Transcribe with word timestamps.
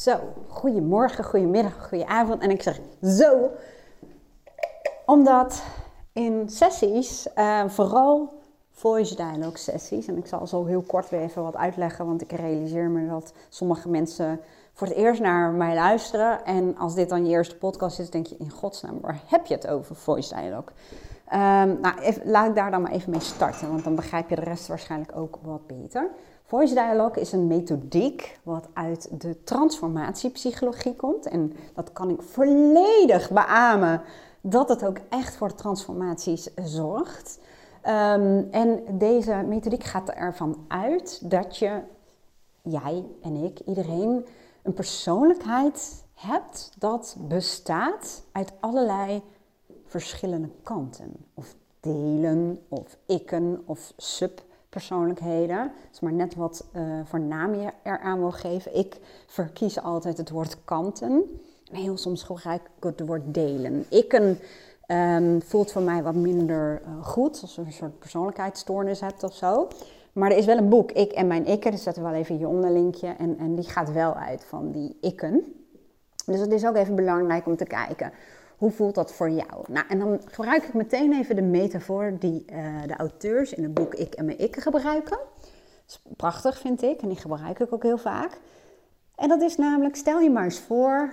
Zo, 0.00 0.18
goedemorgen, 0.48 1.24
goedemiddag, 1.24 1.88
goedenavond. 1.88 2.42
En 2.42 2.50
ik 2.50 2.62
zeg 2.62 2.80
zo, 3.02 3.50
omdat 5.06 5.62
in 6.12 6.48
sessies, 6.48 7.26
uh, 7.36 7.68
vooral 7.68 8.32
voice 8.70 9.16
dialogue 9.16 9.58
sessies, 9.58 10.06
en 10.06 10.16
ik 10.16 10.26
zal 10.26 10.46
zo 10.46 10.64
heel 10.64 10.82
kort 10.82 11.10
weer 11.10 11.20
even 11.20 11.42
wat 11.42 11.56
uitleggen, 11.56 12.06
want 12.06 12.22
ik 12.22 12.32
realiseer 12.32 12.88
me 12.88 13.08
dat 13.08 13.32
sommige 13.48 13.88
mensen 13.88 14.40
voor 14.72 14.86
het 14.86 14.96
eerst 14.96 15.20
naar 15.20 15.52
mij 15.52 15.74
luisteren. 15.74 16.44
En 16.44 16.76
als 16.78 16.94
dit 16.94 17.08
dan 17.08 17.26
je 17.26 17.30
eerste 17.30 17.56
podcast 17.56 17.98
is, 17.98 18.10
denk 18.10 18.26
je 18.26 18.36
in 18.38 18.50
godsnaam, 18.50 19.00
waar 19.00 19.20
heb 19.26 19.46
je 19.46 19.54
het 19.54 19.66
over 19.66 19.94
voice 19.94 20.34
dialogue? 20.34 20.74
Um, 21.32 21.80
nou, 21.80 21.98
even, 22.00 22.30
laat 22.30 22.48
ik 22.48 22.54
daar 22.54 22.70
dan 22.70 22.82
maar 22.82 22.92
even 22.92 23.10
mee 23.10 23.20
starten, 23.20 23.70
want 23.70 23.84
dan 23.84 23.94
begrijp 23.94 24.28
je 24.28 24.36
de 24.36 24.44
rest 24.44 24.66
waarschijnlijk 24.66 25.16
ook 25.16 25.38
wat 25.42 25.66
beter. 25.66 26.10
Voice 26.46 26.74
Dialogue 26.74 27.20
is 27.20 27.32
een 27.32 27.46
methodiek 27.46 28.38
wat 28.42 28.68
uit 28.72 29.20
de 29.20 29.42
transformatiepsychologie 29.44 30.94
komt. 30.94 31.26
En 31.26 31.52
dat 31.74 31.92
kan 31.92 32.10
ik 32.10 32.22
volledig 32.22 33.30
beamen 33.30 34.02
dat 34.40 34.68
het 34.68 34.84
ook 34.84 34.98
echt 35.08 35.36
voor 35.36 35.54
transformaties 35.54 36.48
zorgt. 36.54 37.38
Um, 37.86 38.48
en 38.50 38.82
deze 38.90 39.34
methodiek 39.46 39.84
gaat 39.84 40.08
ervan 40.08 40.64
uit 40.68 41.30
dat 41.30 41.56
je, 41.56 41.80
jij 42.62 43.04
en 43.22 43.36
ik, 43.36 43.60
iedereen, 43.60 44.26
een 44.62 44.74
persoonlijkheid 44.74 46.04
hebt 46.14 46.72
dat 46.78 47.16
bestaat 47.18 48.22
uit 48.32 48.52
allerlei 48.60 49.22
verschillende 49.86 50.50
kanten. 50.62 51.12
Of 51.34 51.54
delen, 51.80 52.58
of 52.68 52.96
ikken, 53.06 53.62
of 53.64 53.92
sub 53.96 54.44
persoonlijkheden. 54.76 55.72
Is 55.92 56.00
maar 56.00 56.12
net 56.12 56.34
wat 56.34 56.64
uh, 56.72 56.82
voor 57.04 57.20
naam 57.20 57.54
je 57.54 57.70
eraan 57.82 58.18
wil 58.18 58.30
geven. 58.30 58.76
Ik 58.76 58.96
verkies 59.26 59.82
altijd 59.82 60.18
het 60.18 60.30
woord 60.30 60.64
kanten. 60.64 61.40
En 61.72 61.80
heel 61.80 61.96
soms 61.96 62.22
gebruik 62.22 62.62
ik 62.76 62.84
het 62.84 63.06
woord 63.06 63.22
delen. 63.34 63.84
Ik 63.90 64.12
een, 64.12 64.38
um, 64.96 65.42
voelt 65.42 65.72
voor 65.72 65.82
mij 65.82 66.02
wat 66.02 66.14
minder 66.14 66.82
uh, 66.82 67.04
goed, 67.04 67.38
als 67.42 67.54
je 67.54 67.60
een 67.60 67.72
soort 67.72 67.98
persoonlijkheidsstoornis 67.98 69.00
hebt 69.00 69.22
of 69.22 69.34
zo. 69.34 69.68
Maar 70.12 70.30
er 70.30 70.36
is 70.36 70.46
wel 70.46 70.58
een 70.58 70.68
boek, 70.68 70.92
Ik 70.92 71.12
en 71.12 71.26
mijn 71.26 71.46
ikken, 71.46 71.70
dus 71.70 71.82
zetten 71.82 72.02
we 72.02 72.08
wel 72.08 72.18
even 72.18 72.38
je 72.38 72.48
onderlinkje. 72.48 73.08
En, 73.18 73.38
en 73.38 73.54
die 73.54 73.68
gaat 73.68 73.92
wel 73.92 74.14
uit 74.14 74.44
van 74.44 74.70
die 74.70 74.96
ikken. 75.00 75.44
Dus 76.26 76.40
het 76.40 76.52
is 76.52 76.66
ook 76.66 76.76
even 76.76 76.94
belangrijk 76.94 77.46
om 77.46 77.56
te 77.56 77.64
kijken 77.64 78.12
hoe 78.56 78.70
voelt 78.70 78.94
dat 78.94 79.12
voor 79.12 79.30
jou? 79.30 79.64
Nou, 79.68 79.86
en 79.88 79.98
dan 79.98 80.20
gebruik 80.24 80.64
ik 80.64 80.74
meteen 80.74 81.12
even 81.12 81.36
de 81.36 81.42
metafoor 81.42 82.16
die 82.18 82.44
uh, 82.52 82.82
de 82.86 82.96
auteurs 82.96 83.52
in 83.52 83.62
het 83.62 83.74
boek 83.74 83.94
Ik 83.94 84.14
en 84.14 84.24
mijn 84.24 84.38
Ik 84.38 84.56
gebruiken. 84.56 85.18
Is 85.86 86.02
prachtig, 86.16 86.58
vind 86.58 86.82
ik, 86.82 87.02
en 87.02 87.08
die 87.08 87.16
gebruik 87.16 87.58
ik 87.58 87.72
ook 87.72 87.82
heel 87.82 87.98
vaak. 87.98 88.40
En 89.14 89.28
dat 89.28 89.42
is 89.42 89.56
namelijk, 89.56 89.96
stel 89.96 90.20
je 90.20 90.30
maar 90.30 90.44
eens 90.44 90.60
voor 90.60 91.12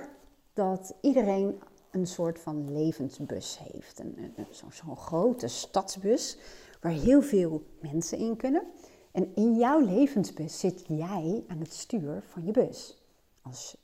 dat 0.53 0.93
iedereen 1.01 1.61
een 1.91 2.07
soort 2.07 2.39
van 2.39 2.71
levensbus 2.71 3.59
heeft. 3.71 4.01
Zo'n 4.49 4.71
zo 4.71 4.95
grote 4.95 5.47
stadsbus 5.47 6.37
waar 6.81 6.91
heel 6.91 7.21
veel 7.21 7.63
mensen 7.79 8.17
in 8.17 8.35
kunnen. 8.35 8.63
En 9.11 9.35
in 9.35 9.55
jouw 9.55 9.79
levensbus 9.79 10.59
zit 10.59 10.83
jij 10.87 11.43
aan 11.47 11.59
het 11.59 11.73
stuur 11.73 12.23
van 12.27 12.45
je 12.45 12.51
bus 12.51 13.03
als 13.41 13.77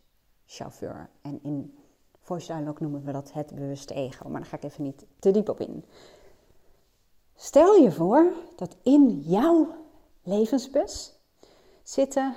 chauffeur. 0.46 1.10
En 1.22 1.40
in 1.44 1.78
Voice 2.30 2.74
noemen 2.80 3.04
we 3.06 3.12
dat 3.12 3.32
het 3.34 3.56
bewuste 3.56 3.94
ego, 3.94 4.30
maar 4.30 4.42
daar 4.42 4.50
ga 4.50 4.58
ik 4.58 4.64
even 4.64 4.84
niet 4.84 5.06
te 5.20 5.32
diep 5.32 5.50
op 5.50 5.60
in. 5.60 5.86
Stel 7.36 7.76
je 7.76 7.92
voor 7.92 8.32
dat 8.56 8.76
in 8.82 9.20
jouw 9.20 9.68
levensbus 10.24 11.14
zitten 11.84 12.36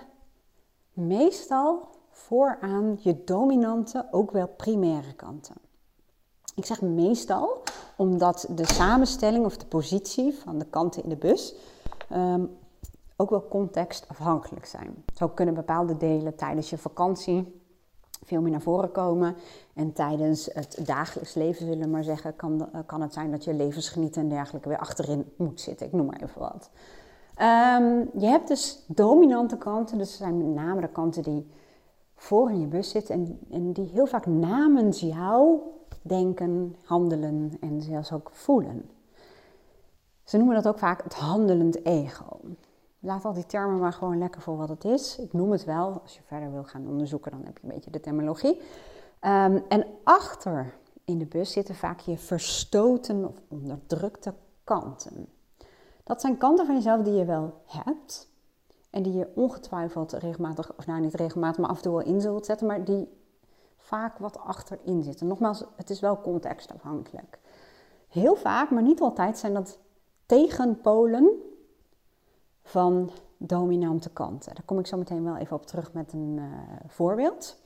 meestal 0.92 1.88
vooraan 2.10 2.98
je 3.00 3.24
dominante, 3.24 4.08
ook 4.10 4.30
wel 4.30 4.48
primaire 4.48 5.14
kanten. 5.14 5.54
Ik 6.54 6.64
zeg 6.64 6.80
meestal 6.80 7.62
omdat 7.96 8.46
de 8.50 8.66
samenstelling 8.66 9.44
of 9.44 9.56
de 9.56 9.66
positie 9.66 10.34
van 10.34 10.58
de 10.58 10.66
kanten 10.66 11.02
in 11.02 11.08
de 11.08 11.16
bus 11.16 11.54
um, 12.12 12.56
ook 13.16 13.30
wel 13.30 13.48
contextafhankelijk 13.48 14.66
zijn. 14.66 15.04
Zo 15.14 15.28
kunnen 15.28 15.54
bepaalde 15.54 15.96
delen 15.96 16.36
tijdens 16.36 16.70
je 16.70 16.78
vakantie 16.78 17.61
veel 18.24 18.40
meer 18.40 18.50
naar 18.50 18.60
voren 18.60 18.92
komen. 18.92 19.34
En 19.74 19.92
tijdens 19.92 20.50
het 20.52 20.80
dagelijks 20.86 21.34
leven, 21.34 21.66
zullen 21.66 21.84
we 21.84 21.88
maar 21.88 22.04
zeggen, 22.04 22.36
kan, 22.36 22.68
kan 22.86 23.00
het 23.00 23.12
zijn 23.12 23.30
dat 23.30 23.44
je 23.44 23.54
levensgenieten 23.54 24.22
en 24.22 24.28
dergelijke 24.28 24.68
weer 24.68 24.78
achterin 24.78 25.32
moet 25.36 25.60
zitten. 25.60 25.86
Ik 25.86 25.92
noem 25.92 26.06
maar 26.06 26.22
even 26.22 26.40
wat. 26.40 26.70
Um, 27.38 28.10
je 28.20 28.26
hebt 28.26 28.48
dus 28.48 28.84
dominante 28.86 29.56
kanten, 29.56 29.98
dus 29.98 30.16
zijn 30.16 30.36
met 30.36 30.64
name 30.64 30.80
de 30.80 30.88
kanten 30.88 31.22
die 31.22 31.46
voor 32.14 32.50
in 32.50 32.60
je 32.60 32.66
bus 32.66 32.90
zitten 32.90 33.14
en, 33.14 33.38
en 33.50 33.72
die 33.72 33.88
heel 33.92 34.06
vaak 34.06 34.26
namens 34.26 35.00
jou 35.00 35.58
denken, 36.02 36.76
handelen 36.84 37.56
en 37.60 37.82
zelfs 37.82 38.12
ook 38.12 38.30
voelen. 38.32 38.90
Ze 40.24 40.36
noemen 40.36 40.54
dat 40.54 40.68
ook 40.68 40.78
vaak 40.78 41.02
het 41.02 41.14
handelend 41.14 41.84
ego. 41.84 42.40
Laat 43.04 43.24
al 43.24 43.32
die 43.32 43.46
termen 43.46 43.78
maar 43.78 43.92
gewoon 43.92 44.18
lekker 44.18 44.40
voor 44.40 44.56
wat 44.56 44.68
het 44.68 44.84
is. 44.84 45.18
Ik 45.18 45.32
noem 45.32 45.50
het 45.50 45.64
wel. 45.64 46.00
Als 46.02 46.14
je 46.14 46.22
verder 46.22 46.52
wil 46.52 46.64
gaan 46.64 46.88
onderzoeken, 46.88 47.30
dan 47.30 47.44
heb 47.44 47.58
je 47.58 47.64
een 47.66 47.74
beetje 47.74 47.90
de 47.90 48.00
terminologie. 48.00 48.60
Um, 49.20 49.62
en 49.68 49.86
achter 50.04 50.74
in 51.04 51.18
de 51.18 51.26
bus 51.26 51.52
zitten 51.52 51.74
vaak 51.74 52.00
je 52.00 52.18
verstoten 52.18 53.28
of 53.28 53.40
onderdrukte 53.48 54.34
kanten. 54.64 55.28
Dat 56.02 56.20
zijn 56.20 56.38
kanten 56.38 56.66
van 56.66 56.74
jezelf 56.74 57.02
die 57.02 57.12
je 57.12 57.24
wel 57.24 57.62
hebt. 57.66 58.30
En 58.90 59.02
die 59.02 59.12
je 59.12 59.32
ongetwijfeld 59.34 60.12
regelmatig, 60.12 60.72
of 60.76 60.86
nou 60.86 61.00
niet 61.00 61.14
regelmatig, 61.14 61.58
maar 61.60 61.70
af 61.70 61.76
en 61.76 61.82
toe 61.82 61.92
wel 61.92 62.06
in 62.06 62.20
zult 62.20 62.46
zetten. 62.46 62.66
Maar 62.66 62.84
die 62.84 63.08
vaak 63.76 64.18
wat 64.18 64.38
achterin 64.38 65.02
zitten. 65.02 65.26
Nogmaals, 65.26 65.64
het 65.76 65.90
is 65.90 66.00
wel 66.00 66.20
contextafhankelijk. 66.20 67.38
Heel 68.08 68.36
vaak, 68.36 68.70
maar 68.70 68.82
niet 68.82 69.00
altijd, 69.00 69.38
zijn 69.38 69.54
dat 69.54 69.78
tegenpolen 70.26 71.30
van 72.62 73.10
dominante 73.36 74.10
kanten. 74.10 74.54
Daar 74.54 74.64
kom 74.64 74.78
ik 74.78 74.86
zo 74.86 74.96
meteen 74.96 75.24
wel 75.24 75.36
even 75.36 75.56
op 75.56 75.66
terug 75.66 75.92
met 75.92 76.12
een 76.12 76.36
uh, 76.38 76.44
voorbeeld. 76.86 77.60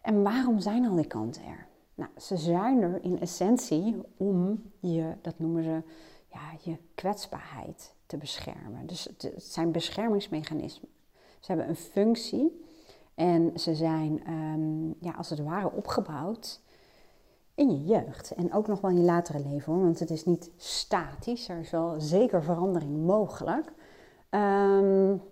En 0.00 0.22
waarom 0.22 0.60
zijn 0.60 0.86
al 0.86 0.96
die 0.96 1.06
kanten 1.06 1.44
er? 1.44 1.66
Nou, 1.94 2.10
ze 2.16 2.36
zijn 2.36 2.82
er 2.82 3.02
in 3.02 3.20
essentie 3.20 4.00
om 4.16 4.62
je, 4.80 5.14
dat 5.22 5.38
noemen 5.38 5.62
ze, 5.62 5.82
ja, 6.26 6.40
je 6.62 6.76
kwetsbaarheid 6.94 7.94
te 8.06 8.16
beschermen. 8.16 8.86
Dus 8.86 9.04
het 9.04 9.32
zijn 9.36 9.72
beschermingsmechanismen. 9.72 10.88
Ze 11.40 11.52
hebben 11.52 11.68
een 11.68 11.76
functie 11.76 12.64
en 13.14 13.60
ze 13.60 13.74
zijn 13.74 14.32
um, 14.32 14.94
ja, 15.00 15.12
als 15.12 15.30
het 15.30 15.38
ware 15.38 15.72
opgebouwd 15.72 16.60
in 17.62 17.70
je 17.70 17.84
jeugd 17.84 18.34
en 18.34 18.52
ook 18.52 18.66
nog 18.66 18.80
wel 18.80 18.90
in 18.90 18.96
je 18.96 19.02
latere 19.02 19.42
leven, 19.48 19.80
want 19.80 19.98
het 19.98 20.10
is 20.10 20.24
niet 20.24 20.50
statisch, 20.56 21.48
er 21.48 21.58
is 21.58 21.70
wel 21.70 22.00
zeker 22.00 22.42
verandering 22.42 23.04
mogelijk. 23.06 23.72
Um, 24.30 25.22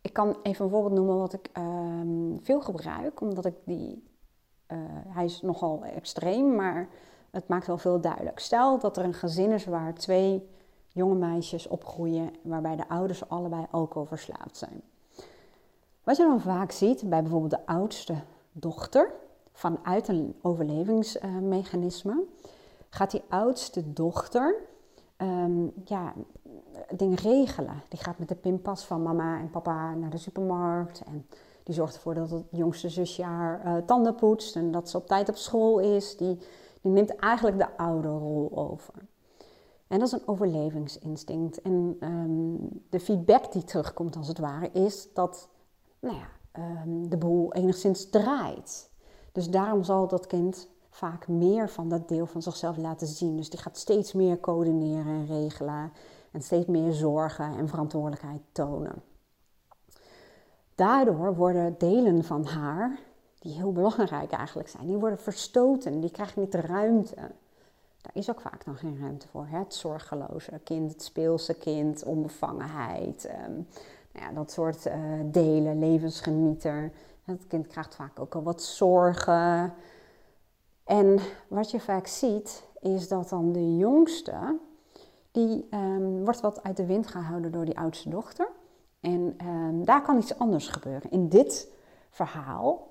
ik 0.00 0.12
kan 0.12 0.36
even 0.42 0.64
een 0.64 0.70
voorbeeld 0.70 0.92
noemen 0.94 1.18
wat 1.18 1.32
ik 1.32 1.50
um, 1.58 2.38
veel 2.42 2.60
gebruik, 2.60 3.20
omdat 3.20 3.44
ik 3.44 3.54
die, 3.64 4.04
uh, 4.68 4.78
hij 5.08 5.24
is 5.24 5.42
nogal 5.42 5.84
extreem, 5.84 6.54
maar 6.54 6.88
het 7.30 7.48
maakt 7.48 7.66
wel 7.66 7.78
veel 7.78 8.00
duidelijk. 8.00 8.38
Stel 8.38 8.78
dat 8.78 8.96
er 8.96 9.04
een 9.04 9.14
gezin 9.14 9.50
is 9.50 9.64
waar 9.64 9.94
twee 9.94 10.48
jonge 10.88 11.14
meisjes 11.14 11.68
opgroeien, 11.68 12.30
waarbij 12.42 12.76
de 12.76 12.88
ouders 12.88 13.28
allebei 13.28 13.66
alcoholverslaafd 13.70 14.56
zijn. 14.56 14.82
Wat 16.04 16.16
je 16.16 16.22
dan 16.22 16.40
vaak 16.40 16.70
ziet 16.70 17.08
bij 17.08 17.22
bijvoorbeeld 17.22 17.50
de 17.50 17.66
oudste 17.66 18.14
dochter, 18.52 19.12
vanuit 19.60 20.08
een 20.08 20.34
overlevingsmechanisme, 20.42 22.24
gaat 22.90 23.10
die 23.10 23.22
oudste 23.28 23.92
dochter 23.92 24.54
um, 25.16 25.72
ja, 25.84 26.14
dingen 26.96 27.16
regelen. 27.16 27.82
Die 27.88 27.98
gaat 27.98 28.18
met 28.18 28.28
de 28.28 28.34
pinpas 28.34 28.84
van 28.84 29.02
mama 29.02 29.38
en 29.38 29.50
papa 29.50 29.94
naar 29.94 30.10
de 30.10 30.18
supermarkt. 30.18 31.02
En 31.06 31.26
die 31.62 31.74
zorgt 31.74 31.94
ervoor 31.94 32.14
dat 32.14 32.30
het 32.30 32.44
jongste 32.50 32.88
zusje 32.88 33.22
haar 33.22 33.66
uh, 33.66 33.76
tanden 33.86 34.14
poetst 34.14 34.56
en 34.56 34.70
dat 34.70 34.90
ze 34.90 34.96
op 34.96 35.06
tijd 35.06 35.28
op 35.28 35.36
school 35.36 35.78
is. 35.78 36.16
Die, 36.16 36.38
die 36.80 36.92
neemt 36.92 37.16
eigenlijk 37.16 37.58
de 37.58 37.76
ouderrol 37.76 38.50
over. 38.54 38.94
En 39.86 39.98
dat 39.98 40.08
is 40.08 40.12
een 40.12 40.28
overlevingsinstinct. 40.28 41.62
En 41.62 41.96
um, 42.00 42.68
de 42.90 43.00
feedback 43.00 43.52
die 43.52 43.64
terugkomt, 43.64 44.16
als 44.16 44.28
het 44.28 44.38
ware, 44.38 44.70
is 44.72 45.12
dat 45.14 45.48
nou 45.98 46.16
ja, 46.16 46.28
um, 46.62 47.08
de 47.08 47.16
boel 47.16 47.52
enigszins 47.52 48.10
draait. 48.10 48.89
Dus 49.32 49.50
daarom 49.50 49.84
zal 49.84 50.08
dat 50.08 50.26
kind 50.26 50.68
vaak 50.90 51.28
meer 51.28 51.68
van 51.68 51.88
dat 51.88 52.08
deel 52.08 52.26
van 52.26 52.42
zichzelf 52.42 52.76
laten 52.76 53.06
zien. 53.06 53.36
Dus 53.36 53.50
die 53.50 53.60
gaat 53.60 53.76
steeds 53.76 54.12
meer 54.12 54.40
coördineren 54.40 55.06
en 55.06 55.26
regelen 55.26 55.92
en 56.30 56.42
steeds 56.42 56.66
meer 56.66 56.92
zorgen 56.92 57.56
en 57.56 57.68
verantwoordelijkheid 57.68 58.40
tonen. 58.52 59.02
Daardoor 60.74 61.34
worden 61.34 61.74
delen 61.78 62.24
van 62.24 62.44
haar, 62.44 62.98
die 63.38 63.52
heel 63.52 63.72
belangrijk 63.72 64.30
eigenlijk 64.32 64.68
zijn, 64.68 64.86
die 64.86 64.96
worden 64.96 65.18
verstoten, 65.18 66.00
die 66.00 66.10
krijgen 66.10 66.40
niet 66.40 66.52
de 66.52 66.60
ruimte. 66.60 67.14
Daar 68.00 68.12
is 68.14 68.30
ook 68.30 68.40
vaak 68.40 68.64
dan 68.64 68.76
geen 68.76 68.98
ruimte 69.00 69.28
voor. 69.28 69.46
Het 69.48 69.74
zorgeloze 69.74 70.60
kind, 70.64 70.92
het 70.92 71.02
speelse 71.02 71.54
kind, 71.54 72.04
onbevangenheid. 72.04 73.30
Um, 73.46 73.66
Nou 74.12 74.26
ja, 74.26 74.32
dat 74.32 74.52
soort 74.52 74.86
uh, 74.86 74.94
delen, 75.24 75.78
levensgenieter. 75.78 76.92
Het 77.30 77.46
kind 77.46 77.66
krijgt 77.66 77.94
vaak 77.94 78.20
ook 78.20 78.34
al 78.34 78.42
wat 78.42 78.62
zorgen. 78.62 79.74
En 80.84 81.18
wat 81.48 81.70
je 81.70 81.80
vaak 81.80 82.06
ziet, 82.06 82.64
is 82.80 83.08
dat 83.08 83.28
dan 83.28 83.52
de 83.52 83.76
jongste, 83.76 84.58
die 85.30 85.66
um, 85.70 86.24
wordt 86.24 86.40
wat 86.40 86.62
uit 86.62 86.76
de 86.76 86.86
wind 86.86 87.06
gehouden 87.06 87.52
door 87.52 87.64
die 87.64 87.78
oudste 87.78 88.08
dochter. 88.08 88.48
En 89.00 89.36
um, 89.46 89.84
daar 89.84 90.02
kan 90.02 90.18
iets 90.18 90.38
anders 90.38 90.68
gebeuren. 90.68 91.10
In 91.10 91.28
dit 91.28 91.72
verhaal 92.10 92.88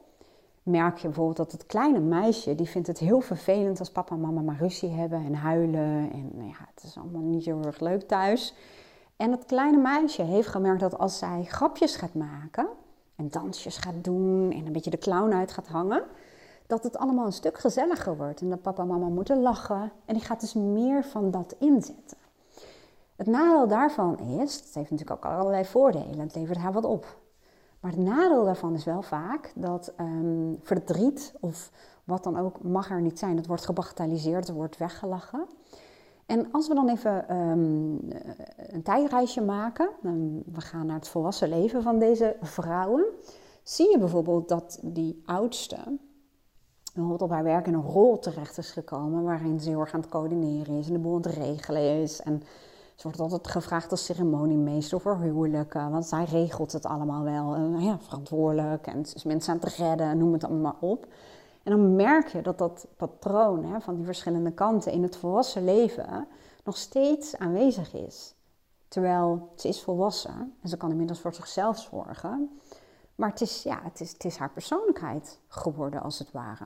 merk 0.63 0.97
je 0.97 1.07
bijvoorbeeld 1.07 1.37
dat 1.37 1.51
het 1.51 1.65
kleine 1.65 1.99
meisje, 1.99 2.55
die 2.55 2.69
vindt 2.69 2.87
het 2.87 2.99
heel 2.99 3.21
vervelend 3.21 3.79
als 3.79 3.91
papa 3.91 4.15
en 4.15 4.21
mama 4.21 4.41
maar 4.41 4.59
ruzie 4.59 4.89
hebben 4.89 5.25
en 5.25 5.33
huilen. 5.33 6.11
En 6.11 6.29
nou 6.33 6.47
ja, 6.47 6.67
het 6.75 6.83
is 6.83 6.97
allemaal 6.97 7.21
niet 7.21 7.43
zo 7.43 7.61
erg 7.61 7.79
leuk 7.79 8.01
thuis. 8.01 8.55
En 9.15 9.29
dat 9.29 9.45
kleine 9.45 9.77
meisje 9.77 10.21
heeft 10.21 10.47
gemerkt 10.47 10.79
dat 10.79 10.97
als 10.97 11.17
zij 11.17 11.43
grapjes 11.43 11.95
gaat 11.95 12.13
maken 12.13 12.69
en 13.19 13.29
dansjes 13.29 13.77
gaat 13.77 14.03
doen 14.03 14.51
en 14.51 14.65
een 14.65 14.71
beetje 14.71 14.89
de 14.89 14.97
clown 14.97 15.33
uit 15.33 15.51
gaat 15.51 15.67
hangen, 15.67 16.03
dat 16.67 16.83
het 16.83 16.97
allemaal 16.97 17.25
een 17.25 17.31
stuk 17.31 17.57
gezelliger 17.57 18.17
wordt. 18.17 18.41
En 18.41 18.49
dat 18.49 18.61
papa 18.61 18.81
en 18.81 18.87
mama 18.87 19.07
moeten 19.07 19.41
lachen. 19.41 19.91
En 20.05 20.13
die 20.13 20.23
gaat 20.23 20.39
dus 20.39 20.53
meer 20.53 21.03
van 21.03 21.31
dat 21.31 21.55
inzetten. 21.59 22.17
Het 23.15 23.27
nadeel 23.27 23.67
daarvan 23.67 24.19
is, 24.19 24.55
het 24.55 24.73
heeft 24.73 24.91
natuurlijk 24.91 25.25
ook 25.25 25.31
allerlei 25.31 25.65
voordelen, 25.65 26.19
het 26.19 26.35
levert 26.35 26.57
haar 26.57 26.73
wat 26.73 26.85
op. 26.85 27.17
Maar 27.79 27.91
het 27.91 27.99
nadeel 27.99 28.43
daarvan 28.43 28.73
is 28.73 28.83
wel 28.83 29.01
vaak 29.01 29.51
dat 29.55 29.93
um, 29.99 30.59
verdriet 30.61 31.33
of 31.39 31.71
wat 32.03 32.23
dan 32.23 32.39
ook 32.39 32.63
mag 32.63 32.89
er 32.89 33.01
niet 33.01 33.19
zijn. 33.19 33.37
Het 33.37 33.47
wordt 33.47 33.65
gebagatelliseerd, 33.65 34.47
het 34.47 34.55
wordt 34.55 34.77
weggelachen. 34.77 35.47
En 36.29 36.51
als 36.51 36.67
we 36.67 36.73
dan 36.73 36.89
even 36.89 37.35
um, 37.35 37.99
een 38.57 38.83
tijdreisje 38.83 39.41
maken, 39.41 39.89
we 40.45 40.61
gaan 40.61 40.85
naar 40.85 40.95
het 40.95 41.07
volwassen 41.07 41.49
leven 41.49 41.83
van 41.83 41.99
deze 41.99 42.35
vrouwen, 42.41 43.05
zie 43.63 43.91
je 43.91 43.97
bijvoorbeeld 43.97 44.49
dat 44.49 44.79
die 44.83 45.21
oudste 45.25 45.77
bijvoorbeeld 46.93 47.21
op 47.21 47.29
haar 47.29 47.43
werk 47.43 47.67
in 47.67 47.73
een 47.73 47.81
rol 47.81 48.19
terecht 48.19 48.57
is 48.57 48.71
gekomen 48.71 49.23
waarin 49.23 49.59
ze 49.59 49.69
heel 49.69 49.79
erg 49.79 49.93
aan 49.93 49.99
het 49.99 50.09
coördineren 50.09 50.77
is 50.77 50.87
en 50.87 50.93
de 50.93 50.99
boel 50.99 51.15
aan 51.15 51.21
het 51.21 51.33
regelen 51.33 52.01
is. 52.01 52.21
En 52.21 52.41
ze 52.95 53.03
wordt 53.03 53.19
altijd 53.19 53.47
gevraagd 53.47 53.91
als 53.91 54.05
ceremoniemeester 54.05 55.01
voor 55.01 55.17
huwelijken, 55.17 55.91
want 55.91 56.05
zij 56.05 56.23
regelt 56.23 56.71
het 56.71 56.85
allemaal 56.85 57.23
wel. 57.23 57.55
En, 57.55 57.81
ja, 57.81 57.99
verantwoordelijk 57.99 58.87
en 58.87 58.99
is 59.01 59.23
mensen 59.23 59.53
aan 59.53 59.59
het 59.59 59.75
redden, 59.75 60.17
noem 60.17 60.33
het 60.33 60.43
allemaal 60.43 60.77
op. 60.79 61.07
En 61.63 61.71
dan 61.71 61.95
merk 61.95 62.27
je 62.27 62.41
dat 62.41 62.57
dat 62.57 62.87
patroon 62.97 63.65
hè, 63.65 63.81
van 63.81 63.95
die 63.95 64.05
verschillende 64.05 64.51
kanten 64.51 64.91
in 64.91 65.03
het 65.03 65.17
volwassen 65.17 65.63
leven 65.63 66.27
nog 66.63 66.77
steeds 66.77 67.37
aanwezig 67.37 67.93
is. 67.93 68.35
Terwijl 68.87 69.51
ze 69.55 69.67
is 69.67 69.81
volwassen 69.81 70.55
en 70.61 70.69
ze 70.69 70.77
kan 70.77 70.91
inmiddels 70.91 71.19
voor 71.19 71.33
zichzelf 71.33 71.79
zorgen. 71.79 72.59
Maar 73.15 73.29
het 73.29 73.41
is, 73.41 73.63
ja, 73.63 73.79
het 73.83 73.99
is, 73.99 74.11
het 74.11 74.25
is 74.25 74.37
haar 74.37 74.51
persoonlijkheid 74.51 75.39
geworden, 75.47 76.01
als 76.01 76.19
het 76.19 76.31
ware. 76.31 76.65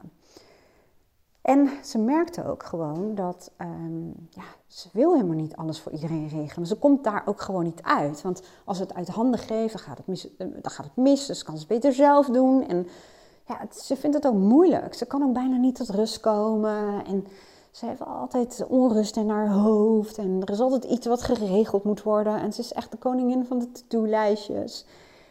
En 1.41 1.69
ze 1.83 1.97
merkte 1.97 2.45
ook 2.45 2.63
gewoon 2.63 3.15
dat 3.15 3.51
um, 3.61 4.27
ja, 4.29 4.43
ze 4.67 4.89
wil 4.91 5.13
helemaal 5.13 5.35
niet 5.35 5.55
alles 5.55 5.79
voor 5.79 5.91
iedereen 5.91 6.27
regelen. 6.27 6.67
Ze 6.67 6.75
komt 6.75 7.03
daar 7.03 7.21
ook 7.25 7.41
gewoon 7.41 7.63
niet 7.63 7.81
uit. 7.81 8.21
Want 8.21 8.41
als 8.65 8.77
ze 8.77 8.83
het 8.83 8.93
uit 8.93 9.07
handen 9.07 9.39
geeft, 9.39 9.73
dan 9.73 9.81
gaat 9.81 9.97
het 9.97 10.07
mis. 10.07 10.35
Eh, 10.37 10.47
dan 10.61 10.71
gaat 10.71 10.85
het 10.85 10.95
mis 10.95 11.25
dus 11.25 11.43
kan 11.43 11.53
ze 11.53 11.59
het 11.59 11.69
beter 11.69 11.93
zelf 11.93 12.27
doen. 12.27 12.67
En 12.67 12.87
ja, 13.47 13.59
ze 13.71 13.95
vindt 13.95 14.15
het 14.15 14.27
ook 14.27 14.33
moeilijk. 14.33 14.93
Ze 14.93 15.05
kan 15.05 15.23
ook 15.23 15.33
bijna 15.33 15.57
niet 15.57 15.75
tot 15.75 15.89
rust 15.89 16.19
komen. 16.19 17.05
En 17.05 17.27
ze 17.71 17.85
heeft 17.85 18.05
altijd 18.05 18.65
onrust 18.67 19.17
in 19.17 19.29
haar 19.29 19.49
hoofd. 19.49 20.17
En 20.17 20.41
er 20.41 20.49
is 20.49 20.59
altijd 20.59 20.83
iets 20.83 21.07
wat 21.07 21.21
geregeld 21.21 21.83
moet 21.83 22.03
worden. 22.03 22.39
En 22.39 22.53
ze 22.53 22.61
is 22.61 22.73
echt 22.73 22.91
de 22.91 22.97
koningin 22.97 23.45
van 23.45 23.59
de 23.59 23.71
to-do-lijstjes. 23.71 24.85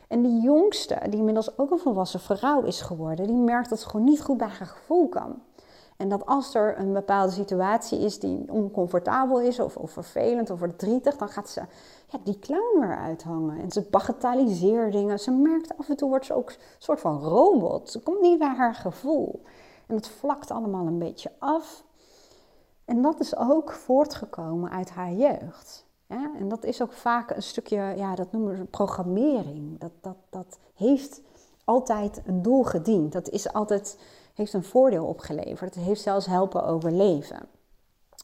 En 0.08 0.22
die 0.22 0.40
jongste, 0.40 0.98
die 1.08 1.18
inmiddels 1.18 1.58
ook 1.58 1.70
een 1.70 1.78
volwassen 1.78 2.20
vrouw 2.20 2.62
is 2.62 2.80
geworden, 2.80 3.26
die 3.26 3.36
merkt 3.36 3.68
dat 3.68 3.80
ze 3.80 3.88
gewoon 3.88 4.06
niet 4.06 4.22
goed 4.22 4.36
bij 4.36 4.48
haar 4.48 4.66
gevoel 4.66 5.08
kan. 5.08 5.42
En 6.02 6.08
dat 6.08 6.26
als 6.26 6.54
er 6.54 6.78
een 6.78 6.92
bepaalde 6.92 7.32
situatie 7.32 7.98
is 7.98 8.18
die 8.18 8.44
oncomfortabel 8.48 9.40
is, 9.40 9.60
of, 9.60 9.76
of 9.76 9.90
vervelend 9.90 10.50
of 10.50 10.58
verdrietig, 10.58 11.16
dan 11.16 11.28
gaat 11.28 11.50
ze 11.50 11.60
ja, 12.08 12.18
die 12.24 12.38
clown 12.38 12.80
weer 12.80 12.96
uithangen. 12.96 13.60
En 13.60 13.70
ze 13.70 13.82
bagatelliseert 13.90 14.92
dingen. 14.92 15.18
Ze 15.18 15.30
merkt 15.30 15.78
af 15.78 15.88
en 15.88 15.96
toe 15.96 16.08
wordt 16.08 16.26
ze 16.26 16.34
ook 16.34 16.50
een 16.50 16.56
soort 16.78 17.00
van 17.00 17.18
robot. 17.18 17.90
Ze 17.90 18.00
komt 18.00 18.20
niet 18.20 18.38
bij 18.38 18.54
haar 18.56 18.74
gevoel. 18.74 19.42
En 19.86 19.94
dat 19.94 20.08
vlakt 20.08 20.50
allemaal 20.50 20.86
een 20.86 20.98
beetje 20.98 21.30
af. 21.38 21.84
En 22.84 23.02
dat 23.02 23.20
is 23.20 23.36
ook 23.36 23.72
voortgekomen 23.72 24.70
uit 24.70 24.90
haar 24.90 25.12
jeugd. 25.12 25.86
En 26.06 26.48
dat 26.48 26.64
is 26.64 26.82
ook 26.82 26.92
vaak 26.92 27.30
een 27.30 27.42
stukje, 27.42 27.92
ja, 27.96 28.14
dat 28.14 28.32
noemen 28.32 28.58
we 28.58 28.64
programmering. 28.64 29.80
Dat, 29.80 29.92
dat, 30.00 30.16
dat 30.30 30.58
heeft 30.74 31.20
altijd 31.64 32.22
een 32.26 32.42
doel 32.42 32.62
gediend. 32.62 33.12
Dat 33.12 33.28
is 33.28 33.52
altijd 33.52 33.98
heeft 34.34 34.52
een 34.52 34.64
voordeel 34.64 35.06
opgeleverd. 35.06 35.74
Het 35.74 35.84
heeft 35.84 36.00
zelfs 36.00 36.26
helpen 36.26 36.64
overleven. 36.64 37.48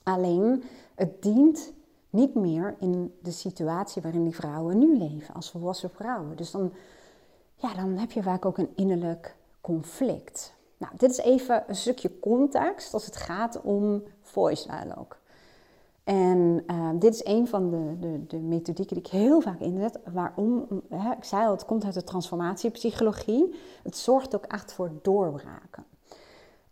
Alleen, 0.03 0.65
het 0.95 1.23
dient 1.23 1.73
niet 2.11 2.35
meer 2.35 2.77
in 2.79 3.15
de 3.23 3.31
situatie 3.31 4.03
waarin 4.03 4.25
die 4.25 4.35
vrouwen 4.35 4.79
nu 4.79 4.99
leven, 4.99 5.35
als 5.35 5.51
volwassen 5.51 5.91
vrouwen. 5.91 6.37
Dus 6.37 6.51
dan, 6.51 6.73
ja, 7.55 7.75
dan 7.75 7.97
heb 7.97 8.11
je 8.11 8.23
vaak 8.23 8.45
ook 8.45 8.59
een 8.59 8.73
innerlijk 8.75 9.37
conflict. 9.61 10.55
Nou, 10.77 10.93
dit 10.97 11.11
is 11.11 11.19
even 11.19 11.65
een 11.67 11.77
stukje 11.77 12.19
context 12.19 12.95
als 12.95 13.07
het 13.07 13.17
gaat 13.17 13.61
om 13.61 14.03
voice 14.23 14.69
dialogue. 14.69 15.17
En 16.05 16.65
uh, 16.67 16.91
dit 16.95 17.15
is 17.15 17.25
een 17.25 17.49
van 17.49 17.71
de, 17.71 17.99
de, 18.01 18.27
de, 18.27 18.37
methodieken 18.37 18.97
die 18.97 19.05
ik 19.05 19.11
heel 19.11 19.41
vaak 19.41 19.61
inzet. 19.61 19.99
Waarom? 20.13 20.67
Hè, 20.89 21.13
ik 21.13 21.25
zei 21.25 21.47
al, 21.47 21.51
het 21.51 21.65
komt 21.65 21.85
uit 21.85 21.95
de 21.95 22.05
transformatiepsychologie. 22.05 23.55
Het 23.83 23.97
zorgt 23.97 24.35
ook 24.35 24.45
echt 24.45 24.73
voor 24.73 24.91
doorbraken. 25.03 25.85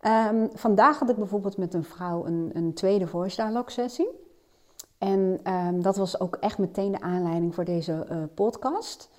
Um, 0.01 0.49
vandaag 0.53 0.99
had 0.99 1.09
ik 1.09 1.15
bijvoorbeeld 1.15 1.57
met 1.57 1.73
een 1.73 1.83
vrouw 1.83 2.25
een, 2.25 2.49
een 2.53 2.73
tweede 2.73 3.07
voice 3.07 3.35
dialogue 3.35 3.71
sessie. 3.71 4.09
En 4.97 5.39
um, 5.53 5.81
dat 5.81 5.95
was 5.95 6.19
ook 6.19 6.35
echt 6.35 6.57
meteen 6.57 6.91
de 6.91 7.01
aanleiding 7.01 7.55
voor 7.55 7.65
deze 7.65 8.07
uh, 8.11 8.23
podcast. 8.33 9.09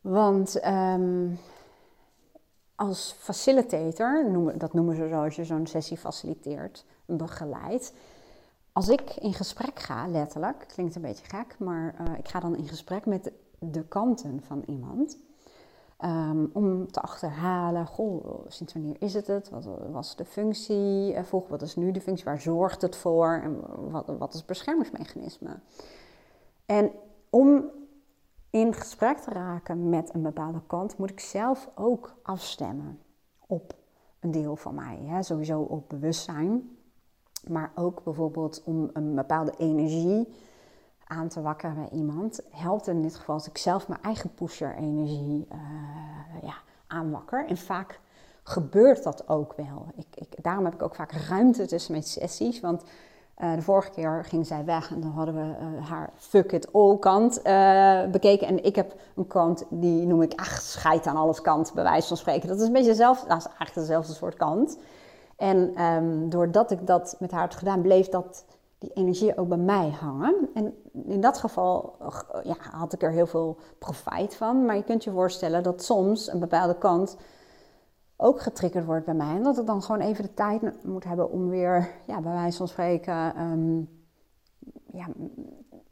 Want 0.00 0.66
um, 0.66 1.38
als 2.74 3.14
facilitator, 3.18 4.24
dat 4.58 4.72
noemen 4.72 4.96
ze 4.96 5.08
zo 5.08 5.24
als 5.24 5.36
je 5.36 5.44
zo'n 5.44 5.66
sessie 5.66 5.96
faciliteert, 5.96 6.84
begeleidt. 7.04 7.92
Als 8.72 8.88
ik 8.88 9.16
in 9.16 9.34
gesprek 9.34 9.78
ga, 9.78 10.08
letterlijk, 10.08 10.64
klinkt 10.68 10.94
een 10.94 11.02
beetje 11.02 11.24
gek, 11.24 11.56
maar 11.58 11.94
uh, 12.00 12.18
ik 12.18 12.28
ga 12.28 12.40
dan 12.40 12.56
in 12.56 12.68
gesprek 12.68 13.06
met 13.06 13.32
de 13.58 13.82
kanten 13.82 14.42
van 14.42 14.62
iemand. 14.66 15.18
Um, 16.04 16.50
om 16.52 16.90
te 16.90 17.00
achterhalen, 17.00 17.88
sinds 18.48 18.72
wanneer 18.72 18.96
is 18.98 19.14
het 19.14 19.26
het? 19.26 19.48
Wat 19.48 19.68
was 19.90 20.16
de 20.16 20.24
functie? 20.24 21.22
Vroeg, 21.22 21.48
wat 21.48 21.62
is 21.62 21.76
nu 21.76 21.90
de 21.90 22.00
functie? 22.00 22.24
Waar 22.24 22.40
zorgt 22.40 22.82
het 22.82 22.96
voor? 22.96 23.40
En 23.42 23.60
wat, 23.90 24.12
wat 24.18 24.32
is 24.32 24.38
het 24.38 24.46
beschermingsmechanisme? 24.46 25.58
En 26.66 26.90
om 27.30 27.64
in 28.50 28.74
gesprek 28.74 29.18
te 29.18 29.30
raken 29.30 29.88
met 29.88 30.14
een 30.14 30.22
bepaalde 30.22 30.60
kant, 30.66 30.98
moet 30.98 31.10
ik 31.10 31.20
zelf 31.20 31.70
ook 31.74 32.14
afstemmen 32.22 32.98
op 33.46 33.74
een 34.20 34.30
deel 34.30 34.56
van 34.56 34.74
mij. 34.74 34.98
Hè? 35.02 35.22
Sowieso 35.22 35.60
op 35.60 35.88
bewustzijn, 35.88 36.76
maar 37.48 37.72
ook 37.74 38.04
bijvoorbeeld 38.04 38.62
om 38.64 38.90
een 38.92 39.14
bepaalde 39.14 39.54
energie 39.58 40.28
aan 41.06 41.28
te 41.28 41.42
wakkeren 41.42 41.74
bij 41.74 41.88
iemand, 41.98 42.40
helpt 42.50 42.86
in 42.86 43.02
dit 43.02 43.16
geval 43.16 43.34
als 43.34 43.48
ik 43.48 43.58
zelf 43.58 43.88
mijn 43.88 44.02
eigen 44.02 44.34
pusher-energie 44.34 45.46
uh, 45.52 45.58
ja, 46.42 46.54
aanwakker. 46.86 47.46
En 47.46 47.56
vaak 47.56 48.00
gebeurt 48.42 49.02
dat 49.02 49.28
ook 49.28 49.54
wel. 49.56 49.86
Ik, 49.96 50.06
ik, 50.14 50.42
daarom 50.42 50.64
heb 50.64 50.74
ik 50.74 50.82
ook 50.82 50.94
vaak 50.94 51.12
ruimte 51.12 51.66
tussen 51.66 51.92
mijn 51.92 52.04
sessies, 52.04 52.60
want 52.60 52.82
uh, 53.38 53.54
de 53.54 53.62
vorige 53.62 53.90
keer 53.90 54.24
ging 54.24 54.46
zij 54.46 54.64
weg 54.64 54.90
en 54.90 55.00
dan 55.00 55.10
hadden 55.10 55.34
we 55.34 55.40
uh, 55.40 55.88
haar 55.88 56.10
fuck 56.16 56.52
it 56.52 56.72
all 56.72 56.98
kant 56.98 57.42
bekeken. 58.10 58.46
En 58.46 58.64
ik 58.64 58.76
heb 58.76 58.94
een 59.16 59.26
kant 59.26 59.64
die 59.70 60.06
noem 60.06 60.22
ik, 60.22 60.40
ach, 60.40 60.60
scheid 60.60 61.06
aan 61.06 61.16
alles 61.16 61.40
kant, 61.40 61.72
bij 61.74 61.84
wijze 61.84 62.08
van 62.08 62.16
spreken. 62.16 62.48
Dat 62.48 62.60
is 62.60 62.66
een 62.66 62.72
beetje 62.72 62.90
dezelfde, 62.90 63.28
dat 63.28 63.38
is 63.38 63.46
eigenlijk 63.46 63.74
dezelfde 63.74 64.12
soort 64.12 64.36
kant. 64.36 64.78
En 65.36 65.82
um, 65.82 66.28
doordat 66.28 66.70
ik 66.70 66.86
dat 66.86 67.16
met 67.18 67.30
haar 67.30 67.40
had 67.40 67.54
gedaan, 67.54 67.82
bleef 67.82 68.08
dat 68.08 68.44
die 68.78 68.92
energie 68.92 69.38
ook 69.38 69.48
bij 69.48 69.58
mij 69.58 69.90
hangen. 69.90 70.48
En 70.54 70.74
in 71.06 71.20
dat 71.20 71.38
geval 71.38 71.96
ja, 72.42 72.56
had 72.70 72.92
ik 72.92 73.02
er 73.02 73.10
heel 73.10 73.26
veel 73.26 73.56
profijt 73.78 74.36
van. 74.36 74.64
Maar 74.64 74.76
je 74.76 74.84
kunt 74.84 75.04
je 75.04 75.10
voorstellen 75.10 75.62
dat 75.62 75.84
soms 75.84 76.32
een 76.32 76.40
bepaalde 76.40 76.78
kant 76.78 77.16
ook 78.16 78.40
getriggerd 78.40 78.84
wordt 78.84 79.04
bij 79.04 79.14
mij. 79.14 79.34
En 79.36 79.42
dat 79.42 79.58
ik 79.58 79.66
dan 79.66 79.82
gewoon 79.82 80.00
even 80.00 80.24
de 80.24 80.34
tijd 80.34 80.84
moet 80.84 81.04
hebben 81.04 81.30
om 81.30 81.48
weer, 81.48 81.90
ja, 82.06 82.20
bij 82.20 82.32
wijze 82.32 82.56
van 82.56 82.68
spreken, 82.68 83.40
um, 83.40 83.88
ja, 84.92 85.06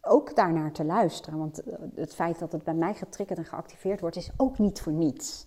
ook 0.00 0.36
daarnaar 0.36 0.72
te 0.72 0.84
luisteren. 0.84 1.38
Want 1.38 1.62
het 1.94 2.14
feit 2.14 2.38
dat 2.38 2.52
het 2.52 2.64
bij 2.64 2.74
mij 2.74 2.94
getriggerd 2.94 3.38
en 3.38 3.44
geactiveerd 3.44 4.00
wordt, 4.00 4.16
is 4.16 4.30
ook 4.36 4.58
niet 4.58 4.80
voor 4.80 4.92
niets. 4.92 5.46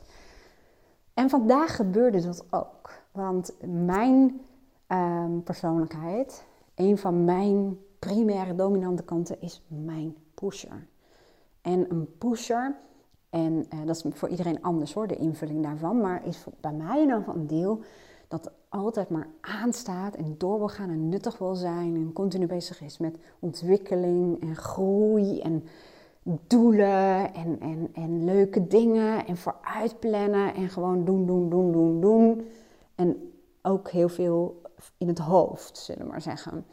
En 1.13 1.29
vandaag 1.29 1.75
gebeurde 1.75 2.21
dat 2.21 2.45
ook. 2.51 2.91
Want 3.11 3.55
mijn 3.65 4.41
um, 4.87 5.43
persoonlijkheid 5.43 6.45
een 6.77 6.97
van 6.97 7.25
mijn 7.25 7.77
primaire 7.99 8.55
dominante 8.55 9.03
kanten 9.03 9.41
is 9.41 9.61
mijn 9.67 10.15
pusher. 10.33 10.87
En 11.61 11.91
een 11.91 12.17
pusher 12.17 12.75
En 13.29 13.65
uh, 13.73 13.85
dat 13.85 13.95
is 13.95 14.03
voor 14.09 14.29
iedereen 14.29 14.61
anders 14.61 14.93
hoor, 14.93 15.07
de 15.07 15.15
invulling 15.15 15.63
daarvan. 15.63 16.01
Maar 16.01 16.25
is 16.25 16.45
bij 16.59 16.71
mij 16.73 17.07
dan 17.07 17.23
een 17.27 17.47
deel 17.47 17.79
dat 18.27 18.51
altijd 18.69 19.09
maar 19.09 19.27
aanstaat 19.41 20.15
en 20.15 20.35
door 20.37 20.57
wil 20.57 20.67
gaan 20.67 20.89
en 20.89 21.09
nuttig 21.09 21.37
wil 21.37 21.55
zijn. 21.55 21.95
En 21.95 22.13
continu 22.13 22.47
bezig 22.47 22.81
is 22.81 22.97
met 22.97 23.15
ontwikkeling 23.39 24.41
en 24.41 24.55
groei 24.55 25.39
en 25.41 25.63
doelen 26.47 27.33
en, 27.33 27.59
en, 27.59 27.89
en 27.93 28.25
leuke 28.25 28.67
dingen 28.67 29.25
en 29.25 29.37
vooruitplannen 29.37 30.53
en 30.53 30.69
gewoon 30.69 31.05
doen, 31.05 31.25
doen, 31.25 31.49
doen, 31.49 31.71
doen, 31.71 32.01
doen. 32.01 32.47
En 32.95 33.31
ook 33.61 33.89
heel 33.89 34.09
veel 34.09 34.61
in 34.97 35.07
het 35.07 35.19
hoofd, 35.19 35.77
zullen 35.77 36.05
we 36.05 36.11
maar 36.11 36.21
zeggen. 36.21 36.65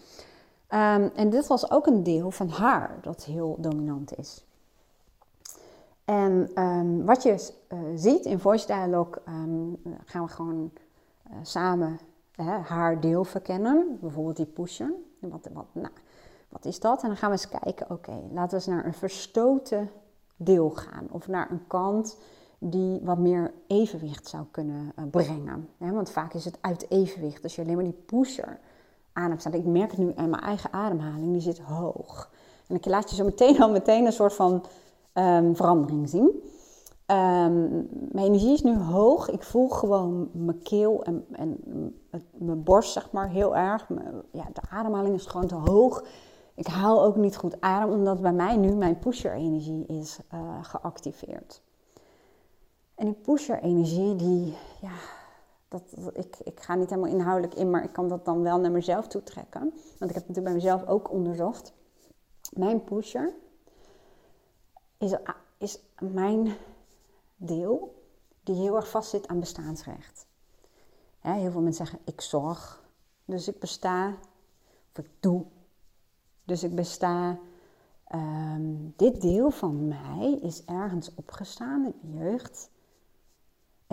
Um, 0.68 1.10
en 1.14 1.30
dit 1.30 1.46
was 1.46 1.70
ook 1.70 1.86
een 1.86 2.02
deel 2.02 2.30
van 2.30 2.48
haar 2.48 2.98
dat 3.02 3.24
heel 3.24 3.56
dominant 3.58 4.18
is. 4.18 4.44
En 6.04 6.62
um, 6.62 7.04
wat 7.04 7.22
je 7.22 7.52
uh, 7.68 7.78
ziet 7.94 8.24
in 8.24 8.38
Voice 8.38 8.66
Dialogue, 8.66 9.22
um, 9.28 9.82
gaan 10.04 10.24
we 10.24 10.28
gewoon 10.28 10.70
uh, 11.30 11.36
samen 11.42 11.98
uh, 12.36 12.66
haar 12.66 13.00
deel 13.00 13.24
verkennen. 13.24 13.98
Bijvoorbeeld 14.00 14.36
die 14.36 14.46
pusher. 14.46 14.92
Wat, 15.18 15.48
wat, 15.52 15.66
nou, 15.72 15.92
wat 16.48 16.64
is 16.64 16.80
dat? 16.80 17.02
En 17.02 17.08
dan 17.08 17.16
gaan 17.16 17.30
we 17.30 17.36
eens 17.36 17.60
kijken, 17.60 17.90
oké, 17.90 18.20
laten 18.32 18.50
we 18.50 18.54
eens 18.54 18.66
naar 18.66 18.84
een 18.84 18.94
verstoten 18.94 19.90
deel 20.36 20.70
gaan. 20.70 21.06
Of 21.10 21.28
naar 21.28 21.50
een 21.50 21.66
kant 21.66 22.16
die 22.70 23.00
wat 23.02 23.18
meer 23.18 23.52
evenwicht 23.66 24.28
zou 24.28 24.44
kunnen 24.50 24.92
uh, 24.98 25.04
brengen. 25.10 25.68
want 25.78 26.10
vaak 26.10 26.34
is 26.34 26.44
het 26.44 26.58
uit 26.60 26.90
evenwicht. 26.90 27.42
Als 27.42 27.56
je 27.56 27.62
alleen 27.62 27.74
maar 27.74 27.84
die 27.84 28.02
pusher 28.06 28.58
adem 29.12 29.38
staat. 29.38 29.54
Ik 29.54 29.64
merk 29.64 29.90
het 29.90 30.00
nu 30.00 30.12
aan 30.16 30.30
mijn 30.30 30.42
eigen 30.42 30.72
ademhaling, 30.72 31.32
die 31.32 31.40
zit 31.40 31.58
hoog. 31.58 32.30
En 32.66 32.76
ik 32.76 32.86
laat 32.86 33.10
je 33.10 33.16
zo 33.16 33.24
meteen 33.24 33.60
al 33.60 33.70
meteen 33.70 34.06
een 34.06 34.12
soort 34.12 34.34
van 34.34 34.64
um, 35.14 35.56
verandering 35.56 36.08
zien. 36.08 36.42
Um, 37.06 37.88
mijn 38.12 38.26
energie 38.26 38.52
is 38.52 38.62
nu 38.62 38.76
hoog. 38.78 39.30
Ik 39.30 39.42
voel 39.42 39.68
gewoon 39.68 40.28
mijn 40.32 40.62
keel 40.62 41.02
en, 41.02 41.24
en 41.32 41.58
mijn 42.32 42.62
borst, 42.62 42.92
zeg 42.92 43.10
maar, 43.12 43.28
heel 43.28 43.56
erg. 43.56 43.86
ja, 44.30 44.44
de 44.52 44.60
ademhaling 44.70 45.14
is 45.14 45.26
gewoon 45.26 45.46
te 45.46 45.54
hoog. 45.54 46.04
Ik 46.54 46.66
haal 46.66 47.04
ook 47.04 47.16
niet 47.16 47.36
goed 47.36 47.60
adem, 47.60 47.90
omdat 47.90 48.20
bij 48.20 48.32
mij 48.32 48.56
nu 48.56 48.74
mijn 48.74 48.98
pusher-energie 48.98 49.86
is 49.86 50.18
uh, 50.34 50.40
geactiveerd. 50.62 51.62
En 53.04 53.12
die 53.12 53.22
pusher-energie, 53.22 54.16
die, 54.16 54.56
ja, 54.80 54.92
dat, 55.68 55.82
ik, 56.12 56.36
ik 56.44 56.60
ga 56.60 56.74
niet 56.74 56.90
helemaal 56.90 57.10
inhoudelijk 57.10 57.54
in, 57.54 57.70
maar 57.70 57.84
ik 57.84 57.92
kan 57.92 58.08
dat 58.08 58.24
dan 58.24 58.42
wel 58.42 58.58
naar 58.58 58.70
mezelf 58.70 59.06
toe 59.06 59.22
trekken. 59.22 59.60
Want 59.98 60.10
ik 60.10 60.16
heb 60.16 60.26
het 60.26 60.28
natuurlijk 60.28 60.44
bij 60.44 60.54
mezelf 60.54 60.86
ook 60.86 61.10
onderzocht. 61.10 61.72
Mijn 62.52 62.84
pusher 62.84 63.34
is, 64.98 65.16
is 65.58 65.80
mijn 65.98 66.56
deel 67.36 68.04
die 68.42 68.54
heel 68.54 68.76
erg 68.76 68.90
vast 68.90 69.10
zit 69.10 69.28
aan 69.28 69.40
bestaansrecht. 69.40 70.26
heel 71.20 71.50
veel 71.50 71.60
mensen 71.60 71.86
zeggen, 71.86 72.04
ik 72.04 72.20
zorg, 72.20 72.84
dus 73.24 73.48
ik 73.48 73.58
besta. 73.58 74.14
Of 74.92 75.04
ik 75.04 75.10
doe, 75.20 75.44
dus 76.44 76.62
ik 76.62 76.74
besta. 76.74 77.38
Um, 78.14 78.92
dit 78.96 79.20
deel 79.20 79.50
van 79.50 79.88
mij 79.88 80.38
is 80.42 80.64
ergens 80.64 81.14
opgestaan 81.14 81.84
in 81.84 81.94
de 82.00 82.18
jeugd. 82.18 82.72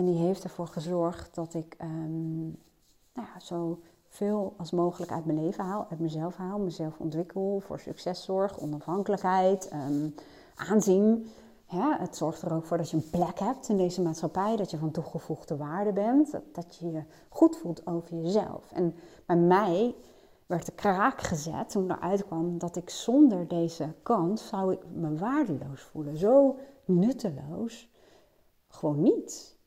En 0.02 0.08
die 0.08 0.20
heeft 0.20 0.44
ervoor 0.44 0.66
gezorgd 0.66 1.34
dat 1.34 1.54
ik 1.54 1.76
um, 1.82 2.44
nou 3.14 3.28
ja, 3.34 3.40
zo 3.40 3.80
veel 4.08 4.54
als 4.56 4.70
mogelijk 4.70 5.12
uit 5.12 5.24
mijn 5.24 5.44
leven 5.44 5.64
haal, 5.64 5.86
uit 5.90 6.00
mezelf 6.00 6.36
haal, 6.36 6.58
mezelf 6.58 6.98
ontwikkel, 6.98 7.60
voor 7.60 7.78
succes 7.78 8.24
zorg, 8.24 8.58
onafhankelijkheid, 8.58 9.72
um, 9.72 10.14
aanzien. 10.54 11.26
Het 11.66 12.16
zorgt 12.16 12.42
er 12.42 12.52
ook 12.52 12.64
voor 12.64 12.76
dat 12.76 12.90
je 12.90 12.96
een 12.96 13.10
plek 13.10 13.38
hebt 13.38 13.68
in 13.68 13.76
deze 13.76 14.02
maatschappij, 14.02 14.56
dat 14.56 14.70
je 14.70 14.78
van 14.78 14.90
toegevoegde 14.90 15.56
waarde 15.56 15.92
bent, 15.92 16.32
dat, 16.32 16.42
dat 16.52 16.76
je 16.76 16.90
je 16.90 17.02
goed 17.28 17.56
voelt 17.56 17.86
over 17.86 18.16
jezelf. 18.16 18.72
En 18.72 18.94
bij 19.26 19.36
mij 19.36 19.94
werd 20.46 20.66
de 20.66 20.72
kraak 20.72 21.20
gezet 21.20 21.70
toen 21.70 21.90
eruit 21.90 22.26
kwam 22.26 22.58
dat 22.58 22.76
ik 22.76 22.90
zonder 22.90 23.48
deze 23.48 23.94
kant 24.02 24.40
zou 24.40 24.72
ik 24.72 24.80
me 24.94 25.16
waardeloos 25.16 25.82
voelen. 25.82 26.16
Zo 26.16 26.56
nutteloos. 26.84 27.90
Gewoon 28.68 29.02
niet. 29.02 29.60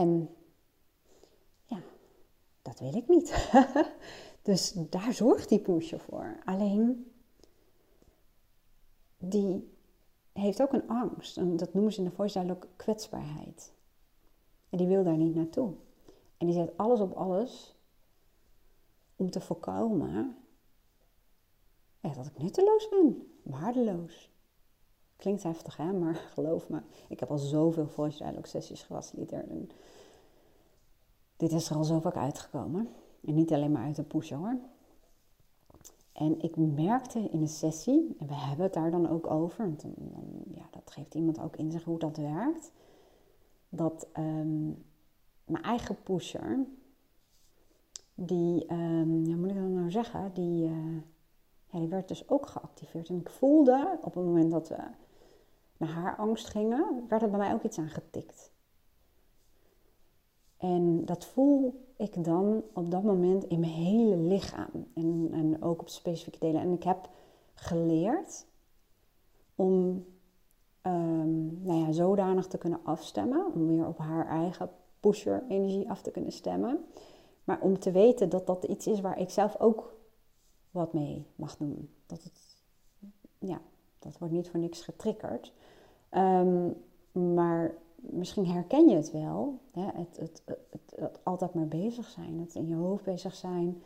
En 0.00 0.34
ja, 1.64 1.82
dat 2.62 2.78
wil 2.78 2.94
ik 2.94 3.08
niet. 3.08 3.50
dus 4.42 4.72
daar 4.72 5.12
zorgt 5.12 5.48
die 5.48 5.60
pusher 5.60 6.00
voor. 6.00 6.40
Alleen, 6.44 7.12
die 9.18 9.76
heeft 10.32 10.62
ook 10.62 10.72
een 10.72 10.88
angst. 10.88 11.36
En 11.36 11.56
dat 11.56 11.74
noemen 11.74 11.92
ze 11.92 11.98
in 11.98 12.04
de 12.04 12.14
voice 12.14 12.50
ook 12.50 12.68
kwetsbaarheid. 12.76 13.72
En 14.68 14.78
die 14.78 14.86
wil 14.86 15.04
daar 15.04 15.16
niet 15.16 15.34
naartoe. 15.34 15.74
En 16.36 16.46
die 16.46 16.54
zet 16.54 16.76
alles 16.76 17.00
op 17.00 17.12
alles 17.12 17.76
om 19.16 19.30
te 19.30 19.40
voorkomen 19.40 20.36
dat 22.00 22.26
ik 22.26 22.38
nutteloos 22.38 22.88
ben, 22.88 23.32
waardeloos. 23.42 24.29
Klinkt 25.20 25.42
heftig, 25.42 25.76
hè? 25.76 25.92
Maar 25.92 26.14
geloof 26.34 26.68
me, 26.68 26.80
ik 27.08 27.20
heb 27.20 27.30
al 27.30 27.38
zoveel 27.38 27.86
voice 27.86 28.18
dialogue 28.18 28.46
sessies 28.46 28.82
gefaciliteerd. 28.82 29.48
En 29.48 29.70
dit 31.36 31.52
is 31.52 31.70
er 31.70 31.76
al 31.76 31.84
zo 31.84 32.00
vaak 32.00 32.16
uitgekomen. 32.16 32.88
En 33.24 33.34
niet 33.34 33.52
alleen 33.52 33.72
maar 33.72 33.84
uit 33.84 33.96
de 33.96 34.02
push 34.02 34.30
hoor. 34.30 34.56
En 36.12 36.40
ik 36.40 36.56
merkte 36.56 37.18
in 37.18 37.40
een 37.40 37.48
sessie, 37.48 38.16
en 38.18 38.26
we 38.26 38.34
hebben 38.34 38.64
het 38.64 38.74
daar 38.74 38.90
dan 38.90 39.08
ook 39.08 39.30
over, 39.30 39.64
want 39.64 39.84
ja, 40.54 40.64
dat 40.70 40.90
geeft 40.90 41.14
iemand 41.14 41.40
ook 41.40 41.56
in 41.56 41.70
zich 41.70 41.84
hoe 41.84 41.98
dat 41.98 42.16
werkt, 42.16 42.72
dat 43.68 44.06
um, 44.18 44.84
mijn 45.44 45.64
eigen 45.64 46.02
pusher, 46.02 46.66
die, 48.14 48.72
um, 48.72 49.24
ja, 49.24 49.36
moet 49.36 49.50
ik 49.50 49.56
dan 49.56 49.74
nou 49.74 49.90
zeggen, 49.90 50.30
die, 50.34 50.64
uh, 50.64 50.96
ja, 51.66 51.78
die 51.78 51.88
werd 51.88 52.08
dus 52.08 52.28
ook 52.28 52.46
geactiveerd. 52.46 53.08
En 53.08 53.20
ik 53.20 53.30
voelde 53.30 53.98
op 54.02 54.14
het 54.14 54.24
moment 54.24 54.50
dat 54.50 54.68
we 54.68 54.78
naar 55.80 55.88
haar 55.88 56.16
angst 56.16 56.48
gingen, 56.48 57.04
werd 57.08 57.22
er 57.22 57.30
bij 57.30 57.38
mij 57.38 57.52
ook 57.52 57.62
iets 57.62 57.78
aan 57.78 57.88
getikt. 57.88 58.52
En 60.56 61.04
dat 61.04 61.24
voel 61.24 61.86
ik 61.96 62.24
dan 62.24 62.62
op 62.72 62.90
dat 62.90 63.02
moment 63.02 63.44
in 63.44 63.60
mijn 63.60 63.72
hele 63.72 64.16
lichaam 64.16 64.86
en, 64.94 65.28
en 65.32 65.62
ook 65.62 65.80
op 65.80 65.88
specifieke 65.88 66.38
delen. 66.38 66.60
En 66.60 66.72
ik 66.72 66.82
heb 66.82 67.08
geleerd 67.54 68.46
om 69.54 70.04
um, 70.82 71.62
nou 71.62 71.78
ja, 71.78 71.92
zodanig 71.92 72.46
te 72.46 72.58
kunnen 72.58 72.80
afstemmen, 72.84 73.52
om 73.52 73.66
weer 73.66 73.86
op 73.86 73.98
haar 73.98 74.26
eigen 74.26 74.70
pusher-energie 75.00 75.90
af 75.90 76.02
te 76.02 76.10
kunnen 76.10 76.32
stemmen. 76.32 76.84
Maar 77.44 77.60
om 77.60 77.78
te 77.78 77.90
weten 77.90 78.28
dat 78.28 78.46
dat 78.46 78.64
iets 78.64 78.86
is 78.86 79.00
waar 79.00 79.18
ik 79.18 79.30
zelf 79.30 79.60
ook 79.60 79.94
wat 80.70 80.92
mee 80.92 81.26
mag 81.34 81.56
doen. 81.56 81.94
Dat 82.06 82.22
het, 82.22 82.62
ja, 83.38 83.60
dat 83.98 84.18
wordt 84.18 84.34
niet 84.34 84.48
voor 84.48 84.60
niks 84.60 84.82
getriggerd. 84.82 85.52
Um, 86.16 86.76
maar 87.12 87.74
misschien 87.96 88.46
herken 88.46 88.88
je 88.88 88.96
het 88.96 89.10
wel. 89.10 89.58
Hè? 89.70 89.86
Het, 89.94 90.16
het, 90.16 90.42
het, 91.00 91.20
altijd 91.22 91.54
maar 91.54 91.68
bezig 91.68 92.08
zijn, 92.08 92.40
het 92.40 92.54
in 92.54 92.68
je 92.68 92.74
hoofd 92.74 93.04
bezig 93.04 93.34
zijn, 93.34 93.82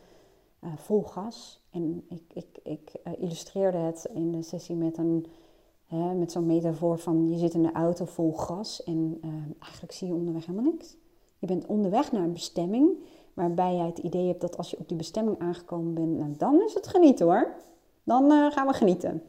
uh, 0.63 0.69
vol 0.75 1.01
gas. 1.01 1.63
En 1.71 2.05
ik, 2.09 2.23
ik, 2.33 2.59
ik 2.63 2.93
uh, 3.07 3.13
illustreerde 3.21 3.77
het 3.77 4.09
in 4.13 4.31
de 4.31 4.41
sessie 4.41 4.75
met, 4.75 4.97
een, 4.97 5.25
met 6.17 6.31
zo'n 6.31 6.45
metafoor 6.45 6.97
van 6.99 7.29
je 7.29 7.37
zit 7.37 7.53
in 7.53 7.63
de 7.63 7.71
auto 7.71 8.05
vol 8.05 8.33
gas 8.33 8.83
en 8.83 9.17
uh, 9.25 9.31
eigenlijk 9.59 9.93
zie 9.93 10.07
je 10.07 10.13
onderweg 10.13 10.45
helemaal 10.45 10.71
niks. 10.71 10.95
Je 11.37 11.47
bent 11.47 11.65
onderweg 11.65 12.11
naar 12.11 12.23
een 12.23 12.33
bestemming 12.33 12.89
waarbij 13.33 13.75
jij 13.75 13.85
het 13.85 13.97
idee 13.97 14.27
hebt 14.27 14.41
dat 14.41 14.57
als 14.57 14.71
je 14.71 14.77
op 14.77 14.87
die 14.87 14.97
bestemming 14.97 15.39
aangekomen 15.39 15.93
bent, 15.93 16.17
nou, 16.17 16.33
dan 16.37 16.61
is 16.65 16.73
het 16.73 16.87
genieten 16.87 17.25
hoor. 17.25 17.53
Dan 18.03 18.51
gaan 18.51 18.67
we 18.67 18.73
genieten. 18.73 19.23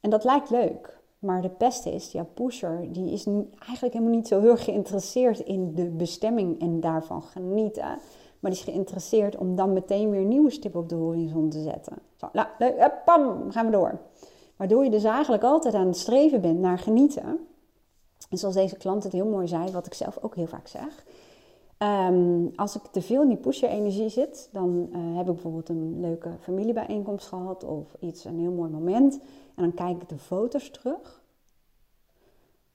En 0.00 0.10
dat 0.10 0.24
lijkt 0.24 0.50
leuk. 0.50 0.95
Maar 1.26 1.42
de 1.42 1.48
pest 1.48 1.86
is, 1.86 2.12
ja, 2.12 2.26
pusher, 2.34 2.92
die 2.92 3.12
is 3.12 3.26
eigenlijk 3.58 3.92
helemaal 3.92 4.14
niet 4.14 4.28
zo 4.28 4.40
heel 4.40 4.56
geïnteresseerd 4.56 5.38
in 5.38 5.74
de 5.74 5.84
bestemming 5.84 6.60
en 6.60 6.80
daarvan 6.80 7.22
genieten. 7.22 7.98
Maar 8.40 8.50
die 8.50 8.60
is 8.60 8.66
geïnteresseerd 8.72 9.36
om 9.36 9.56
dan 9.56 9.72
meteen 9.72 10.10
weer 10.10 10.24
nieuwe 10.24 10.50
stip 10.50 10.76
op 10.76 10.88
de 10.88 10.94
horizon 10.94 11.48
te 11.48 11.62
zetten. 11.62 11.98
Zo, 12.16 12.28
nou, 12.32 12.48
pam, 13.04 13.50
gaan 13.50 13.66
we 13.66 13.72
door. 13.72 13.98
Waardoor 14.56 14.84
je 14.84 14.90
dus 14.90 15.04
eigenlijk 15.04 15.42
altijd 15.42 15.74
aan 15.74 15.86
het 15.86 15.96
streven 15.96 16.40
bent 16.40 16.58
naar 16.58 16.78
genieten. 16.78 17.38
En 18.30 18.38
zoals 18.38 18.54
deze 18.54 18.76
klant 18.76 19.02
het 19.02 19.12
heel 19.12 19.26
mooi 19.26 19.48
zei, 19.48 19.70
wat 19.70 19.86
ik 19.86 19.94
zelf 19.94 20.18
ook 20.20 20.34
heel 20.34 20.46
vaak 20.46 20.68
zeg. 20.68 21.04
Um, 21.78 22.52
als 22.54 22.76
ik 22.76 22.82
te 22.82 23.02
veel 23.02 23.22
in 23.22 23.28
die 23.28 23.36
pusher-energie 23.36 24.08
zit, 24.08 24.48
dan 24.52 24.88
uh, 24.92 25.16
heb 25.16 25.26
ik 25.26 25.32
bijvoorbeeld 25.32 25.68
een 25.68 26.00
leuke 26.00 26.36
familiebijeenkomst 26.40 27.26
gehad 27.26 27.64
of 27.64 27.96
iets, 28.00 28.24
een 28.24 28.38
heel 28.38 28.52
mooi 28.52 28.70
moment. 28.70 29.20
En 29.54 29.62
dan 29.62 29.74
kijk 29.74 30.02
ik 30.02 30.08
de 30.08 30.18
foto's 30.18 30.70
terug. 30.70 31.22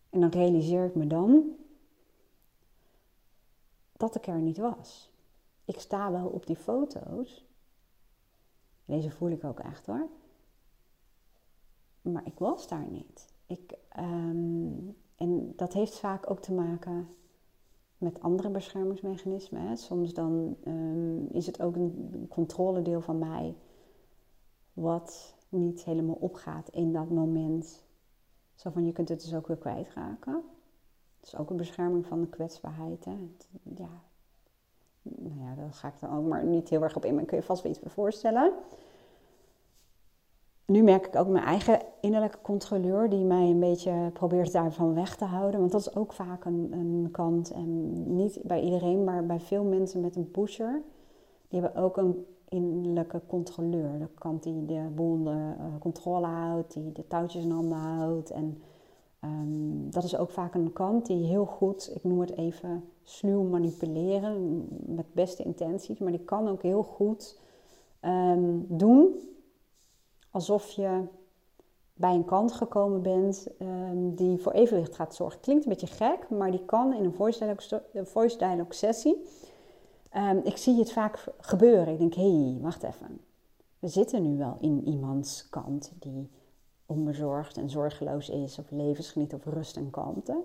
En 0.10 0.20
dan 0.20 0.30
realiseer 0.30 0.86
ik 0.86 0.96
me 0.96 1.08
dan 1.08 1.56
dat 3.98 4.16
ik 4.16 4.28
er 4.28 4.40
niet 4.40 4.58
was. 4.58 5.12
Ik 5.66 5.80
sta 5.80 6.12
wel 6.12 6.28
op 6.28 6.48
die 6.48 6.56
foto's. 6.56 7.46
Deze 8.86 9.12
voel 9.12 9.30
ik 9.30 9.44
ook 9.44 9.60
echt 9.60 9.86
hoor. 9.86 10.08
Maar 12.02 12.26
ik 12.26 12.40
was 12.40 12.68
daar 12.68 12.88
niet. 12.90 13.34
ik, 13.48 13.74
ehm, 13.90 14.90
en 15.16 15.54
dat 15.56 15.74
heeft 15.74 16.00
vaak 16.00 16.30
ook 16.30 16.40
te 16.40 16.54
maken 16.54 17.08
met 18.02 18.22
andere 18.22 18.50
beschermingsmechanismen. 18.50 19.62
Hè. 19.62 19.76
Soms 19.76 20.14
dan 20.14 20.58
ehm, 20.64 21.26
is 21.26 21.46
het 21.46 21.62
ook 21.62 21.76
een 21.76 22.26
controledeel 22.30 23.02
van 23.02 23.20
mij 23.20 23.56
wat 24.74 25.36
niet 25.50 25.84
helemaal 25.84 26.18
opgaat 26.20 26.70
in 26.70 26.94
dat 26.94 27.10
moment. 27.10 27.84
Zo 28.56 28.70
van, 28.70 28.86
je 28.86 28.92
kunt 28.92 29.10
het 29.10 29.22
dus 29.22 29.36
ook 29.36 29.48
weer 29.48 29.58
kwijtraken. 29.58 30.44
Dat 31.20 31.34
is 31.34 31.38
ook 31.38 31.50
een 31.50 31.58
bescherming 31.58 32.06
van 32.06 32.22
de 32.22 32.28
kwetsbaarheid. 32.28 33.06
Hè. 33.06 33.18
Ja, 33.64 34.02
nou 35.02 35.40
ja, 35.40 35.56
daar 35.56 35.74
ga 35.74 35.88
ik 35.88 36.00
dan 36.00 36.18
ook 36.18 36.26
maar 36.26 36.44
niet 36.44 36.70
heel 36.70 36.84
erg 36.84 36.96
op 36.96 37.06
in, 37.06 37.16
maar 37.16 37.26
kun 37.26 37.38
je 37.38 37.44
vast 37.44 37.64
wel 37.64 37.72
iets 37.72 37.82
voorstellen. 37.86 38.54
Nu 40.72 40.84
merk 40.84 41.08
ik 41.08 41.16
ook 41.16 41.28
mijn 41.28 41.46
eigen 41.46 41.80
innerlijke 42.02 42.38
controleur 42.42 43.10
die 43.10 43.24
mij 43.24 43.50
een 43.50 43.60
beetje 43.60 44.10
probeert 44.14 44.52
daarvan 44.52 44.94
weg 44.94 45.16
te 45.16 45.26
houden. 45.26 45.60
Want 45.60 45.72
dat 45.72 45.82
is 45.82 45.96
ook 45.96 46.14
vaak 46.14 46.46
een, 46.46 46.70
een 46.72 47.10
kant, 47.12 47.52
en 47.52 48.16
niet 48.16 48.40
bij 48.44 48.62
iedereen, 48.62 49.04
maar 49.04 49.26
bij 49.26 49.40
veel 49.40 49.64
mensen 49.64 50.02
met 50.02 50.16
een 50.16 50.32
pusher. 50.32 50.82
Die 51.48 51.62
hebben 51.62 51.84
ook 51.84 51.98
een 51.98 52.26
innerlijke 52.50 53.22
controleur. 53.28 54.00
De 54.00 54.08
kant 54.18 54.44
die 54.44 54.66
de 54.66 54.88
boel 54.96 55.24
de 55.24 55.30
uh, 55.30 55.66
controle 55.80 56.26
houdt, 56.26 56.74
die 56.74 56.92
de 56.92 57.08
touwtjes 57.08 57.44
in 57.44 57.52
handen 57.52 57.78
houdt. 57.78 58.30
En 58.30 58.62
um, 59.24 59.92
dat 59.92 60.04
is 60.04 60.18
ook 60.18 60.30
vaak 60.30 60.54
een 60.54 60.74
kant 60.74 61.06
die 61.06 61.26
heel 61.26 61.46
goed, 61.46 61.92
ik 61.96 62.04
noem 62.04 62.20
het 62.20 62.38
even, 62.38 62.84
sluw 63.04 63.44
manipuleren. 63.44 64.68
Met 64.86 65.06
beste 65.12 65.44
intenties. 65.44 66.00
Maar 66.00 66.12
die 66.12 66.26
kan 66.26 66.48
ook 66.48 66.62
heel 66.62 66.84
goed 66.84 67.40
um, 68.02 68.66
doen 68.68 69.16
alsof 70.32 70.70
je 70.70 71.04
bij 71.94 72.14
een 72.14 72.26
kant 72.26 72.52
gekomen 72.52 73.02
bent 73.02 73.48
um, 73.60 74.16
die 74.16 74.38
voor 74.38 74.52
evenwicht 74.52 74.96
gaat 74.96 75.16
zorgen. 75.16 75.40
Klinkt 75.40 75.64
een 75.64 75.70
beetje 75.70 75.88
gek, 75.88 76.30
maar 76.30 76.52
die 76.52 76.66
kan 76.66 76.94
in 76.94 77.04
een 77.04 78.06
voice 78.06 78.38
dialogue, 78.38 78.74
sessie. 78.74 79.26
Um, 80.16 80.42
ik 80.44 80.58
zie 80.58 80.80
het 80.80 80.92
vaak 80.92 81.28
gebeuren. 81.40 81.94
Ik 81.94 82.00
denk, 82.00 82.14
hé, 82.14 82.44
hey, 82.44 82.58
wacht 82.62 82.84
even. 82.84 83.22
We 83.80 83.88
zitten 83.88 84.24
nu 84.24 84.38
wel 84.38 84.58
in 84.60 84.88
iemands 84.88 85.50
kant 85.50 85.92
die 86.00 86.30
onbezorgd 86.86 87.58
en 87.58 87.70
zorgeloos 87.70 88.30
is, 88.30 88.60
of 88.60 88.72
levensgeniet 88.72 89.34
of 89.34 89.46
rust 89.46 89.78
en 89.78 89.90
kalmte. 89.90 90.44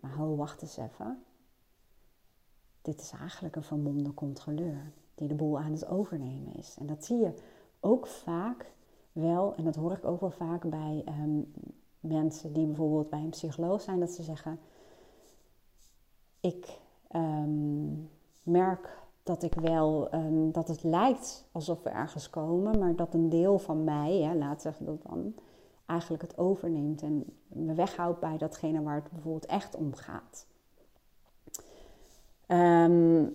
Maar 0.00 0.14
ho, 0.14 0.36
wacht 0.36 0.62
eens 0.62 0.76
even. 0.76 1.22
Dit 2.82 3.00
is 3.00 3.12
eigenlijk 3.20 3.56
een 3.56 3.62
vermomde 3.62 4.14
controleur 4.14 4.92
die 5.14 5.28
de 5.28 5.34
boel 5.34 5.58
aan 5.58 5.72
het 5.72 5.86
overnemen 5.86 6.54
is. 6.56 6.76
En 6.78 6.86
dat 6.86 7.04
zie 7.04 7.16
je 7.16 7.32
ook 7.80 8.06
vaak 8.06 8.72
wel, 9.14 9.54
en 9.54 9.64
dat 9.64 9.74
hoor 9.74 9.92
ik 9.92 10.04
ook 10.04 10.20
wel 10.20 10.30
vaak 10.30 10.70
bij 10.70 11.04
um, 11.06 11.52
mensen 12.00 12.52
die 12.52 12.66
bijvoorbeeld 12.66 13.10
bij 13.10 13.20
een 13.20 13.30
psycholoog 13.30 13.80
zijn, 13.80 14.00
dat 14.00 14.10
ze 14.10 14.22
zeggen: 14.22 14.58
Ik 16.40 16.78
um, 17.16 18.10
merk 18.42 19.02
dat 19.22 19.42
ik 19.42 19.54
wel, 19.54 20.14
um, 20.14 20.52
dat 20.52 20.68
het 20.68 20.82
lijkt 20.82 21.48
alsof 21.52 21.82
we 21.82 21.88
ergens 21.88 22.30
komen, 22.30 22.78
maar 22.78 22.96
dat 22.96 23.14
een 23.14 23.28
deel 23.28 23.58
van 23.58 23.84
mij, 23.84 24.20
hè, 24.20 24.34
laat 24.34 24.62
zeggen 24.62 24.86
dat 24.86 25.02
dan, 25.02 25.34
eigenlijk 25.86 26.22
het 26.22 26.38
overneemt 26.38 27.02
en 27.02 27.24
me 27.46 27.74
weghoudt 27.74 28.20
bij 28.20 28.38
datgene 28.38 28.82
waar 28.82 28.94
het 28.94 29.10
bijvoorbeeld 29.10 29.46
echt 29.46 29.76
om 29.76 29.94
gaat. 29.94 30.46
Um, 32.48 33.34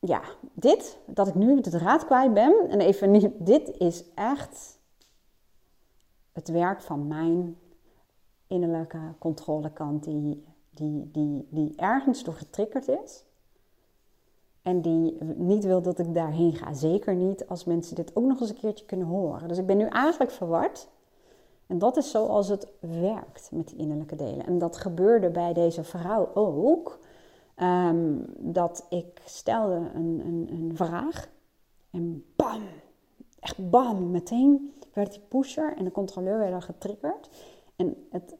ja, 0.00 0.22
dit, 0.52 0.98
dat 1.06 1.28
ik 1.28 1.34
nu 1.34 1.60
de 1.60 1.70
draad 1.70 2.04
kwijt 2.04 2.34
ben, 2.34 2.68
en 2.68 2.80
even 2.80 3.10
niet, 3.10 3.30
dit 3.38 3.78
is 3.78 4.04
echt 4.14 4.78
het 6.32 6.48
werk 6.48 6.80
van 6.80 7.06
mijn 7.06 7.56
innerlijke 8.46 8.98
controlekant, 9.18 10.04
die, 10.04 10.44
die, 10.70 11.10
die, 11.12 11.46
die 11.50 11.72
ergens 11.76 12.24
door 12.24 12.34
getriggerd 12.34 12.88
is. 12.88 13.24
En 14.62 14.80
die 14.80 15.18
niet 15.36 15.64
wil 15.64 15.82
dat 15.82 15.98
ik 15.98 16.14
daarheen 16.14 16.54
ga. 16.54 16.72
Zeker 16.72 17.14
niet 17.14 17.48
als 17.48 17.64
mensen 17.64 17.94
dit 17.94 18.16
ook 18.16 18.24
nog 18.24 18.40
eens 18.40 18.50
een 18.50 18.56
keertje 18.56 18.84
kunnen 18.84 19.06
horen. 19.06 19.48
Dus 19.48 19.58
ik 19.58 19.66
ben 19.66 19.76
nu 19.76 19.86
eigenlijk 19.86 20.30
verward. 20.30 20.88
En 21.66 21.78
dat 21.78 21.96
is 21.96 22.10
zoals 22.10 22.48
het 22.48 22.66
werkt 22.80 23.50
met 23.52 23.68
die 23.68 23.78
innerlijke 23.78 24.16
delen. 24.16 24.46
En 24.46 24.58
dat 24.58 24.76
gebeurde 24.76 25.30
bij 25.30 25.52
deze 25.52 25.84
vrouw 25.84 26.30
ook. 26.34 26.98
Um, 27.62 28.24
dat 28.38 28.86
ik 28.88 29.22
stelde 29.24 29.90
een, 29.94 30.20
een, 30.24 30.48
een 30.50 30.76
vraag 30.76 31.28
en 31.90 32.24
bam, 32.36 32.62
echt 33.40 33.70
bam, 33.70 34.10
meteen 34.10 34.74
werd 34.92 35.12
die 35.12 35.20
pusher 35.28 35.76
en 35.76 35.84
de 35.84 35.90
controleur 35.90 36.38
werden 36.38 36.62
getriggerd. 36.62 37.28
En 37.76 38.06
het 38.10 38.36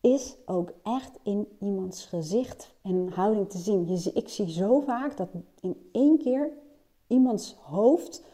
is 0.00 0.36
ook 0.46 0.72
echt 0.82 1.18
in 1.22 1.48
iemands 1.60 2.06
gezicht 2.06 2.74
en 2.82 3.08
houding 3.08 3.50
te 3.50 3.58
zien. 3.58 3.88
Je, 3.88 4.12
ik 4.12 4.28
zie 4.28 4.50
zo 4.50 4.80
vaak 4.80 5.16
dat 5.16 5.28
in 5.60 5.88
één 5.92 6.18
keer 6.18 6.50
iemands 7.06 7.54
hoofd 7.54 8.24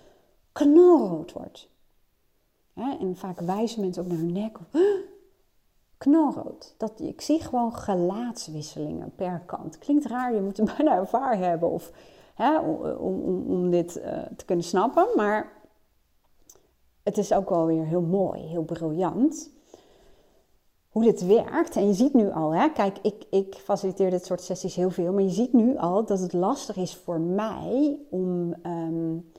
knalrood 0.52 1.33
wordt. 1.33 1.68
en 2.74 3.16
vaak 3.16 3.40
wijzen 3.40 3.81
mensen 3.81 4.02
ook 4.02 4.09
naar 4.09 4.18
hun 4.18 4.33
nek 4.33 4.59
knalrood. 5.99 6.75
Dat, 6.77 7.01
ik 7.01 7.21
zie 7.21 7.41
gewoon 7.41 7.73
gelaatswisselingen 7.73 9.13
per 9.15 9.43
kant. 9.47 9.79
Klinkt 9.79 10.07
raar, 10.07 10.35
je 10.35 10.41
moet 10.41 10.59
er 10.59 10.73
bijna 10.77 10.95
ervaring 10.97 11.43
hebben 11.43 11.71
of, 11.71 11.93
hè, 12.35 12.59
om, 12.59 12.85
om, 12.85 13.47
om 13.47 13.71
dit 13.71 13.97
uh, 13.97 14.23
te 14.37 14.45
kunnen 14.45 14.65
snappen. 14.65 15.07
Maar 15.17 15.53
het 17.03 17.19
is 17.19 17.33
ook 17.33 17.49
wel 17.49 17.67
weer 17.67 17.85
heel 17.85 18.01
mooi, 18.01 18.41
heel 18.41 18.65
briljant. 18.65 19.51
Hoe 20.89 21.05
dit 21.05 21.27
werkt. 21.27 21.77
En 21.77 21.87
je 21.87 21.95
ziet 21.95 22.15
nu 22.15 22.31
al, 22.31 22.55
hè, 22.55 22.69
kijk, 22.69 22.99
ik, 23.03 23.25
ik 23.31 23.55
faciliteer 23.55 24.11
dit 24.11 24.25
soort 24.25 24.41
sessies 24.41 24.75
heel 24.75 24.91
veel. 24.91 25.13
Maar 25.13 25.23
je 25.23 25.31
ziet 25.31 25.53
nu 25.53 25.77
al 25.77 26.05
dat 26.05 26.21
het 26.21 26.33
lastig 26.33 26.77
is 26.77 26.95
voor 26.97 27.21
mij 27.21 27.99
om 28.11 28.55
um, 28.67 29.33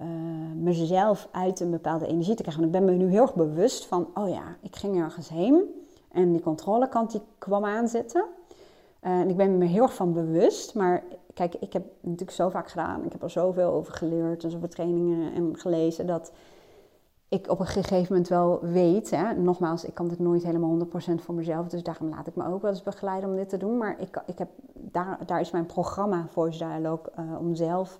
uh, 0.00 0.06
mezelf 0.54 1.28
uit 1.30 1.60
een 1.60 1.70
bepaalde 1.70 2.06
energie 2.06 2.34
te 2.34 2.42
krijgen. 2.42 2.64
Ik 2.64 2.70
ben 2.70 2.84
me 2.84 2.92
nu 2.92 3.10
heel 3.10 3.22
erg 3.22 3.34
bewust 3.34 3.86
van, 3.86 4.08
oh 4.14 4.28
ja, 4.28 4.56
ik 4.60 4.76
ging 4.76 4.96
ergens 4.96 5.28
heen. 5.28 5.84
En 6.12 6.32
die 6.32 6.40
controlekant 6.40 7.10
die 7.10 7.20
kwam 7.38 7.64
aanzetten. 7.64 8.24
Uh, 9.02 9.20
en 9.20 9.28
ik 9.28 9.36
ben 9.36 9.58
me 9.58 9.64
heel 9.64 9.82
erg 9.82 9.94
van 9.94 10.12
bewust. 10.12 10.74
Maar 10.74 11.02
kijk, 11.34 11.54
ik 11.54 11.72
heb 11.72 11.84
natuurlijk 12.00 12.30
zo 12.30 12.48
vaak 12.48 12.68
gedaan. 12.68 13.04
Ik 13.04 13.12
heb 13.12 13.22
er 13.22 13.30
zoveel 13.30 13.72
over 13.72 13.92
geleerd 13.92 14.44
en 14.44 14.50
zoveel 14.50 14.68
trainingen 14.68 15.32
en 15.34 15.58
gelezen. 15.58 16.06
Dat 16.06 16.32
ik 17.28 17.50
op 17.50 17.60
een 17.60 17.66
gegeven 17.66 18.06
moment 18.08 18.28
wel 18.28 18.58
weet. 18.62 19.10
Hè, 19.10 19.34
nogmaals, 19.34 19.84
ik 19.84 19.94
kan 19.94 20.08
dit 20.08 20.18
nooit 20.18 20.42
helemaal 20.42 20.86
100% 20.86 20.90
voor 21.16 21.34
mezelf. 21.34 21.68
Dus 21.68 21.82
daarom 21.82 22.08
laat 22.08 22.26
ik 22.26 22.36
me 22.36 22.46
ook 22.46 22.62
wel 22.62 22.70
eens 22.70 22.82
begeleiden 22.82 23.30
om 23.30 23.36
dit 23.36 23.48
te 23.48 23.56
doen. 23.56 23.78
Maar 23.78 24.00
ik, 24.00 24.22
ik 24.26 24.38
heb, 24.38 24.48
daar, 24.72 25.18
daar 25.26 25.40
is 25.40 25.50
mijn 25.50 25.66
programma 25.66 26.26
Voice 26.28 26.58
Dialogue 26.58 27.12
uh, 27.18 27.38
om 27.38 27.54
zelf 27.54 27.98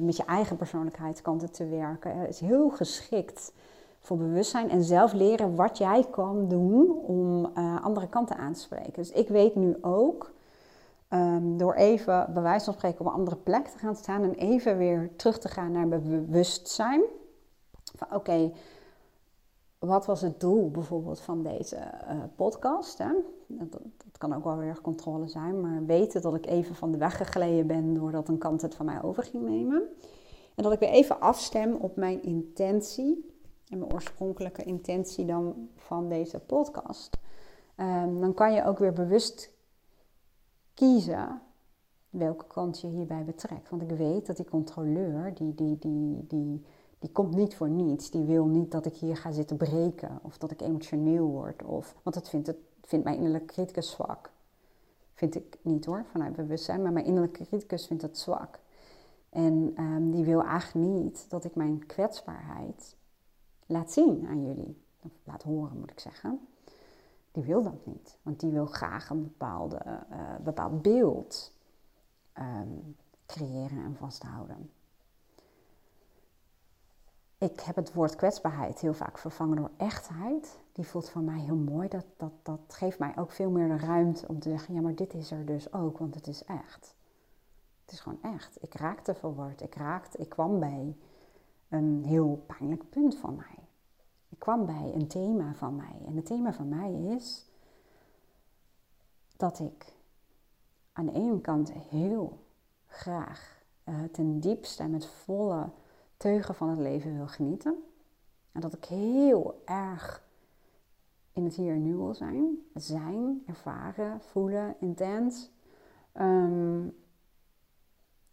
met 0.00 0.16
je 0.16 0.24
eigen 0.24 0.56
persoonlijkheidskanten 0.56 1.52
te 1.52 1.68
werken. 1.68 2.18
Het 2.18 2.28
is 2.28 2.40
heel 2.40 2.70
geschikt 2.70 3.52
voor 4.00 4.16
bewustzijn 4.16 4.70
en 4.70 4.84
zelf 4.84 5.12
leren 5.12 5.54
wat 5.54 5.78
jij 5.78 6.06
kan 6.10 6.48
doen 6.48 6.90
om 6.90 7.44
andere 7.82 8.08
kanten 8.08 8.36
aan 8.36 8.52
te 8.52 8.60
spreken. 8.60 8.92
Dus 8.92 9.10
ik 9.10 9.28
weet 9.28 9.54
nu 9.54 9.76
ook, 9.80 10.32
um, 11.10 11.56
door 11.56 11.74
even 11.74 12.30
bij 12.34 12.42
wijze 12.42 12.64
van 12.64 12.74
spreken 12.74 13.00
op 13.00 13.06
een 13.06 13.12
andere 13.12 13.36
plek 13.36 13.66
te 13.66 13.78
gaan 13.78 13.96
staan 13.96 14.22
en 14.22 14.34
even 14.34 14.78
weer 14.78 15.10
terug 15.16 15.38
te 15.38 15.48
gaan 15.48 15.72
naar 15.72 15.88
bewustzijn. 15.88 17.02
Van 17.94 18.08
oké, 18.14 18.52
wat 19.78 20.06
was 20.06 20.20
het 20.20 20.40
doel 20.40 20.70
bijvoorbeeld 20.70 21.20
van 21.20 21.42
deze 21.42 21.76
uh, 21.76 22.22
podcast? 22.36 22.98
Hè? 22.98 23.12
Dat, 23.46 23.72
dat, 23.72 24.18
kan 24.18 24.34
ook 24.34 24.44
wel 24.44 24.56
weer 24.56 24.80
controle 24.80 25.28
zijn, 25.28 25.60
maar 25.60 25.84
weten 25.84 26.22
dat 26.22 26.34
ik 26.34 26.46
even 26.46 26.74
van 26.74 26.92
de 26.92 26.98
weg 26.98 27.16
gegleden 27.16 27.66
ben 27.66 27.94
doordat 27.94 28.28
een 28.28 28.38
kant 28.38 28.62
het 28.62 28.74
van 28.74 28.86
mij 28.86 29.02
over 29.02 29.22
ging 29.22 29.48
nemen. 29.48 29.82
En 30.54 30.62
dat 30.62 30.72
ik 30.72 30.78
weer 30.78 30.88
even 30.88 31.20
afstem 31.20 31.74
op 31.74 31.96
mijn 31.96 32.22
intentie 32.22 33.34
en 33.68 33.78
mijn 33.78 33.92
oorspronkelijke 33.92 34.62
intentie 34.62 35.24
dan 35.24 35.68
van 35.74 36.08
deze 36.08 36.38
podcast. 36.40 37.16
Um, 37.76 38.20
dan 38.20 38.34
kan 38.34 38.52
je 38.52 38.64
ook 38.64 38.78
weer 38.78 38.92
bewust 38.92 39.50
kiezen 40.74 41.42
welke 42.10 42.46
kant 42.46 42.80
je 42.80 42.86
hierbij 42.86 43.24
betrekt. 43.24 43.70
Want 43.70 43.82
ik 43.82 43.90
weet 43.90 44.26
dat 44.26 44.36
die 44.36 44.48
controleur, 44.48 45.34
die, 45.34 45.54
die, 45.54 45.78
die, 45.78 46.26
die, 46.26 46.64
die 46.98 47.10
komt 47.12 47.34
niet 47.34 47.56
voor 47.56 47.68
niets. 47.68 48.10
Die 48.10 48.24
wil 48.24 48.46
niet 48.46 48.70
dat 48.70 48.86
ik 48.86 48.96
hier 48.96 49.16
ga 49.16 49.32
zitten 49.32 49.56
breken 49.56 50.18
of 50.22 50.38
dat 50.38 50.50
ik 50.50 50.60
emotioneel 50.60 51.26
word. 51.26 51.62
Of, 51.62 51.94
want 52.02 52.16
dat 52.16 52.28
vindt, 52.28 52.46
het, 52.46 52.56
vindt 52.82 53.04
mijn 53.04 53.16
innerlijke 53.16 53.52
criticus 53.52 53.90
zwak. 53.90 54.30
Vind 55.14 55.34
ik 55.34 55.58
niet 55.62 55.84
hoor, 55.84 56.04
vanuit 56.10 56.36
bewustzijn. 56.36 56.82
Maar 56.82 56.92
mijn 56.92 57.04
innerlijke 57.04 57.44
criticus 57.44 57.86
vindt 57.86 58.02
het 58.02 58.18
zwak. 58.18 58.58
En 59.28 59.74
um, 59.78 60.10
die 60.10 60.24
wil 60.24 60.42
eigenlijk 60.42 60.90
niet 60.90 61.30
dat 61.30 61.44
ik 61.44 61.54
mijn 61.54 61.86
kwetsbaarheid 61.86 62.96
laat 63.66 63.92
zien 63.92 64.26
aan 64.26 64.46
jullie. 64.46 64.82
Of 65.02 65.10
laat 65.24 65.42
horen 65.42 65.78
moet 65.78 65.90
ik 65.90 66.00
zeggen. 66.00 66.40
Die 67.32 67.44
wil 67.44 67.62
dat 67.62 67.86
niet. 67.86 68.18
Want 68.22 68.40
die 68.40 68.50
wil 68.50 68.66
graag 68.66 69.10
een 69.10 69.22
bepaalde, 69.22 69.80
uh, 70.10 70.36
bepaald 70.44 70.82
beeld 70.82 71.52
um, 72.38 72.96
creëren 73.26 73.84
en 73.84 73.96
vasthouden. 73.96 74.70
Ik 77.38 77.60
heb 77.60 77.76
het 77.76 77.92
woord 77.92 78.16
kwetsbaarheid 78.16 78.80
heel 78.80 78.94
vaak 78.94 79.18
vervangen 79.18 79.56
door 79.56 79.70
echtheid. 79.76 80.58
Die 80.72 80.86
voelt 80.86 81.10
voor 81.10 81.22
mij 81.22 81.40
heel 81.40 81.56
mooi. 81.56 81.88
Dat, 81.88 82.04
dat, 82.16 82.32
dat 82.42 82.60
geeft 82.68 82.98
mij 82.98 83.12
ook 83.16 83.30
veel 83.30 83.50
meer 83.50 83.68
de 83.68 83.86
ruimte 83.86 84.28
om 84.28 84.40
te 84.40 84.48
zeggen: 84.48 84.74
ja, 84.74 84.80
maar 84.80 84.94
dit 84.94 85.14
is 85.14 85.30
er 85.30 85.46
dus 85.46 85.72
ook, 85.72 85.98
want 85.98 86.14
het 86.14 86.26
is 86.26 86.44
echt. 86.44 86.94
Het 87.84 87.94
is 87.94 88.00
gewoon 88.00 88.34
echt. 88.34 88.62
Ik 88.62 88.74
raakte 88.74 89.14
verward. 89.14 89.60
Ik 89.60 89.74
raakte, 89.74 90.18
ik 90.18 90.28
kwam 90.28 90.60
bij 90.60 90.96
een 91.68 92.02
heel 92.04 92.44
pijnlijk 92.46 92.88
punt 92.90 93.16
van 93.16 93.36
mij. 93.36 93.64
Ik 94.28 94.38
kwam 94.38 94.66
bij 94.66 94.92
een 94.94 95.06
thema 95.06 95.54
van 95.54 95.76
mij. 95.76 96.06
En 96.06 96.16
het 96.16 96.26
thema 96.26 96.52
van 96.52 96.68
mij 96.68 96.92
is 96.92 97.46
dat 99.36 99.58
ik 99.58 99.94
aan 100.92 101.06
de 101.06 101.12
ene 101.12 101.40
kant 101.40 101.72
heel 101.72 102.44
graag 102.86 103.62
uh, 103.84 103.94
ten 104.12 104.40
diepste 104.40 104.82
en 104.82 104.90
met 104.90 105.06
volle 105.06 105.68
teugen 106.16 106.54
van 106.54 106.68
het 106.68 106.78
leven 106.78 107.16
wil 107.16 107.26
genieten. 107.26 107.82
En 108.52 108.60
dat 108.60 108.72
ik 108.72 108.84
heel 108.84 109.62
erg 109.64 110.24
in 111.32 111.44
het 111.44 111.54
hier 111.54 111.74
en 111.74 111.82
nu 111.82 111.96
wil 111.96 112.14
zijn. 112.14 112.58
Zijn, 112.74 113.42
ervaren, 113.46 114.20
voelen, 114.20 114.76
intens. 114.80 115.50
Um, 116.14 116.96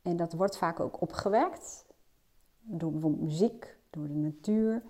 en 0.01 0.17
dat 0.17 0.33
wordt 0.33 0.57
vaak 0.57 0.79
ook 0.79 1.01
opgewekt 1.01 1.85
door 2.61 2.91
bijvoorbeeld 2.91 3.23
muziek, 3.23 3.77
door 3.89 4.07
de 4.07 4.13
natuur, 4.13 4.83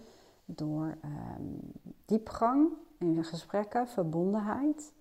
door 0.45 0.97
um, 1.05 1.59
diepgang 2.05 2.71
in 2.97 3.23
gesprekken, 3.23 3.87
verbondenheid. 3.87 4.93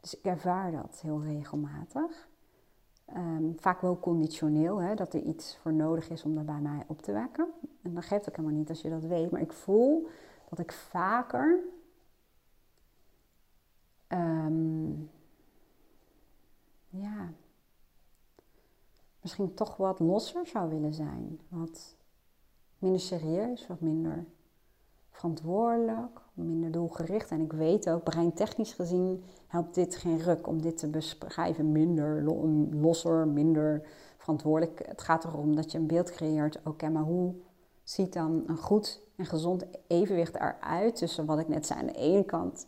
Dus 0.00 0.18
ik 0.18 0.24
ervaar 0.24 0.72
dat 0.72 1.00
heel 1.00 1.22
regelmatig. 1.22 2.28
Um, 3.14 3.54
vaak 3.58 3.80
wel 3.80 3.98
conditioneel, 3.98 4.82
hè, 4.82 4.94
dat 4.94 5.14
er 5.14 5.22
iets 5.22 5.56
voor 5.56 5.72
nodig 5.72 6.10
is 6.10 6.22
om 6.22 6.34
dat 6.34 6.46
bij 6.46 6.60
mij 6.60 6.84
op 6.86 7.02
te 7.02 7.12
wekken. 7.12 7.48
En 7.82 7.94
dat 7.94 8.04
geeft 8.04 8.28
ook 8.28 8.36
helemaal 8.36 8.58
niet 8.58 8.68
als 8.68 8.80
je 8.80 8.90
dat 8.90 9.04
weet. 9.04 9.30
Maar 9.30 9.40
ik 9.40 9.52
voel 9.52 10.08
dat 10.48 10.58
ik 10.58 10.72
vaker 10.72 11.58
um, 14.08 15.10
ja, 16.88 17.32
misschien 19.20 19.54
toch 19.54 19.76
wat 19.76 19.98
losser 19.98 20.46
zou 20.46 20.70
willen 20.70 20.94
zijn. 20.94 21.40
Wat 21.48 21.96
minder 22.78 23.00
serieus, 23.00 23.66
wat 23.66 23.80
minder 23.80 24.24
verantwoordelijk, 25.10 26.20
minder 26.44 26.70
doelgericht. 26.70 27.30
En 27.30 27.40
ik 27.40 27.52
weet 27.52 27.90
ook, 27.90 28.02
breintechnisch 28.02 28.72
gezien 28.72 29.24
helpt 29.46 29.74
dit 29.74 29.96
geen 29.96 30.18
ruk 30.18 30.46
om 30.46 30.62
dit 30.62 30.76
te 30.76 30.88
beschrijven. 30.88 31.72
Minder 31.72 32.22
losser, 32.70 33.28
minder 33.28 33.82
verantwoordelijk. 34.18 34.86
Het 34.86 35.02
gaat 35.02 35.24
erom 35.24 35.56
dat 35.56 35.72
je 35.72 35.78
een 35.78 35.86
beeld 35.86 36.10
creëert. 36.10 36.58
Oké, 36.64 36.88
maar 36.88 37.02
hoe 37.02 37.34
ziet 37.82 38.12
dan 38.12 38.42
een 38.46 38.56
goed 38.56 39.00
en 39.16 39.26
gezond 39.26 39.64
evenwicht 39.86 40.34
eruit 40.34 40.96
tussen 40.96 41.26
wat 41.26 41.38
ik 41.38 41.48
net 41.48 41.66
zei 41.66 41.80
aan 41.80 41.86
de 41.86 41.92
ene 41.92 42.24
kant 42.24 42.66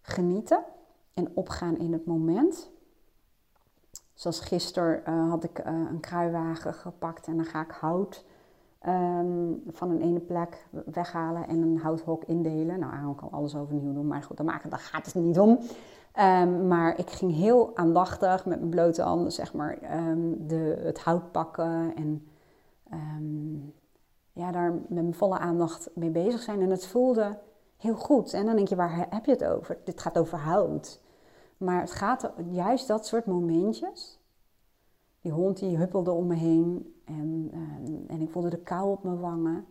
genieten 0.00 0.64
en 1.14 1.30
opgaan 1.34 1.78
in 1.78 1.92
het 1.92 2.06
moment. 2.06 2.70
Zoals 4.14 4.40
gisteren 4.40 5.02
uh, 5.08 5.30
had 5.30 5.44
ik 5.44 5.58
uh, 5.58 5.66
een 5.66 6.00
kruiwagen 6.00 6.74
gepakt 6.74 7.26
en 7.26 7.36
dan 7.36 7.44
ga 7.44 7.62
ik 7.62 7.70
hout 7.70 8.24
um, 8.86 9.62
van 9.70 9.90
een 9.90 10.00
ene 10.00 10.20
plek 10.20 10.66
weghalen 10.92 11.48
en 11.48 11.62
een 11.62 11.78
houthok 11.78 12.24
indelen. 12.24 12.78
Nou, 12.78 12.92
Aaron 12.92 13.14
kan 13.14 13.30
alles 13.30 13.56
overnieuw 13.56 13.92
doen, 13.92 14.06
maar 14.06 14.22
goed, 14.22 14.36
daar, 14.36 14.46
maken, 14.46 14.70
daar 14.70 14.78
gaat 14.78 15.06
het 15.06 15.14
niet 15.14 15.38
om. 15.38 15.58
Um, 16.20 16.66
maar 16.68 16.98
ik 16.98 17.10
ging 17.10 17.34
heel 17.34 17.76
aandachtig 17.76 18.46
met 18.46 18.58
mijn 18.58 18.70
blote 18.70 19.02
handen, 19.02 19.32
zeg 19.32 19.54
maar, 19.54 19.78
um, 20.08 20.46
de, 20.46 20.80
het 20.82 21.00
hout 21.00 21.32
pakken 21.32 21.94
en 21.96 22.26
ja, 24.32 24.52
daar 24.52 24.72
met 24.72 24.88
mijn 24.88 25.14
volle 25.14 25.38
aandacht 25.38 25.90
mee 25.94 26.10
bezig 26.10 26.40
zijn. 26.40 26.60
En 26.60 26.70
het 26.70 26.86
voelde 26.86 27.38
heel 27.76 27.94
goed. 27.94 28.32
En 28.32 28.46
dan 28.46 28.56
denk 28.56 28.68
je, 28.68 28.76
waar 28.76 29.06
heb 29.10 29.24
je 29.24 29.30
het 29.30 29.44
over? 29.44 29.78
Dit 29.84 30.00
gaat 30.00 30.18
over 30.18 30.38
hout. 30.38 31.00
Maar 31.56 31.80
het 31.80 31.90
gaat 31.90 32.30
juist 32.50 32.88
dat 32.88 33.06
soort 33.06 33.26
momentjes. 33.26 34.20
Die 35.22 35.32
hond 35.32 35.58
die 35.58 35.76
huppelde 35.76 36.10
om 36.10 36.26
me 36.26 36.34
heen 36.34 36.94
en, 37.04 37.48
ehm, 37.52 38.06
en 38.06 38.20
ik 38.20 38.30
voelde 38.30 38.50
de 38.50 38.58
kou 38.58 38.90
op 38.90 39.02
mijn 39.02 39.20
wangen. 39.20 39.66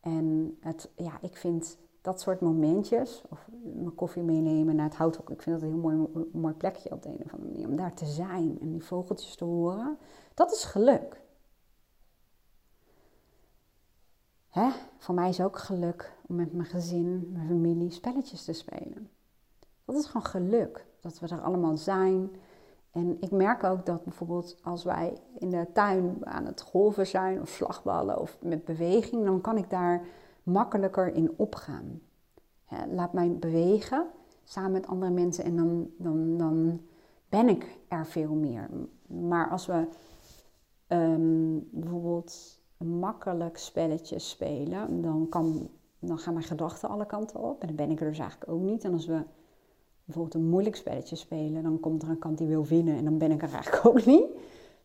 En 0.00 0.56
het, 0.60 0.90
ja, 0.96 1.18
ik 1.20 1.36
vind 1.36 1.78
dat 2.00 2.20
soort 2.20 2.40
momentjes, 2.40 3.22
of 3.28 3.48
mijn 3.62 3.94
koffie 3.94 4.22
meenemen 4.22 4.76
naar 4.76 4.84
het 4.84 4.96
houthok, 4.96 5.30
ik 5.30 5.42
vind 5.42 5.60
dat 5.60 5.70
een 5.70 5.74
heel 5.74 5.90
mooi, 5.90 6.28
mooi 6.32 6.54
plekje 6.54 6.90
op 6.90 7.02
de 7.02 7.08
een 7.08 7.24
of 7.24 7.32
andere 7.32 7.52
manier. 7.52 7.68
Om 7.68 7.76
daar 7.76 7.94
te 7.94 8.06
zijn 8.06 8.58
en 8.60 8.70
die 8.70 8.84
vogeltjes 8.84 9.34
te 9.34 9.44
horen, 9.44 9.98
dat 10.34 10.52
is 10.52 10.64
geluk. 10.64 11.20
Hè? 14.48 14.70
Voor 14.98 15.14
mij 15.14 15.28
is 15.28 15.40
ook 15.40 15.58
geluk 15.58 16.12
om 16.26 16.34
met 16.34 16.52
mijn 16.52 16.68
gezin, 16.68 17.30
mijn 17.32 17.46
familie 17.46 17.90
spelletjes 17.90 18.44
te 18.44 18.52
spelen. 18.52 19.10
Dat 19.84 19.96
is 19.96 20.06
gewoon 20.06 20.26
geluk, 20.26 20.86
dat 21.00 21.18
we 21.18 21.28
er 21.28 21.40
allemaal 21.40 21.76
zijn. 21.76 22.30
En 22.90 23.16
ik 23.20 23.30
merk 23.30 23.64
ook 23.64 23.86
dat 23.86 24.04
bijvoorbeeld 24.04 24.58
als 24.62 24.84
wij 24.84 25.18
in 25.38 25.50
de 25.50 25.66
tuin 25.72 26.26
aan 26.26 26.46
het 26.46 26.60
golven 26.60 27.06
zijn 27.06 27.40
of 27.40 27.48
slagballen 27.48 28.20
of 28.20 28.38
met 28.42 28.64
beweging, 28.64 29.24
dan 29.24 29.40
kan 29.40 29.56
ik 29.56 29.70
daar 29.70 30.06
makkelijker 30.42 31.14
in 31.14 31.34
opgaan. 31.36 32.00
laat 32.88 33.12
mij 33.12 33.38
bewegen 33.38 34.06
samen 34.44 34.72
met 34.72 34.86
andere 34.86 35.12
mensen 35.12 35.44
en 35.44 35.56
dan, 35.56 35.90
dan, 35.98 36.36
dan 36.36 36.80
ben 37.28 37.48
ik 37.48 37.78
er 37.88 38.06
veel 38.06 38.34
meer. 38.34 38.70
Maar 39.06 39.50
als 39.50 39.66
we 39.66 39.88
ehm, 40.86 41.58
bijvoorbeeld 41.70 42.60
een 42.78 42.98
makkelijk 42.98 43.58
spelletje 43.58 44.18
spelen, 44.18 45.02
dan, 45.02 45.28
kan, 45.28 45.70
dan 45.98 46.18
gaan 46.18 46.32
mijn 46.32 46.44
gedachten 46.44 46.88
alle 46.88 47.06
kanten 47.06 47.40
op 47.40 47.60
en 47.60 47.66
dan 47.66 47.76
ben 47.76 47.90
ik 47.90 48.00
er 48.00 48.08
dus 48.08 48.18
eigenlijk 48.18 48.50
ook 48.50 48.60
niet. 48.60 48.84
En 48.84 48.92
als 48.92 49.06
we 49.06 49.22
bijvoorbeeld 50.10 50.44
een 50.44 50.50
moeilijk 50.50 50.76
spelletje 50.76 51.16
spelen, 51.16 51.62
dan 51.62 51.80
komt 51.80 52.02
er 52.02 52.08
een 52.08 52.18
kant 52.18 52.38
die 52.38 52.46
wil 52.46 52.64
winnen 52.64 52.96
en 52.96 53.04
dan 53.04 53.18
ben 53.18 53.30
ik 53.30 53.42
er 53.42 53.52
eigenlijk 53.52 53.86
ook 53.90 54.04
niet. 54.04 54.26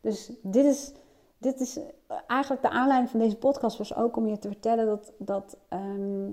Dus 0.02 0.32
dit 0.42 0.66
is, 0.66 0.92
dit 1.38 1.60
is 1.60 1.80
eigenlijk 2.28 2.62
de 2.62 2.70
aanleiding 2.70 3.12
van 3.12 3.20
deze 3.20 3.38
podcast 3.38 3.78
was 3.78 3.96
ook 3.96 4.16
om 4.16 4.28
je 4.28 4.38
te 4.38 4.48
vertellen 4.48 4.86
dat, 4.86 5.14
dat 5.18 5.58
ehm, 5.68 6.32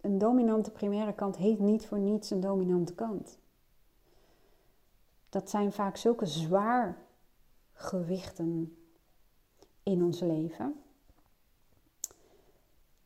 een 0.00 0.18
dominante 0.18 0.70
primaire 0.70 1.14
kant 1.14 1.36
heet 1.36 1.58
niet 1.58 1.86
voor 1.86 1.98
niets 1.98 2.30
een 2.30 2.40
dominante 2.40 2.94
kant. 2.94 3.38
Dat 5.28 5.50
zijn 5.50 5.72
vaak 5.72 5.96
zulke 5.96 6.26
zwaar 6.26 6.98
gewichten 7.72 8.76
in 9.82 10.04
ons 10.04 10.20
leven. 10.20 10.74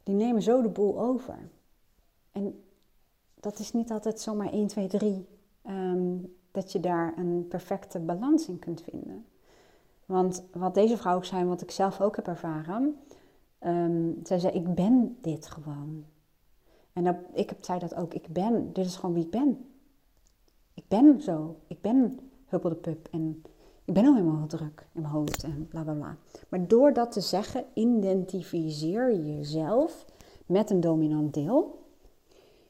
Die 0.03 0.15
nemen 0.15 0.43
zo 0.43 0.63
de 0.63 0.69
boel 0.69 1.01
over. 1.01 1.49
En 2.33 2.65
dat 3.41 3.59
is 3.59 3.73
niet 3.73 3.91
altijd 3.91 4.21
zomaar 4.21 4.53
1, 4.53 4.67
2, 4.67 4.87
3 4.87 5.27
um, 5.67 6.37
dat 6.51 6.73
je 6.73 6.81
daar 6.81 7.19
een 7.19 7.47
perfecte 7.49 7.99
balans 7.99 8.49
in 8.49 8.59
kunt 8.59 8.83
vinden. 8.83 9.27
Want 10.07 10.45
wat 10.53 10.75
deze 10.75 10.97
vrouw 10.97 11.17
ook 11.17 11.25
zei, 11.25 11.45
wat 11.45 11.63
ik 11.63 11.71
zelf 11.71 12.01
ook 12.01 12.17
heb 12.17 12.27
ervaren, 12.27 12.99
um, 13.61 14.21
zij 14.23 14.39
zei: 14.39 14.53
Ik 14.53 14.75
ben 14.75 15.17
dit 15.21 15.47
gewoon. 15.47 16.05
En 16.93 17.05
dat, 17.05 17.17
ik 17.33 17.49
heb, 17.49 17.65
zei 17.65 17.79
dat 17.79 17.95
ook: 17.95 18.15
Ik 18.15 18.29
ben, 18.29 18.73
dit 18.73 18.87
is 18.87 18.97
gewoon 18.97 19.15
wie 19.15 19.25
ik 19.25 19.31
ben. 19.31 19.67
Ik 20.75 20.85
ben 20.89 21.21
zo. 21.21 21.57
Ik 21.67 21.81
ben 21.81 22.19
huppel 22.47 22.69
de 22.69 22.77
pup. 22.77 23.09
En 23.11 23.43
ik 23.85 23.95
ben 23.95 24.07
al 24.07 24.15
helemaal 24.15 24.47
druk 24.47 24.87
in 24.93 25.01
mijn 25.01 25.13
hoofd 25.13 25.43
en 25.43 25.69
bla 25.69 25.83
bla 25.83 25.93
bla. 25.93 26.17
Maar 26.49 26.67
door 26.67 26.93
dat 26.93 27.13
te 27.13 27.21
zeggen, 27.21 27.65
identificeer 27.75 29.13
je 29.13 29.37
jezelf 29.37 30.05
met 30.47 30.71
een 30.71 30.81
dominant 30.81 31.35
deel 31.35 31.87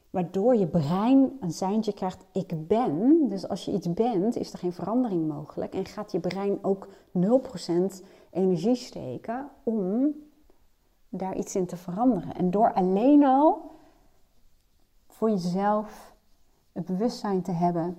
waardoor 0.09 0.55
je 0.55 0.67
brein 0.67 1.37
een 1.39 1.51
seintje 1.51 1.93
krijgt, 1.93 2.25
ik 2.31 2.67
ben. 2.67 3.27
Dus 3.29 3.47
als 3.47 3.65
je 3.65 3.71
iets 3.71 3.93
bent, 3.93 4.35
is 4.35 4.53
er 4.53 4.59
geen 4.59 4.73
verandering 4.73 5.27
mogelijk. 5.27 5.73
En 5.73 5.85
gaat 5.85 6.11
je 6.11 6.19
brein 6.19 6.63
ook 6.63 6.87
0% 6.87 7.21
energie 8.31 8.75
steken 8.75 9.49
om 9.63 10.13
daar 11.09 11.35
iets 11.35 11.55
in 11.55 11.65
te 11.65 11.77
veranderen. 11.77 12.35
En 12.35 12.51
door 12.51 12.73
alleen 12.73 13.25
al 13.25 13.71
voor 15.07 15.29
jezelf 15.29 16.15
het 16.71 16.85
bewustzijn 16.85 17.41
te 17.41 17.51
hebben, 17.51 17.97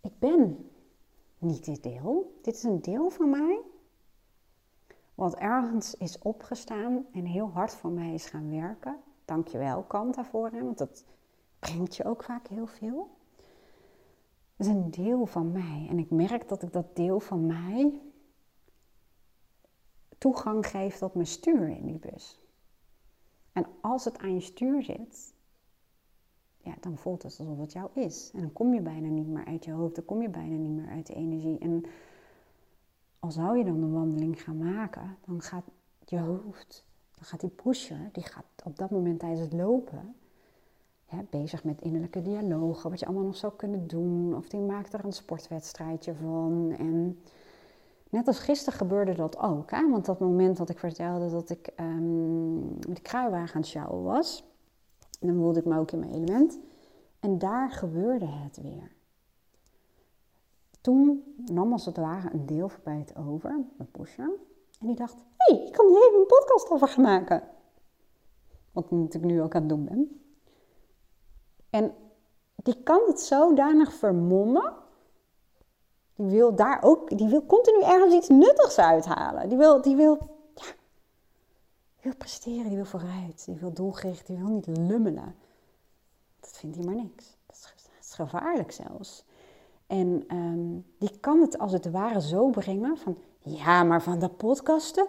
ik 0.00 0.18
ben 0.18 0.68
niet 1.38 1.64
dit 1.64 1.82
deel, 1.82 2.38
dit 2.42 2.54
is 2.54 2.62
een 2.62 2.80
deel 2.80 3.10
van 3.10 3.30
mij. 3.30 3.60
Wat 5.14 5.34
ergens 5.34 5.94
is 5.94 6.18
opgestaan 6.18 7.06
en 7.12 7.24
heel 7.24 7.50
hard 7.50 7.72
voor 7.72 7.90
mij 7.90 8.14
is 8.14 8.26
gaan 8.26 8.50
werken 8.50 8.96
dankjewel 9.28 9.82
kant 9.82 10.14
daarvoor. 10.14 10.50
Hè, 10.50 10.62
want 10.62 10.78
dat 10.78 11.04
brengt 11.58 11.96
je 11.96 12.04
ook 12.04 12.24
vaak 12.24 12.46
heel 12.46 12.66
veel. 12.66 13.16
Dat 14.56 14.66
is 14.66 14.72
een 14.72 14.90
deel 14.90 15.26
van 15.26 15.52
mij. 15.52 15.86
En 15.90 15.98
ik 15.98 16.10
merk 16.10 16.48
dat 16.48 16.62
ik 16.62 16.72
dat 16.72 16.96
deel 16.96 17.20
van 17.20 17.46
mij 17.46 18.00
toegang 20.18 20.66
geef 20.66 20.96
tot 20.96 21.14
mijn 21.14 21.26
stuur 21.26 21.68
in 21.68 21.86
die 21.86 21.98
bus. 21.98 22.40
En 23.52 23.66
als 23.80 24.04
het 24.04 24.18
aan 24.18 24.34
je 24.34 24.40
stuur 24.40 24.82
zit, 24.82 25.34
ja, 26.58 26.74
dan 26.80 26.98
voelt 26.98 27.22
het 27.22 27.38
alsof 27.38 27.58
het 27.58 27.72
jou 27.72 27.90
is. 27.94 28.30
En 28.34 28.40
dan 28.40 28.52
kom 28.52 28.74
je 28.74 28.80
bijna 28.80 29.08
niet 29.08 29.28
meer 29.28 29.44
uit 29.44 29.64
je 29.64 29.72
hoofd, 29.72 29.94
dan 29.94 30.04
kom 30.04 30.22
je 30.22 30.28
bijna 30.28 30.56
niet 30.56 30.76
meer 30.76 30.88
uit 30.88 31.06
de 31.06 31.14
energie. 31.14 31.58
En 31.58 31.84
al 33.18 33.30
zou 33.30 33.58
je 33.58 33.64
dan 33.64 33.82
een 33.82 33.92
wandeling 33.92 34.42
gaan 34.42 34.58
maken, 34.58 35.16
dan 35.24 35.42
gaat 35.42 35.64
je 36.04 36.18
hoofd, 36.18 36.84
dan 37.18 37.26
gaat 37.26 37.40
die 37.40 37.50
pusher, 37.50 38.08
die 38.12 38.22
gaat 38.22 38.44
op 38.64 38.78
dat 38.78 38.90
moment 38.90 39.18
tijdens 39.18 39.40
het 39.40 39.52
lopen 39.52 40.14
bezig 41.30 41.64
met 41.64 41.80
innerlijke 41.80 42.22
dialogen, 42.22 42.90
wat 42.90 43.00
je 43.00 43.06
allemaal 43.06 43.24
nog 43.24 43.36
zou 43.36 43.52
kunnen 43.56 43.86
doen. 43.86 44.36
Of 44.36 44.48
die 44.48 44.60
maakt 44.60 44.92
er 44.92 45.04
een 45.04 45.12
sportwedstrijdje 45.12 46.14
van. 46.14 46.74
En 46.78 47.18
net 48.10 48.26
als 48.26 48.38
gisteren 48.38 48.78
gebeurde 48.78 49.14
dat 49.14 49.38
ook. 49.38 49.70
Hè? 49.70 49.90
Want 49.90 50.04
dat 50.04 50.20
moment 50.20 50.56
dat 50.56 50.68
ik 50.68 50.78
vertelde 50.78 51.30
dat 51.30 51.50
ik 51.50 51.72
um, 51.80 52.58
met 52.68 52.96
de 52.96 53.02
kruiwagen 53.02 53.54
aan 53.54 53.60
het 53.60 53.70
sjouwen 53.70 54.02
was, 54.02 54.44
dan 55.20 55.34
voelde 55.34 55.58
ik 55.58 55.64
me 55.64 55.78
ook 55.78 55.90
in 55.90 55.98
mijn 55.98 56.12
element. 56.12 56.58
En 57.20 57.38
daar 57.38 57.70
gebeurde 57.70 58.26
het 58.26 58.60
weer. 58.62 58.92
Toen 60.80 61.34
nam 61.46 61.72
als 61.72 61.86
het 61.86 61.96
ware 61.96 62.32
een 62.32 62.46
deel 62.46 62.68
voorbij 62.68 62.98
het 62.98 63.16
over, 63.16 63.50
mijn 63.76 63.90
pusher. 63.90 64.30
En 64.78 64.86
die 64.86 64.96
dacht, 64.96 65.14
hé, 65.14 65.54
hey, 65.54 65.66
ik 65.66 65.72
kan 65.72 65.86
hier 65.86 66.08
even 66.08 66.20
een 66.20 66.26
podcast 66.26 66.70
over 66.70 66.88
gaan 66.88 67.04
maken. 67.04 67.42
Wat 68.72 68.84
ik 68.84 68.90
natuurlijk 68.90 69.32
nu 69.32 69.42
ook 69.42 69.54
aan 69.54 69.60
het 69.60 69.70
doen 69.70 69.84
ben. 69.84 70.22
En 71.70 71.94
die 72.54 72.82
kan 72.82 73.00
het 73.06 73.20
zodanig 73.20 73.92
vermommen. 73.92 74.74
Die 76.14 76.26
wil 76.26 76.54
daar 76.54 76.82
ook, 76.82 77.18
die 77.18 77.28
wil 77.28 77.46
continu 77.46 77.82
ergens 77.82 78.14
iets 78.14 78.28
nuttigs 78.28 78.78
uithalen. 78.78 79.48
Die 79.48 79.58
wil, 79.58 79.82
die 79.82 79.96
wil, 79.96 80.18
ja, 80.54 80.64
die 81.94 82.02
wil 82.02 82.16
presteren, 82.16 82.66
die 82.68 82.76
wil 82.76 82.84
vooruit, 82.84 83.44
die 83.44 83.54
wil 83.54 83.72
doelgericht, 83.72 84.26
die 84.26 84.36
wil 84.36 84.48
niet 84.48 84.66
lummelen. 84.66 85.36
Dat 86.40 86.50
vindt 86.50 86.76
hij 86.76 86.84
maar 86.84 86.94
niks. 86.94 87.36
Dat 87.46 87.74
is, 88.00 88.14
gevaarlijk 88.14 88.72
zelfs. 88.72 89.24
En 89.86 90.36
um, 90.36 90.86
die 90.98 91.18
kan 91.20 91.40
het 91.40 91.58
als 91.58 91.72
het 91.72 91.90
ware 91.90 92.20
zo 92.20 92.50
brengen 92.50 92.96
van, 92.96 93.18
ja, 93.38 93.82
maar 93.82 94.02
van 94.02 94.18
dat 94.18 94.36
podcasten, 94.36 95.06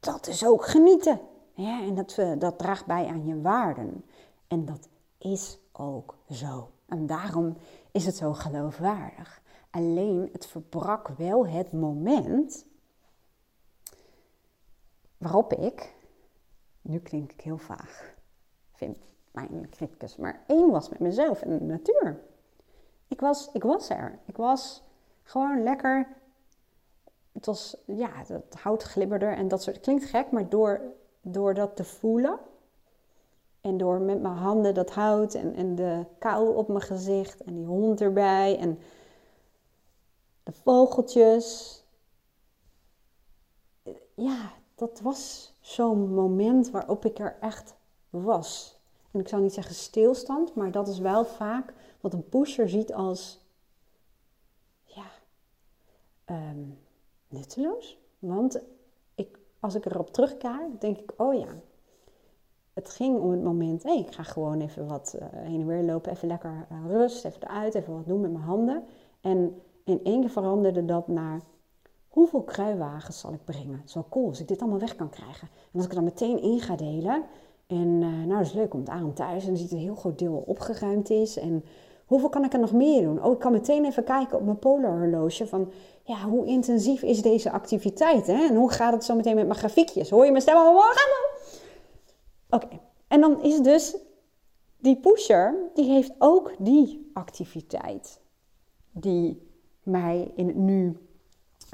dat 0.00 0.26
is 0.26 0.46
ook 0.46 0.66
genieten. 0.66 1.20
En 1.54 1.94
dat, 1.94 2.18
eh, 2.18 2.32
dat 2.38 2.58
draagt 2.58 2.86
bij 2.86 3.06
aan 3.06 3.26
je 3.26 3.40
waarden. 3.40 4.04
En 4.48 4.64
dat 4.64 4.88
is 5.18 5.58
ook 5.72 6.16
zo. 6.30 6.70
En 6.86 7.06
daarom 7.06 7.56
is 7.90 8.06
het 8.06 8.16
zo 8.16 8.32
geloofwaardig. 8.32 9.42
Alleen 9.70 10.28
het 10.32 10.46
verbrak 10.46 11.08
wel 11.08 11.46
het 11.46 11.72
moment 11.72 12.66
waarop 15.18 15.52
ik, 15.52 15.94
nu 16.80 16.98
klink 16.98 17.32
ik 17.32 17.40
heel 17.40 17.58
vaag, 17.58 18.14
vind 18.72 18.98
mijn 19.30 19.68
criticus, 19.70 20.16
maar 20.16 20.44
één 20.46 20.70
was 20.70 20.88
met 20.88 20.98
mezelf 20.98 21.42
en 21.42 21.58
de 21.58 21.64
natuur. 21.64 22.20
Ik 23.08 23.20
was, 23.20 23.48
ik 23.52 23.62
was 23.62 23.90
er. 23.90 24.18
Ik 24.24 24.36
was 24.36 24.82
gewoon 25.22 25.62
lekker. 25.62 26.08
Het 27.42 27.50
was, 27.50 27.76
ja, 27.86 28.10
het 28.26 28.54
hout 28.54 28.82
glibberde 28.82 29.26
en 29.26 29.48
dat 29.48 29.62
soort. 29.62 29.80
Klinkt 29.80 30.04
gek, 30.04 30.30
maar 30.30 30.48
door, 30.48 30.80
door 31.20 31.54
dat 31.54 31.76
te 31.76 31.84
voelen 31.84 32.38
en 33.60 33.76
door 33.76 34.00
met 34.00 34.22
mijn 34.22 34.34
handen 34.34 34.74
dat 34.74 34.90
hout 34.90 35.34
en, 35.34 35.54
en 35.54 35.74
de 35.74 36.04
kou 36.18 36.56
op 36.56 36.68
mijn 36.68 36.80
gezicht 36.80 37.42
en 37.42 37.54
die 37.54 37.66
hond 37.66 38.00
erbij 38.00 38.58
en 38.58 38.78
de 40.42 40.52
vogeltjes. 40.52 41.78
Ja, 44.14 44.52
dat 44.74 45.00
was 45.00 45.54
zo'n 45.60 46.14
moment 46.14 46.70
waarop 46.70 47.04
ik 47.04 47.18
er 47.18 47.36
echt 47.40 47.74
was. 48.10 48.78
En 49.10 49.20
ik 49.20 49.28
zou 49.28 49.42
niet 49.42 49.54
zeggen 49.54 49.74
stilstand, 49.74 50.54
maar 50.54 50.70
dat 50.70 50.88
is 50.88 50.98
wel 50.98 51.24
vaak 51.24 51.74
wat 52.00 52.12
een 52.12 52.28
pusher 52.28 52.68
ziet 52.68 52.92
als, 52.92 53.40
ja, 54.84 55.10
um, 56.26 56.81
nutteloos. 57.32 57.98
Want 58.18 58.60
ik, 59.14 59.38
als 59.60 59.74
ik 59.74 59.86
erop 59.86 60.12
terugkijk, 60.12 60.80
denk 60.80 60.98
ik, 60.98 61.12
oh 61.16 61.34
ja, 61.34 61.48
het 62.72 62.90
ging 62.90 63.18
om 63.18 63.30
het 63.30 63.42
moment, 63.42 63.82
hey, 63.82 63.98
ik 63.98 64.12
ga 64.12 64.22
gewoon 64.22 64.60
even 64.60 64.86
wat 64.86 65.16
uh, 65.16 65.26
heen 65.32 65.60
en 65.60 65.66
weer 65.66 65.82
lopen, 65.82 66.12
even 66.12 66.28
lekker 66.28 66.66
uh, 66.72 66.90
rust, 66.90 67.24
even 67.24 67.42
eruit, 67.42 67.74
even 67.74 67.94
wat 67.94 68.06
doen 68.06 68.20
met 68.20 68.32
mijn 68.32 68.44
handen. 68.44 68.84
En 69.20 69.60
in 69.84 70.00
één 70.04 70.20
keer 70.20 70.30
veranderde 70.30 70.84
dat 70.84 71.08
naar 71.08 71.40
hoeveel 72.08 72.42
kruiwagens 72.42 73.18
zal 73.18 73.32
ik 73.32 73.44
brengen? 73.44 73.80
Het 73.80 73.94
wel 73.94 74.06
cool 74.10 74.28
als 74.28 74.40
ik 74.40 74.48
dit 74.48 74.60
allemaal 74.60 74.78
weg 74.78 74.96
kan 74.96 75.10
krijgen. 75.10 75.48
En 75.72 75.78
als 75.78 75.84
ik 75.84 75.94
dan 75.94 76.04
meteen 76.04 76.42
in 76.42 76.60
ga 76.60 76.76
delen. 76.76 77.24
En 77.66 77.88
uh, 78.00 78.08
nou, 78.08 78.28
dat 78.28 78.46
is 78.46 78.52
leuk, 78.52 78.70
komt 78.70 78.88
aan 78.88 79.12
thuis 79.12 79.42
en 79.42 79.48
dan 79.48 79.56
ziet 79.56 79.72
een 79.72 79.78
heel 79.78 79.94
groot 79.94 80.18
deel 80.18 80.42
opgeruimd 80.46 81.10
is. 81.10 81.36
En 81.36 81.64
hoeveel 82.06 82.28
kan 82.28 82.44
ik 82.44 82.52
er 82.52 82.58
nog 82.58 82.72
meer 82.72 83.02
doen? 83.02 83.24
Oh, 83.24 83.32
ik 83.32 83.38
kan 83.38 83.52
meteen 83.52 83.84
even 83.84 84.04
kijken 84.04 84.38
op 84.38 84.44
mijn 84.44 84.58
polarhorloge 84.58 85.46
van, 85.46 85.70
ja, 86.04 86.22
hoe 86.22 86.46
intensief 86.46 87.02
is 87.02 87.22
deze 87.22 87.50
activiteit? 87.50 88.26
Hè? 88.26 88.46
En 88.48 88.56
hoe 88.56 88.72
gaat 88.72 88.92
het 88.92 89.04
zo 89.04 89.14
meteen 89.14 89.34
met 89.34 89.46
mijn 89.46 89.58
grafiekjes? 89.58 90.10
Hoor 90.10 90.24
je 90.24 90.30
mijn 90.30 90.42
stem 90.42 90.56
al? 90.56 90.82
Oké, 92.50 92.80
en 93.08 93.20
dan 93.20 93.42
is 93.42 93.60
dus 93.60 93.96
die 94.78 94.96
pusher, 94.96 95.70
die 95.74 95.90
heeft 95.90 96.12
ook 96.18 96.52
die 96.58 97.10
activiteit 97.12 98.20
die 98.92 99.50
mij 99.82 100.32
in 100.36 100.46
het 100.46 100.56
nu 100.56 100.96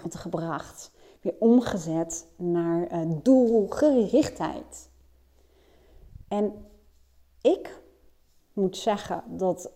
had 0.02 0.14
gebracht, 0.14 0.90
weer 1.20 1.34
omgezet 1.38 2.26
naar 2.36 2.92
uh, 2.92 3.16
doelgerichtheid. 3.22 4.90
En 6.28 6.66
ik 7.40 7.82
moet 8.52 8.76
zeggen 8.76 9.24
dat 9.26 9.72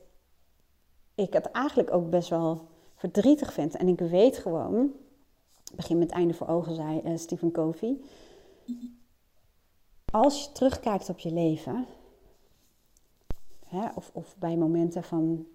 ik 1.14 1.32
het 1.32 1.50
eigenlijk 1.50 1.92
ook 1.92 2.10
best 2.10 2.28
wel 2.28 2.68
verdrietig 3.02 3.52
vind. 3.52 3.76
En 3.76 3.88
ik 3.88 3.98
weet 3.98 4.38
gewoon, 4.38 4.92
begin 5.76 5.98
met 5.98 6.10
einde 6.10 6.34
voor 6.34 6.48
ogen, 6.48 6.74
zei 6.74 7.00
uh, 7.04 7.16
Stephen 7.16 7.52
Covey 7.52 7.98
als 10.12 10.44
je 10.44 10.52
terugkijkt 10.52 11.08
op 11.08 11.18
je 11.18 11.32
leven, 11.32 11.86
hè, 13.66 13.88
of, 13.94 14.10
of 14.12 14.36
bij 14.38 14.56
momenten 14.56 15.04
van 15.04 15.46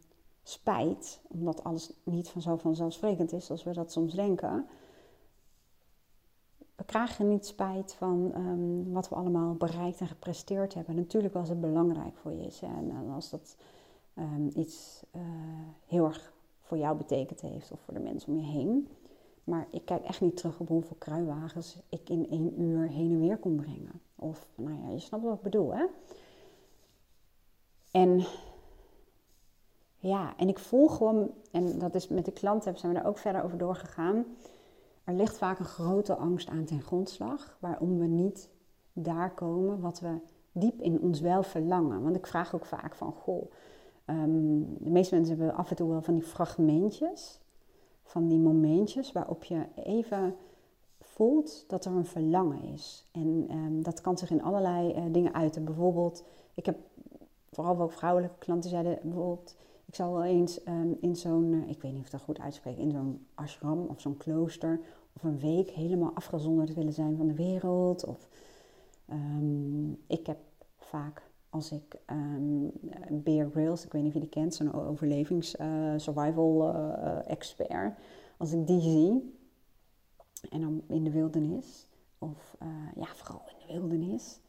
spijt, 0.44 1.20
omdat 1.28 1.64
alles 1.64 1.94
niet 2.04 2.30
van 2.30 2.42
zo 2.42 2.56
vanzelfsprekend 2.56 3.32
is 3.32 3.52
als 3.52 3.64
we 3.64 3.74
dat 3.74 3.92
soms 3.92 4.14
denken, 4.14 4.68
we 6.76 6.84
krijgen 6.84 7.28
niet 7.28 7.46
spijt 7.46 7.94
van 7.94 8.32
ehm, 8.34 8.92
wat 8.92 9.10
we 9.10 9.16
allemaal 9.16 9.54
bereikt 9.54 10.00
en 10.00 10.08
gepresteerd 10.08 10.74
hebben. 10.74 10.96
Natuurlijk 10.96 11.34
was 11.34 11.50
het 11.50 11.62
belangrijk 11.62 12.18
voor 12.18 12.34
je. 12.34 12.52
En 12.62 13.10
als 13.14 13.30
dat 13.30 13.56
um, 14.16 14.52
iets 14.56 15.04
uh, 15.16 15.22
heel 15.86 16.06
erg 16.06 16.34
voor 16.68 16.78
jou 16.78 16.98
betekend 16.98 17.42
heeft 17.42 17.72
of 17.72 17.80
voor 17.80 17.94
de 17.94 18.00
mensen 18.00 18.34
om 18.34 18.40
je 18.40 18.46
heen. 18.46 18.88
Maar 19.44 19.68
ik 19.72 19.86
kijk 19.86 20.04
echt 20.04 20.22
niet 20.22 20.38
terug 20.38 20.60
op 20.60 20.68
hoeveel 20.68 20.96
kruiwagens 21.00 21.78
ik 21.90 22.10
in 22.10 22.30
één 22.30 22.62
uur 22.62 22.88
heen 22.88 23.12
en 23.12 23.20
weer 23.20 23.38
kon 23.38 23.56
brengen. 23.56 24.02
Of, 24.16 24.50
nou 24.56 24.82
ja, 24.84 24.90
je 24.90 25.00
snapt 25.00 25.24
wat 25.24 25.36
ik 25.36 25.42
bedoel, 25.42 25.76
hè? 25.76 25.86
En 27.92 28.26
ja, 29.98 30.38
en 30.38 30.48
ik 30.48 30.60
voel 30.60 30.88
gewoon, 30.88 31.32
en 31.52 31.80
dat 31.80 31.96
is 31.96 32.08
met 32.08 32.26
de 32.26 32.32
klanten, 32.32 32.78
zijn 32.78 32.94
we 32.94 32.98
daar 33.00 33.08
ook 33.08 33.18
verder 33.18 33.44
over 33.44 33.58
doorgegaan. 33.58 34.26
Er 35.04 35.14
ligt 35.14 35.38
vaak 35.38 35.60
een 35.60 35.66
grote 35.66 36.16
angst 36.16 36.50
aan 36.50 36.66
ten 36.66 36.82
grondslag, 36.82 37.58
waarom 37.60 38.00
we 38.00 38.06
niet 38.06 38.50
daar 38.94 39.34
komen 39.34 39.80
wat 39.80 40.00
we 40.00 40.20
diep 40.52 40.82
in 40.82 41.02
ons 41.02 41.20
wel 41.20 41.44
verlangen. 41.44 42.04
Want 42.04 42.16
ik 42.16 42.28
vraag 42.28 42.56
ook 42.56 42.66
vaak 42.66 42.96
van, 42.96 43.12
goh, 43.12 43.52
ehm, 44.08 44.60
de 44.80 44.90
meeste 44.90 45.16
mensen 45.16 45.38
hebben 45.38 45.56
af 45.56 45.70
en 45.70 45.76
toe 45.76 45.90
wel 45.90 46.02
van 46.02 46.14
die 46.14 46.24
fragmentjes, 46.24 47.40
van 48.04 48.28
die 48.28 48.40
momentjes 48.40 49.12
waarop 49.12 49.44
je 49.44 49.66
even 49.76 50.36
voelt 51.00 51.66
dat 51.68 51.86
er 51.86 51.92
een 51.92 52.06
verlangen 52.06 52.64
is. 52.64 53.06
En 53.12 53.46
ehm, 53.50 53.82
dat 53.82 54.02
kan 54.02 54.18
zich 54.18 54.30
in 54.30 54.44
allerlei 54.44 54.96
uh, 54.96 55.04
dingen 55.12 55.34
uiten. 55.34 55.66
Bijvoorbeeld, 55.66 56.24
ik 56.54 56.66
heb 56.66 56.78
vooral 57.52 57.82
ook 57.82 57.92
vrouwelijke 57.92 58.38
klanten 58.40 58.70
zeiden 58.70 59.00
bijvoorbeeld, 59.02 59.56
ik 59.86 59.96
zou 59.96 60.14
wel 60.14 60.24
eens 60.24 60.64
ehm, 60.64 60.92
in 61.00 61.16
zo'n, 61.16 61.64
eh, 61.64 61.70
ik 61.70 61.82
weet 61.82 61.94
niet 61.94 62.04
of 62.04 62.10
dat 62.10 62.22
goed 62.22 62.40
uitspreekt, 62.40 62.80
in 62.80 62.92
zo'n 62.92 63.26
ashram 63.34 63.86
of 63.88 64.02
zo'n 64.02 64.18
klooster 64.18 64.80
of 65.14 65.24
een 65.24 65.40
week 65.40 65.70
helemaal 65.70 66.12
afgezonderd 66.14 66.74
willen 66.74 66.94
zijn 66.94 67.18
van 67.18 67.28
de 67.28 67.34
wereld. 67.34 68.06
Of 68.06 68.28
ik 70.08 70.28
heb 70.28 70.38
vaak 70.78 71.27
als 71.50 71.72
ik 71.72 72.00
um, 72.10 72.72
Bear 73.10 73.50
Grylls, 73.50 73.86
ik 73.86 73.92
weet 73.92 74.02
niet 74.02 74.16
of 74.16 74.22
je 74.22 74.28
die 74.28 74.42
kent, 74.42 74.56
zo'n 74.56 74.74
overlevings 74.74 75.56
uh, 75.60 75.94
survival 75.98 76.74
expert, 77.24 78.00
als 78.38 78.52
ik 78.52 78.68
die 78.68 78.82
zie, 78.82 79.36
en 80.50 80.62
dan 80.62 80.82
in 80.88 81.04
de 81.04 81.12
wildernis, 81.12 81.90
of 82.18 82.58
uh, 82.64 82.68
ja, 82.96 83.06
vooral 83.06 83.42
in 83.48 83.68
de 83.68 83.74
wildernis, 83.74 84.40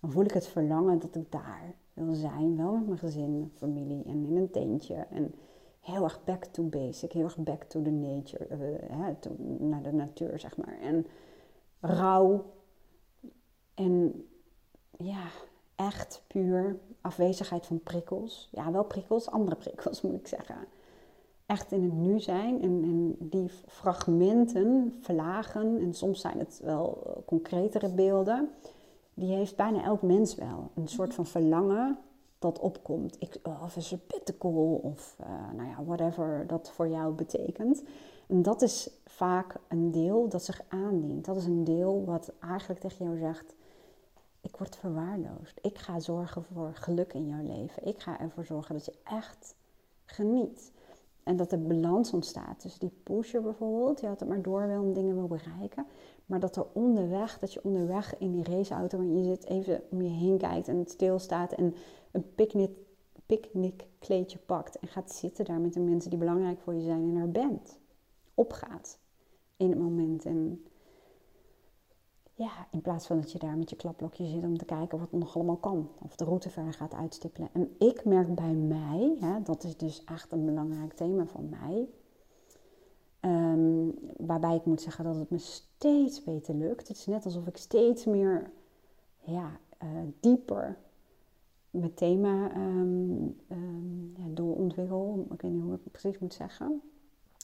dan 0.00 0.10
voel 0.12 0.24
ik 0.24 0.32
het 0.32 0.46
verlangen 0.46 0.98
dat 0.98 1.14
ik 1.14 1.32
daar 1.32 1.74
wil 1.92 2.14
zijn. 2.14 2.56
Wel 2.56 2.72
met 2.72 2.86
mijn 2.86 2.98
gezin, 2.98 3.52
familie 3.54 4.04
en 4.04 4.26
in 4.26 4.36
een 4.36 4.50
tentje. 4.50 4.94
En 4.94 5.34
heel 5.80 6.04
erg 6.04 6.24
back 6.24 6.44
to 6.44 6.62
basic, 6.62 7.12
heel 7.12 7.24
erg 7.24 7.36
back 7.36 7.62
to 7.62 7.82
the 7.82 7.90
nature, 7.90 8.46
hè, 8.48 9.14
naar 9.58 9.82
de 9.82 9.92
natuur, 9.92 10.38
zeg 10.38 10.56
maar. 10.56 10.78
En 10.80 11.06
rauw. 11.80 12.44
En 13.74 14.24
ja, 14.96 15.26
echt 15.76 16.22
puur 16.26 16.78
afwezigheid 17.00 17.66
van 17.66 17.82
prikkels. 17.82 18.48
Ja, 18.52 18.72
wel 18.72 18.84
prikkels, 18.84 19.30
andere 19.30 19.56
prikkels 19.64 20.00
moet 20.00 20.14
ik 20.14 20.26
zeggen. 20.26 20.56
echt 21.46 21.72
in 21.72 21.82
het 21.82 21.92
nu 21.92 22.20
zijn 22.20 22.62
en, 22.62 22.82
en 22.82 23.16
die 23.18 23.48
fragmenten 23.66 24.98
verlagen, 25.00 25.80
en 25.80 25.94
soms 25.94 26.20
zijn 26.20 26.38
het 26.38 26.60
wel 26.64 27.02
eh, 27.06 27.12
concretere 27.24 27.88
beelden, 27.88 28.48
die 29.14 29.34
heeft 29.34 29.56
bijna 29.56 29.82
elk 29.84 30.02
mens 30.02 30.34
wel. 30.34 30.70
Een 30.74 30.88
soort 30.88 31.14
van 31.14 31.26
verlangen 31.26 31.98
dat 32.38 32.58
opkomt. 32.58 33.16
Ik, 33.18 33.36
oh, 33.42 33.62
of 33.62 33.76
een 33.76 33.82
sabbatical 33.82 34.80
of 34.82 35.16
uh, 35.20 35.26
nou 35.56 35.68
ja, 35.68 35.84
whatever 35.84 36.44
dat 36.46 36.70
voor 36.70 36.88
jou 36.88 37.12
betekent. 37.12 37.82
En 38.26 38.42
dat 38.42 38.62
is 38.62 38.90
vaak 39.04 39.56
een 39.68 39.90
deel 39.90 40.28
dat 40.28 40.44
zich 40.44 40.62
aandient. 40.68 41.24
Dat 41.24 41.36
is 41.36 41.44
een 41.44 41.64
deel 41.64 42.04
wat 42.04 42.32
eigenlijk 42.40 42.80
tegen 42.80 43.04
jou 43.04 43.18
zegt: 43.18 43.54
Ik 44.44 44.56
word 44.56 44.76
verwaarloosd. 44.76 45.58
Ik 45.62 45.78
ga 45.78 46.00
zorgen 46.00 46.44
voor 46.44 46.74
geluk 46.74 47.12
in 47.12 47.26
jouw 47.26 47.42
leven. 47.42 47.86
Ik 47.86 48.00
ga 48.00 48.20
ervoor 48.20 48.44
zorgen 48.44 48.74
dat 48.74 48.84
je 48.84 48.94
echt 49.04 49.54
geniet. 50.04 50.72
En 51.22 51.36
dat 51.36 51.52
er 51.52 51.62
balans 51.62 52.12
ontstaat. 52.12 52.62
Dus 52.62 52.78
die 52.78 52.92
pusher 53.02 53.42
bijvoorbeeld, 53.42 54.00
die 54.00 54.08
het 54.08 54.28
maar 54.28 54.42
door 54.42 54.66
wil 54.66 54.82
en 54.82 54.92
dingen 54.92 55.14
wil 55.14 55.26
bereiken. 55.26 55.86
Maar 56.26 56.40
dat 56.40 56.56
er 56.56 56.66
onderweg, 56.72 57.38
dat 57.38 57.52
je 57.52 57.64
onderweg 57.64 58.18
in 58.18 58.32
die 58.32 58.44
raceauto 58.44 58.96
waarin 58.96 59.18
je 59.18 59.24
zit, 59.24 59.44
even 59.44 59.82
om 59.90 60.02
je 60.02 60.08
heen 60.08 60.38
kijkt 60.38 60.68
en 60.68 60.78
het 60.78 60.90
stilstaat 60.90 61.52
en 61.52 61.74
een 62.10 62.34
picknick, 62.34 62.76
picknickkleedje 63.26 64.38
pakt 64.38 64.78
en 64.78 64.88
gaat 64.88 65.12
zitten 65.12 65.44
daar 65.44 65.60
met 65.60 65.72
de 65.72 65.80
mensen 65.80 66.10
die 66.10 66.18
belangrijk 66.18 66.60
voor 66.60 66.74
je 66.74 66.82
zijn 66.82 67.02
en 67.02 67.16
er 67.16 67.30
bent. 67.30 67.78
Opgaat 68.34 68.98
in 69.56 69.70
het 69.70 69.78
moment. 69.78 70.24
En 70.24 70.64
ja, 72.34 72.66
in 72.70 72.80
plaats 72.80 73.06
van 73.06 73.20
dat 73.20 73.32
je 73.32 73.38
daar 73.38 73.56
met 73.56 73.70
je 73.70 73.76
klapblokje 73.76 74.26
zit 74.26 74.42
om 74.42 74.58
te 74.58 74.64
kijken 74.64 74.98
wat 74.98 75.12
nog 75.12 75.34
allemaal 75.34 75.56
kan. 75.56 75.88
Of 76.02 76.16
de 76.16 76.24
route 76.24 76.50
verder 76.50 76.72
gaat 76.72 76.94
uitstippelen. 76.94 77.48
En 77.52 77.74
ik 77.78 78.04
merk 78.04 78.34
bij 78.34 78.52
mij, 78.52 79.16
dat 79.44 79.64
is 79.64 79.76
dus 79.76 80.04
echt 80.04 80.32
een 80.32 80.44
belangrijk 80.44 80.92
thema 80.92 81.26
van 81.26 81.48
mij. 81.48 81.88
Ehm, 83.20 83.88
waarbij 84.16 84.56
ik 84.56 84.64
moet 84.64 84.80
zeggen 84.80 85.04
dat 85.04 85.16
het 85.16 85.30
me 85.30 85.38
steeds 85.38 86.24
beter 86.24 86.54
lukt. 86.54 86.88
Het 86.88 86.96
is 86.96 87.06
net 87.06 87.24
alsof 87.24 87.46
ik 87.46 87.56
steeds 87.56 88.04
meer 88.04 88.50
ja, 89.24 89.50
uh, 89.82 89.88
dieper 90.20 90.78
mijn 91.70 91.94
thema 91.94 92.56
um, 92.56 93.36
um, 93.50 94.14
ja. 94.16 94.24
Ik 95.32 95.42
weet 95.42 95.52
niet 95.52 95.62
hoe 95.62 95.74
ik 95.74 95.80
het 95.84 95.92
precies 95.92 96.18
moet 96.18 96.34
zeggen. 96.34 96.82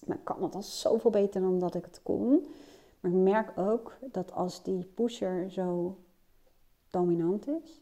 Maar 0.07 0.17
ik 0.17 0.25
kan 0.25 0.43
het 0.43 0.55
al 0.55 0.63
zoveel 0.63 1.11
beter 1.11 1.41
dan 1.41 1.59
dat 1.59 1.75
ik 1.75 1.85
het 1.85 2.01
kon. 2.03 2.47
Maar 3.01 3.11
ik 3.11 3.17
merk 3.17 3.59
ook 3.59 3.99
dat 4.13 4.33
als 4.33 4.63
die 4.63 4.85
pusher 4.85 5.51
zo 5.51 5.99
dominant 6.91 7.49
is, 7.49 7.81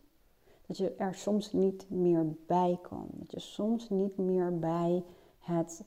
dat 0.67 0.77
je 0.77 0.95
er 0.95 1.15
soms 1.15 1.53
niet 1.53 1.91
meer 1.91 2.35
bij 2.47 2.79
kan. 2.83 3.09
Dat 3.13 3.31
je 3.31 3.41
soms 3.41 3.89
niet 3.89 4.17
meer 4.17 4.59
bij 4.59 5.05
het 5.39 5.85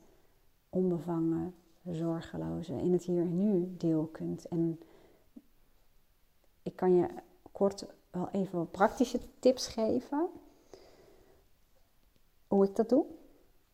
onbevangen, 0.69 1.55
zorgeloze, 1.85 2.73
in 2.73 2.93
het 2.93 3.03
hier 3.03 3.21
en 3.21 3.37
nu 3.37 3.75
deel 3.77 4.05
kunt. 4.05 4.47
En 4.47 4.79
ik 6.63 6.75
kan 6.75 6.95
je 6.95 7.07
kort 7.51 7.85
wel 8.11 8.29
even 8.31 8.57
wat 8.57 8.71
praktische 8.71 9.19
tips 9.39 9.67
geven. 9.67 10.29
Hoe 12.47 12.65
ik 12.65 12.75
dat 12.75 12.89
doe? 12.89 13.05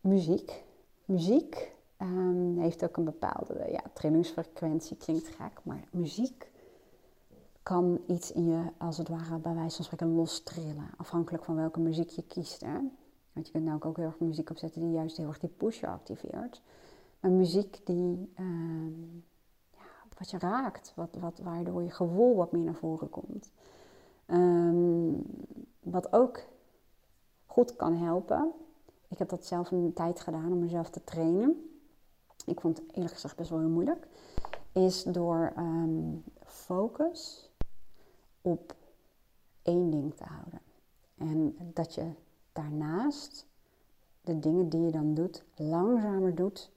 Muziek. 0.01 0.63
Muziek 1.05 1.75
um, 2.01 2.57
heeft 2.59 2.83
ook 2.83 2.97
een 2.97 3.03
bepaalde 3.03 3.67
ja, 3.71 3.83
trillingsfrequentie, 3.93 4.97
klinkt 4.97 5.27
gek, 5.27 5.59
maar 5.63 5.83
muziek 5.91 6.49
kan 7.63 7.99
iets 8.07 8.31
in 8.31 8.45
je, 8.45 8.71
als 8.77 8.97
het 8.97 9.07
ware, 9.07 9.37
bij 9.37 9.55
wijze 9.55 9.75
van 9.75 9.85
spreken 9.85 10.15
los 10.15 10.43
trillen. 10.43 10.89
Afhankelijk 10.97 11.43
van 11.43 11.55
welke 11.55 11.79
muziek 11.79 12.09
je 12.09 12.23
kiest. 12.23 12.61
Hè? 12.61 12.79
Want 13.33 13.45
je 13.45 13.51
kunt 13.51 13.65
nou 13.65 13.81
ook 13.81 13.97
heel 13.97 14.05
erg 14.05 14.19
muziek 14.19 14.49
opzetten 14.49 14.81
die 14.81 14.91
juist 14.91 15.17
heel 15.17 15.27
erg 15.27 15.39
die 15.39 15.49
pusher 15.49 15.89
activeert. 15.89 16.61
Maar 17.19 17.31
muziek 17.31 17.85
die 17.85 18.31
uh, 18.39 18.97
ja, 19.71 19.85
wat 20.17 20.29
je 20.29 20.37
raakt, 20.37 20.93
wat, 20.95 21.15
wat, 21.19 21.39
waardoor 21.39 21.83
je 21.83 21.89
gevoel 21.89 22.35
wat 22.35 22.51
meer 22.51 22.63
naar 22.63 22.75
voren 22.75 23.09
komt. 23.09 23.51
Um, 24.27 25.23
wat 25.79 26.13
ook 26.13 26.39
goed 27.45 27.75
kan 27.75 27.95
helpen. 27.95 28.51
Ik 29.07 29.17
heb 29.17 29.29
dat 29.29 29.45
zelf 29.45 29.71
een 29.71 29.93
tijd 29.93 30.19
gedaan 30.19 30.51
om 30.51 30.59
mezelf 30.59 30.89
te 30.89 31.03
trainen 31.03 31.76
ik 32.47 32.59
vond 32.59 32.77
het 32.77 32.93
eerlijk 32.93 33.13
gezegd 33.13 33.35
best 33.35 33.49
wel 33.49 33.59
heel 33.59 33.69
moeilijk, 33.69 34.07
is 34.71 35.03
door 35.03 35.53
um, 35.57 36.23
focus 36.45 37.51
op 38.41 38.75
één 39.61 39.89
ding 39.89 40.15
te 40.15 40.23
houden. 40.23 40.61
En 41.17 41.55
dat 41.73 41.95
je 41.95 42.11
daarnaast 42.53 43.45
de 44.21 44.39
dingen 44.39 44.69
die 44.69 44.81
je 44.81 44.91
dan 44.91 45.13
doet, 45.13 45.43
langzamer 45.55 46.35
doet 46.35 46.71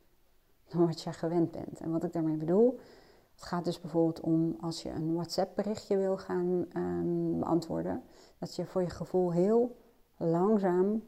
dan 0.68 0.86
wat 0.86 1.00
je 1.00 1.12
gewend 1.12 1.50
bent. 1.50 1.80
En 1.80 1.90
wat 1.90 2.04
ik 2.04 2.12
daarmee 2.12 2.36
bedoel, 2.36 2.78
het 3.34 3.42
gaat 3.42 3.64
dus 3.64 3.80
bijvoorbeeld 3.80 4.20
om 4.20 4.56
als 4.60 4.82
je 4.82 4.90
een 4.90 5.14
WhatsApp 5.14 5.56
berichtje 5.56 5.96
wil 5.96 6.18
gaan 6.18 6.66
um, 6.76 7.38
beantwoorden, 7.38 8.02
dat 8.38 8.56
je 8.56 8.66
voor 8.66 8.82
je 8.82 8.90
gevoel 8.90 9.32
heel 9.32 9.76
langzaam 10.16 11.02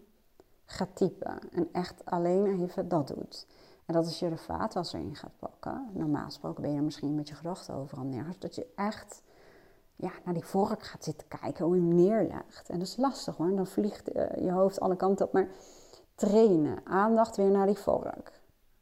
gaat 0.65 0.97
typen 0.97 1.39
en 1.51 1.69
echt 1.73 2.05
alleen 2.05 2.61
even 2.61 2.89
dat 2.89 3.09
doet. 3.09 3.47
En 3.87 3.95
dat 3.95 4.05
als 4.05 4.19
je 4.19 4.29
de 4.29 4.37
vaatwasser 4.37 5.01
in 5.01 5.17
gaat 5.17 5.39
pakken, 5.39 5.91
normaal 5.93 6.25
gesproken 6.25 6.63
ben 6.63 6.71
je 6.71 6.77
er 6.77 6.83
misschien 6.85 7.15
met 7.15 7.29
je 7.29 7.35
gedachten 7.35 7.75
overal 7.75 8.05
nergens, 8.05 8.39
dat 8.39 8.55
je 8.55 8.67
echt 8.75 9.23
ja, 9.97 10.13
naar 10.25 10.35
die 10.35 10.45
vork 10.45 10.83
gaat 10.83 11.05
zitten 11.05 11.29
kijken, 11.29 11.65
hoe 11.65 11.75
je 11.75 11.81
hem 11.81 11.95
neerlegt. 11.95 12.69
En 12.69 12.79
dat 12.79 12.89
is 12.89 12.97
lastig 12.97 13.37
hoor, 13.37 13.57
dan 13.57 13.67
vliegt 13.67 14.13
eh, 14.13 14.45
je 14.45 14.51
hoofd 14.51 14.81
alle 14.81 14.97
kanten 14.97 15.27
op. 15.27 15.33
Maar 15.33 15.49
trainen, 16.15 16.87
aandacht 16.87 17.37
weer 17.37 17.51
naar 17.51 17.67
die 17.67 17.79
vork. 17.79 18.41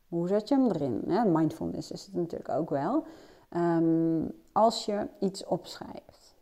Hoe 0.08 0.28
zet 0.28 0.48
je 0.48 0.54
hem 0.54 0.70
erin? 0.70 1.32
Mindfulness 1.32 1.90
is 1.90 2.04
het 2.04 2.14
natuurlijk 2.14 2.48
ook 2.48 2.70
wel. 2.70 3.04
Ehm, 3.48 4.24
als 4.52 4.84
je 4.84 5.08
iets 5.20 5.44
opschrijft, 5.44 6.34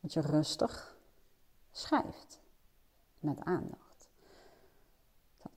dat 0.00 0.12
je 0.12 0.20
rustig 0.20 0.96
schrijft 1.70 2.40
met 3.18 3.40
aandacht. 3.44 4.08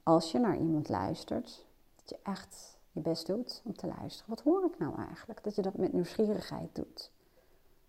Als 0.04 0.32
je 0.32 0.40
naar 0.40 0.58
iemand 0.58 0.90
luistert, 0.90 1.66
je 2.12 2.20
echt 2.24 2.80
je 2.92 3.00
best 3.00 3.28
doet 3.28 3.62
om 3.66 3.76
te 3.76 3.88
luisteren. 3.88 4.30
Wat 4.30 4.42
hoor 4.42 4.66
ik 4.66 4.80
nou 4.80 4.98
eigenlijk? 4.98 5.44
Dat 5.44 5.56
je 5.56 5.62
dat 5.62 5.78
met 5.78 5.94
nieuwsgierigheid 5.94 6.76
doet. 6.76 7.12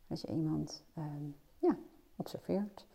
Dat 0.06 0.20
je 0.20 0.28
iemand 0.28 0.82
ehm, 0.94 1.24
ja, 1.58 1.76
observeert. 2.16 2.86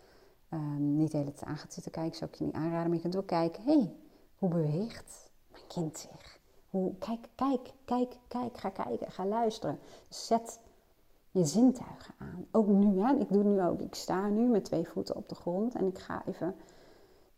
Um, 0.49 0.97
niet 0.97 1.11
de 1.11 1.17
hele 1.17 1.33
tijd 1.33 1.49
aan 1.49 1.57
gaat 1.57 1.73
zitten 1.73 1.91
kijken, 1.91 2.17
zou 2.17 2.31
ik 2.31 2.37
je 2.37 2.43
niet 2.43 2.53
aanraden. 2.53 2.85
Maar 2.87 2.95
je 2.95 3.01
kunt 3.01 3.13
wel 3.13 3.23
kijken, 3.23 3.63
hé, 3.63 3.77
hey, 3.77 3.95
hoe 4.37 4.49
beweegt 4.49 5.31
mijn 5.51 5.67
kind 5.67 5.97
zich? 5.97 6.39
Hoe, 6.69 6.95
kijk, 6.97 7.27
kijk, 7.35 7.73
kijk, 7.85 8.17
kijk, 8.27 8.57
ga 8.57 8.69
kijken, 8.69 9.11
ga 9.11 9.25
luisteren. 9.25 9.79
Zet 10.09 10.59
je 11.31 11.45
zintuigen 11.45 12.13
aan. 12.17 12.47
Ook 12.51 12.67
nu, 12.67 12.99
hè? 12.99 13.15
ik 13.15 13.31
doe 13.31 13.43
nu 13.43 13.61
ook. 13.61 13.81
Ik 13.81 13.95
sta 13.95 14.27
nu 14.27 14.47
met 14.47 14.65
twee 14.65 14.87
voeten 14.87 15.15
op 15.15 15.29
de 15.29 15.35
grond 15.35 15.75
en 15.75 15.87
ik 15.87 15.97
ga 15.97 16.25
even 16.25 16.55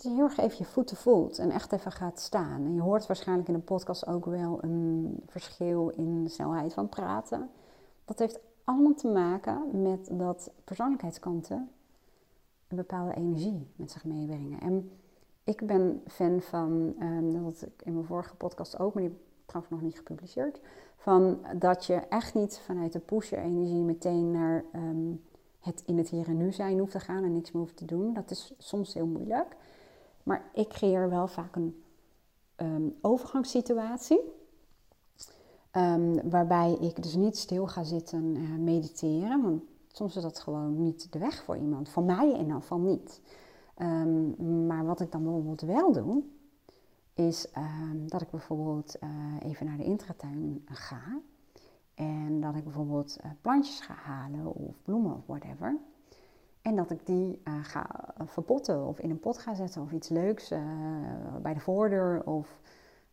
dat 0.01 0.11
je 0.11 0.17
heel 0.17 0.27
erg 0.27 0.37
even 0.37 0.57
je 0.57 0.65
voeten 0.65 0.97
voelt 0.97 1.39
en 1.39 1.51
echt 1.51 1.71
even 1.71 1.91
gaat 1.91 2.19
staan. 2.19 2.65
En 2.65 2.73
je 2.73 2.81
hoort 2.81 3.07
waarschijnlijk 3.07 3.47
in 3.47 3.53
de 3.53 3.59
podcast 3.59 4.07
ook 4.07 4.25
wel 4.25 4.63
een 4.63 5.19
verschil 5.25 5.89
in 5.89 6.23
de 6.23 6.29
snelheid 6.29 6.73
van 6.73 6.89
praten. 6.89 7.49
Dat 8.05 8.19
heeft 8.19 8.39
allemaal 8.63 8.93
te 8.93 9.07
maken 9.07 9.81
met 9.81 10.09
dat 10.11 10.51
persoonlijkheidskanten 10.63 11.69
een 12.67 12.77
bepaalde 12.77 13.13
energie 13.13 13.67
met 13.75 13.91
zich 13.91 14.05
meebrengen. 14.05 14.59
En 14.59 14.91
ik 15.43 15.67
ben 15.67 16.01
fan 16.07 16.41
van, 16.41 16.95
um, 17.01 17.33
dat 17.33 17.41
had 17.41 17.61
ik 17.61 17.81
in 17.83 17.93
mijn 17.93 18.05
vorige 18.05 18.35
podcast 18.35 18.79
ook, 18.79 18.93
maar 18.93 19.03
die 19.03 19.11
heb 19.11 19.21
trouwens 19.45 19.73
nog 19.73 19.83
niet 19.83 19.97
gepubliceerd, 19.97 20.59
van 20.95 21.39
dat 21.57 21.85
je 21.85 21.95
echt 21.95 22.33
niet 22.33 22.59
vanuit 22.65 22.93
de 22.93 22.99
pusher-energie 22.99 23.83
meteen 23.83 24.31
naar 24.31 24.63
ehm, 24.71 25.13
het 25.59 25.83
in 25.85 25.97
het 25.97 26.09
hier 26.09 26.27
en 26.27 26.37
nu 26.37 26.51
zijn 26.51 26.79
hoeft 26.79 26.91
te 26.91 26.99
gaan 26.99 27.23
en 27.23 27.33
niks 27.33 27.51
meer 27.51 27.61
hoeft 27.61 27.77
te 27.77 27.85
doen. 27.85 28.13
Dat 28.13 28.31
is 28.31 28.53
soms 28.57 28.93
heel 28.93 29.07
moeilijk. 29.07 29.55
Maar 30.23 30.49
ik 30.53 30.67
creëer 30.67 31.09
wel 31.09 31.27
vaak 31.27 31.55
een 31.55 31.83
um, 32.57 32.95
overgangssituatie. 33.01 34.21
Um, 35.71 36.29
waarbij 36.29 36.77
ik 36.79 37.03
dus 37.03 37.15
niet 37.15 37.37
stil 37.37 37.67
ga 37.67 37.83
zitten 37.83 38.35
uh, 38.35 38.57
mediteren. 38.57 39.41
Want 39.41 39.63
soms 39.87 40.15
is 40.15 40.21
dat 40.21 40.39
gewoon 40.39 40.83
niet 40.83 41.11
de 41.11 41.19
weg 41.19 41.43
voor 41.43 41.57
iemand. 41.57 41.89
Voor 41.89 42.03
mij 42.03 42.31
in 42.31 42.39
ieder 42.39 42.53
geval 42.53 42.79
niet. 42.79 43.21
Um, 43.77 44.65
maar 44.67 44.85
wat 44.85 44.99
ik 44.99 45.11
dan 45.11 45.23
bijvoorbeeld 45.23 45.61
wel 45.61 45.91
doe, 45.91 46.23
is 47.13 47.47
dat 48.05 48.21
ik 48.21 48.29
bijvoorbeeld 48.29 48.95
uh, 49.03 49.49
even 49.49 49.65
naar 49.65 49.77
de 49.77 49.83
intratuin 49.83 50.65
ga. 50.65 51.19
En 51.93 52.41
dat 52.41 52.55
ik 52.55 52.63
bijvoorbeeld 52.63 53.17
uh, 53.25 53.31
plantjes 53.41 53.79
ga 53.79 53.93
halen 53.93 54.55
of 54.55 54.81
bloemen 54.83 55.15
of 55.15 55.25
whatever. 55.25 55.77
En 56.61 56.75
dat 56.75 56.91
ik 56.91 57.05
die 57.05 57.41
uh, 57.43 57.53
ga 57.61 58.13
verpotten 58.25 58.85
of 58.85 58.99
in 58.99 59.09
een 59.09 59.19
pot 59.19 59.37
ga 59.37 59.53
zetten 59.53 59.81
of 59.81 59.91
iets 59.91 60.09
leuks 60.09 60.51
uh, 60.51 60.59
bij 61.41 61.53
de 61.53 61.59
voordeur. 61.59 62.21
Of, 62.25 62.59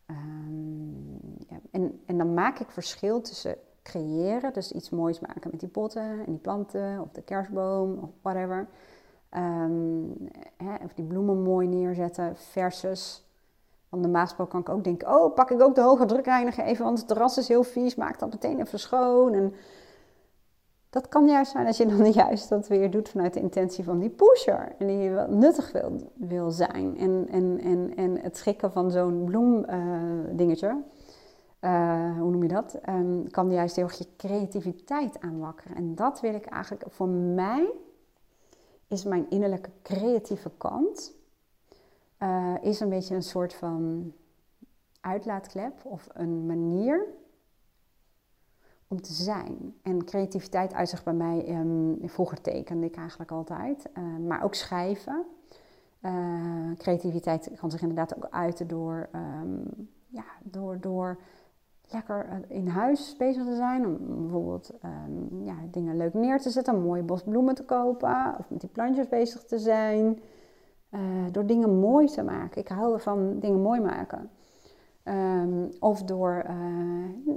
um, 0.07 1.19
ja. 1.49 1.57
en, 1.71 2.01
en 2.05 2.17
dan 2.17 2.33
maak 2.33 2.59
ik 2.59 2.71
verschil 2.71 3.21
tussen 3.21 3.55
creëren, 3.83 4.53
dus 4.53 4.71
iets 4.71 4.89
moois 4.89 5.19
maken 5.19 5.51
met 5.51 5.59
die 5.59 5.69
potten 5.69 6.19
en 6.25 6.31
die 6.31 6.39
planten 6.39 7.01
of 7.01 7.11
de 7.11 7.21
kerstboom 7.21 7.97
of 7.97 8.09
whatever. 8.21 8.67
Um, 9.31 10.13
hè, 10.57 10.75
of 10.83 10.93
die 10.93 11.05
bloemen 11.05 11.41
mooi 11.41 11.67
neerzetten 11.67 12.35
versus 12.35 13.27
Want 13.89 14.03
normaal 14.03 14.23
gesproken 14.23 14.51
kan 14.51 14.61
ik 14.61 14.77
ook 14.77 14.83
denken, 14.83 15.07
oh, 15.07 15.33
pak 15.33 15.51
ik 15.51 15.61
ook 15.61 15.75
de 15.75 15.81
hoge 15.81 16.05
drukreiniger 16.05 16.63
even, 16.63 16.85
want 16.85 16.97
het 16.97 17.07
terras 17.07 17.37
is 17.37 17.47
heel 17.47 17.63
vies, 17.63 17.95
maak 17.95 18.19
dat 18.19 18.29
meteen 18.29 18.59
even 18.59 18.79
schoon. 18.79 19.33
En 19.33 19.53
dat 20.89 21.07
kan 21.07 21.27
juist 21.27 21.51
zijn 21.51 21.67
als 21.67 21.77
je 21.77 21.85
dan 21.85 22.11
juist 22.23 22.49
dat 22.49 22.67
weer 22.67 22.91
doet 22.91 23.09
vanuit 23.09 23.33
de 23.33 23.39
intentie 23.39 23.83
van 23.83 23.99
die 23.99 24.09
pusher. 24.09 24.75
En 24.77 24.87
die 24.87 25.09
wel 25.09 25.27
nuttig 25.27 25.71
wil, 25.71 26.11
wil 26.13 26.51
zijn. 26.51 26.97
En, 26.97 27.27
en, 27.31 27.59
en, 27.59 27.93
en 27.95 28.19
het 28.19 28.37
schikken 28.37 28.71
van 28.71 28.91
zo'n 28.91 29.23
bloemdingetje, 29.23 30.83
uh, 31.61 32.19
hoe 32.19 32.31
noem 32.31 32.43
je 32.43 32.47
dat? 32.47 32.79
Um, 32.89 33.31
kan 33.31 33.51
juist 33.51 33.75
heel 33.75 33.85
erg 33.85 33.97
je 33.97 34.07
creativiteit 34.17 35.19
aanwakkeren. 35.19 35.75
En 35.75 35.95
dat 35.95 36.19
wil 36.19 36.33
ik 36.33 36.45
eigenlijk, 36.45 36.83
voor 36.87 37.07
mij 37.09 37.69
is 38.87 39.03
mijn 39.03 39.29
innerlijke 39.29 39.69
creatieve 39.81 40.51
kant, 40.57 41.15
uh, 42.23 42.53
is 42.61 42.79
een 42.79 42.89
beetje 42.89 43.15
een 43.15 43.23
soort 43.23 43.53
van 43.53 44.13
uitlaatklep 45.01 45.85
of 45.85 46.07
een 46.13 46.45
manier 46.45 47.05
om 48.87 49.01
te 49.01 49.13
zijn. 49.13 49.75
En 49.81 50.05
creativiteit 50.05 50.73
uitzicht 50.73 51.03
bij 51.03 51.13
mij, 51.13 51.59
um, 51.59 51.99
vroeger 52.03 52.41
tekende 52.41 52.85
ik 52.85 52.95
eigenlijk 52.95 53.31
altijd, 53.31 53.89
uh, 53.97 54.27
maar 54.27 54.43
ook 54.43 54.55
schrijven. 54.55 55.25
Uh, 56.01 56.71
creativiteit 56.77 57.51
kan 57.59 57.71
zich 57.71 57.81
inderdaad 57.81 58.15
ook 58.15 58.27
uiten 58.29 58.67
door, 58.67 59.09
um, 59.15 59.89
ja, 60.07 60.25
door, 60.43 60.79
door 60.79 61.19
lekker 61.89 62.25
eh, 62.25 62.57
in 62.57 62.67
huis 62.67 63.15
bezig 63.17 63.45
te 63.45 63.55
zijn. 63.55 63.85
Om 63.85 64.21
bijvoorbeeld 64.21 64.73
um, 64.83 65.43
ja, 65.43 65.55
dingen 65.71 65.97
leuk 65.97 66.13
neer 66.13 66.39
te 66.39 66.49
zetten, 66.49 66.73
een 66.75 66.81
mooie 66.81 67.03
bos 67.03 67.23
bloemen 67.23 67.55
te 67.55 67.63
kopen 67.63 68.35
of 68.39 68.49
met 68.49 68.59
die 68.59 68.69
plantjes 68.69 69.09
bezig 69.09 69.43
te 69.43 69.59
zijn. 69.59 70.19
Door 71.31 71.45
dingen 71.45 71.79
mooi 71.79 72.07
te 72.07 72.23
maken. 72.23 72.61
Ik 72.61 72.67
hou 72.67 72.93
ervan 72.93 73.39
dingen 73.39 73.61
mooi 73.61 73.79
maken. 73.79 74.29
Um, 75.09 75.69
of 75.79 76.03
door 76.03 76.43
uh, 76.49 76.53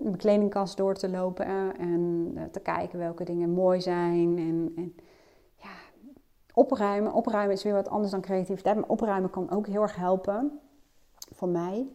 mijn 0.02 0.16
kledingkast 0.16 0.76
door 0.76 0.94
te 0.94 1.08
lopen 1.08 1.46
en 1.78 2.32
uh, 2.34 2.42
te 2.42 2.60
kijken 2.60 2.98
welke 2.98 3.24
dingen 3.24 3.50
mooi 3.50 3.80
zijn. 3.80 4.38
En, 4.38 4.72
en, 4.76 4.94
ja, 5.54 5.70
opruimen. 6.54 7.12
Opruimen 7.12 7.54
is 7.54 7.62
weer 7.62 7.72
wat 7.72 7.88
anders 7.88 8.10
dan 8.10 8.20
creativiteit. 8.20 8.76
Maar 8.76 8.88
opruimen 8.88 9.30
kan 9.30 9.50
ook 9.50 9.66
heel 9.66 9.82
erg 9.82 9.96
helpen. 9.96 10.60
Voor 11.34 11.48
mij. 11.48 11.88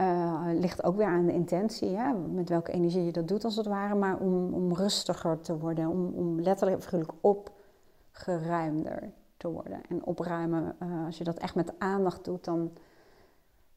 Uh, 0.00 0.48
ligt 0.52 0.84
ook 0.84 0.96
weer 0.96 1.06
aan 1.06 1.26
de 1.26 1.32
intentie. 1.32 1.96
Hè? 1.96 2.12
Met 2.12 2.48
welke 2.48 2.72
energie 2.72 3.04
je 3.04 3.12
dat 3.12 3.28
doet 3.28 3.44
als 3.44 3.56
het 3.56 3.66
ware. 3.66 3.94
Maar 3.94 4.18
om, 4.18 4.54
om 4.54 4.74
rustiger 4.74 5.40
te 5.40 5.58
worden. 5.58 5.88
Om, 5.88 6.06
om 6.14 6.40
letterlijk 6.40 6.82
figuurlijk 6.82 7.12
opgeruimder 7.20 9.12
te 9.36 9.48
worden. 9.48 9.80
En 9.88 10.04
opruimen, 10.04 10.76
als 11.06 11.18
je 11.18 11.24
dat 11.24 11.38
echt 11.38 11.54
met 11.54 11.78
aandacht 11.78 12.24
doet, 12.24 12.44
dan 12.44 12.70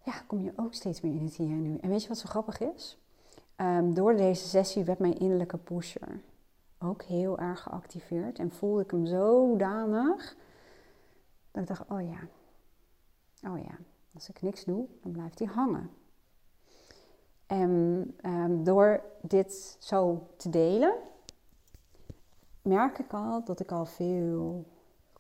ja, 0.07 0.21
kom 0.27 0.43
je 0.43 0.53
ook 0.55 0.73
steeds 0.73 1.01
meer 1.01 1.13
in 1.13 1.23
het 1.23 1.35
hier 1.35 1.49
en 1.49 1.61
nu. 1.61 1.77
En 1.77 1.89
weet 1.89 2.01
je 2.01 2.07
wat 2.07 2.17
zo 2.17 2.29
grappig 2.29 2.59
is? 2.59 2.97
Um, 3.57 3.93
door 3.93 4.15
deze 4.15 4.47
sessie 4.47 4.83
werd 4.83 4.99
mijn 4.99 5.19
innerlijke 5.19 5.57
pusher 5.57 6.21
ook 6.79 7.03
heel 7.03 7.39
erg 7.39 7.61
geactiveerd. 7.61 8.39
En 8.39 8.51
voelde 8.51 8.81
ik 8.81 8.91
hem 8.91 9.05
zodanig 9.05 10.35
dat 11.51 11.61
ik 11.61 11.67
dacht, 11.67 11.89
oh 11.89 12.01
ja, 12.01 12.19
oh 13.49 13.59
ja, 13.59 13.77
als 14.13 14.29
ik 14.29 14.41
niks 14.41 14.63
doe, 14.63 14.87
dan 15.01 15.11
blijft 15.11 15.39
hij 15.39 15.47
hangen. 15.47 15.89
En 17.45 17.71
um, 18.25 18.63
door 18.63 19.01
dit 19.21 19.77
zo 19.79 20.27
te 20.37 20.49
delen, 20.49 20.93
merk 22.61 22.99
ik 22.99 23.13
al 23.13 23.43
dat 23.43 23.59
ik 23.59 23.71
al 23.71 23.85
veel 23.85 24.65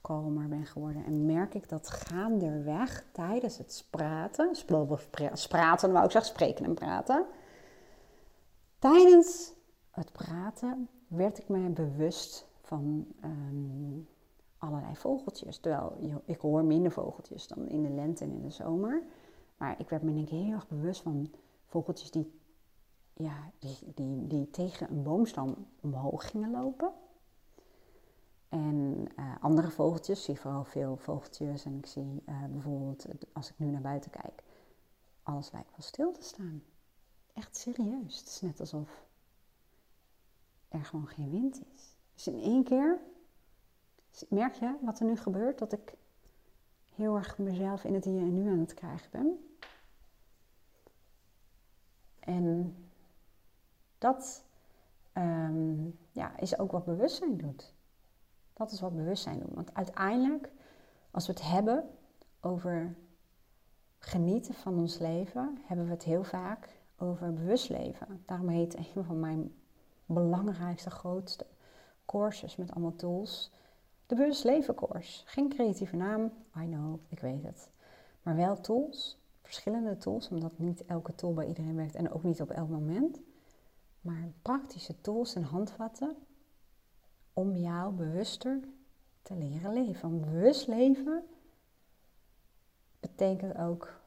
kalmer 0.07 0.47
ben 0.47 0.65
geworden. 0.65 1.05
En 1.05 1.25
merk 1.25 1.53
ik 1.53 1.69
dat 1.69 1.89
gaandeweg 1.89 3.05
tijdens 3.11 3.57
het 3.57 3.87
praten, 3.89 4.55
spraten 5.33 5.91
wou 5.91 6.05
ik 6.05 6.11
zeggen, 6.11 6.31
spreken 6.31 6.65
en 6.65 6.73
praten. 6.73 7.25
Tijdens 8.79 9.53
het 9.91 10.11
praten 10.11 10.89
werd 11.07 11.37
ik 11.37 11.49
me 11.49 11.69
bewust 11.69 12.47
van 12.61 13.07
um, 13.23 14.07
allerlei 14.57 14.95
vogeltjes. 14.95 15.57
Terwijl 15.59 16.21
ik 16.25 16.39
hoor 16.39 16.63
minder 16.63 16.91
vogeltjes 16.91 17.47
dan 17.47 17.67
in 17.67 17.83
de 17.83 17.89
lente 17.89 18.23
en 18.23 18.31
in 18.31 18.41
de 18.41 18.49
zomer. 18.49 19.03
Maar 19.57 19.79
ik 19.79 19.89
werd 19.89 20.03
me 20.03 20.13
denk 20.13 20.25
ik 20.25 20.31
heel 20.31 20.51
erg 20.51 20.67
bewust 20.67 21.01
van 21.01 21.31
vogeltjes 21.65 22.11
die, 22.11 22.39
ja, 23.13 23.51
die, 23.93 24.27
die 24.27 24.49
tegen 24.49 24.89
een 24.89 25.03
boomstam 25.03 25.67
omhoog 25.81 26.29
gingen 26.29 26.51
lopen. 26.51 26.91
En 28.49 29.07
uh, 29.19 29.35
andere 29.39 29.69
vogeltjes, 29.69 30.19
ik 30.19 30.25
zie 30.25 30.39
vooral 30.39 30.63
veel 30.63 30.97
vogeltjes 30.97 31.65
en 31.65 31.77
ik 31.77 31.85
zie 31.85 32.23
uh, 32.29 32.45
bijvoorbeeld, 32.45 33.05
als 33.33 33.49
ik 33.49 33.59
nu 33.59 33.65
naar 33.65 33.81
buiten 33.81 34.11
kijk, 34.11 34.43
alles 35.23 35.51
lijkt 35.51 35.69
wel 35.71 35.81
stil 35.81 36.11
te 36.11 36.23
staan. 36.23 36.63
Echt 37.33 37.57
serieus. 37.57 38.19
Het 38.19 38.27
is 38.27 38.41
net 38.41 38.59
alsof 38.59 39.05
er 40.67 40.85
gewoon 40.85 41.07
geen 41.07 41.29
wind 41.29 41.61
is. 41.75 41.95
Dus 42.13 42.27
in 42.27 42.41
één 42.41 42.63
keer 42.63 42.99
merk 44.29 44.53
je 44.53 44.77
wat 44.81 44.99
er 44.99 45.05
nu 45.05 45.17
gebeurt, 45.17 45.59
dat 45.59 45.73
ik 45.73 45.93
heel 46.95 47.15
erg 47.15 47.37
mezelf 47.37 47.83
in 47.83 47.93
het 47.93 48.05
hier 48.05 48.21
en 48.21 48.33
nu 48.33 48.49
aan 48.49 48.59
het 48.59 48.73
krijgen 48.73 49.09
ben. 49.11 49.57
En 52.19 52.75
dat 53.97 54.43
um, 55.13 55.99
ja, 56.11 56.37
is 56.37 56.59
ook 56.59 56.71
wat 56.71 56.85
bewustzijn 56.85 57.37
doet. 57.37 57.73
Dat 58.57 58.71
is 58.71 58.79
wat 58.79 58.95
bewustzijn 58.95 59.39
doet. 59.39 59.53
Want 59.53 59.73
uiteindelijk, 59.73 60.51
als 61.11 61.27
we 61.27 61.33
het 61.33 61.41
hebben 61.43 61.89
over 62.41 62.95
genieten 63.99 64.53
van 64.53 64.77
ons 64.77 64.97
leven, 64.97 65.57
hebben 65.63 65.85
we 65.85 65.91
het 65.91 66.03
heel 66.03 66.23
vaak 66.23 66.79
over 66.97 67.33
bewust 67.33 67.69
leven. 67.69 68.23
Daarom 68.25 68.47
heet 68.47 68.77
een 68.77 69.03
van 69.03 69.19
mijn 69.19 69.55
belangrijkste, 70.05 70.89
grootste 70.89 71.45
courses 72.05 72.55
met 72.55 72.71
allemaal 72.71 72.95
tools 72.95 73.51
de 74.05 74.15
bewust 74.15 74.43
leven 74.43 74.75
course. 74.75 75.21
Geen 75.25 75.49
creatieve 75.49 75.95
naam, 75.95 76.31
I 76.57 76.65
know, 76.65 76.99
ik 77.07 77.19
weet 77.19 77.43
het. 77.43 77.69
Maar 78.21 78.35
wel 78.35 78.61
tools, 78.61 79.17
verschillende 79.41 79.97
tools, 79.97 80.29
omdat 80.29 80.57
niet 80.57 80.85
elke 80.85 81.15
tool 81.15 81.33
bij 81.33 81.47
iedereen 81.47 81.75
werkt 81.75 81.95
en 81.95 82.11
ook 82.11 82.23
niet 82.23 82.41
op 82.41 82.49
elk 82.49 82.69
moment. 82.69 83.19
Maar 84.01 84.31
praktische 84.41 85.01
tools 85.01 85.35
en 85.35 85.43
handvatten 85.43 86.15
om 87.37 87.55
jou 87.55 87.93
bewuster 87.93 88.59
te 89.21 89.35
leren 89.35 89.73
leven. 89.73 90.09
Want 90.09 90.21
bewust 90.21 90.67
leven 90.67 91.23
betekent 92.99 93.57
ook 93.57 94.01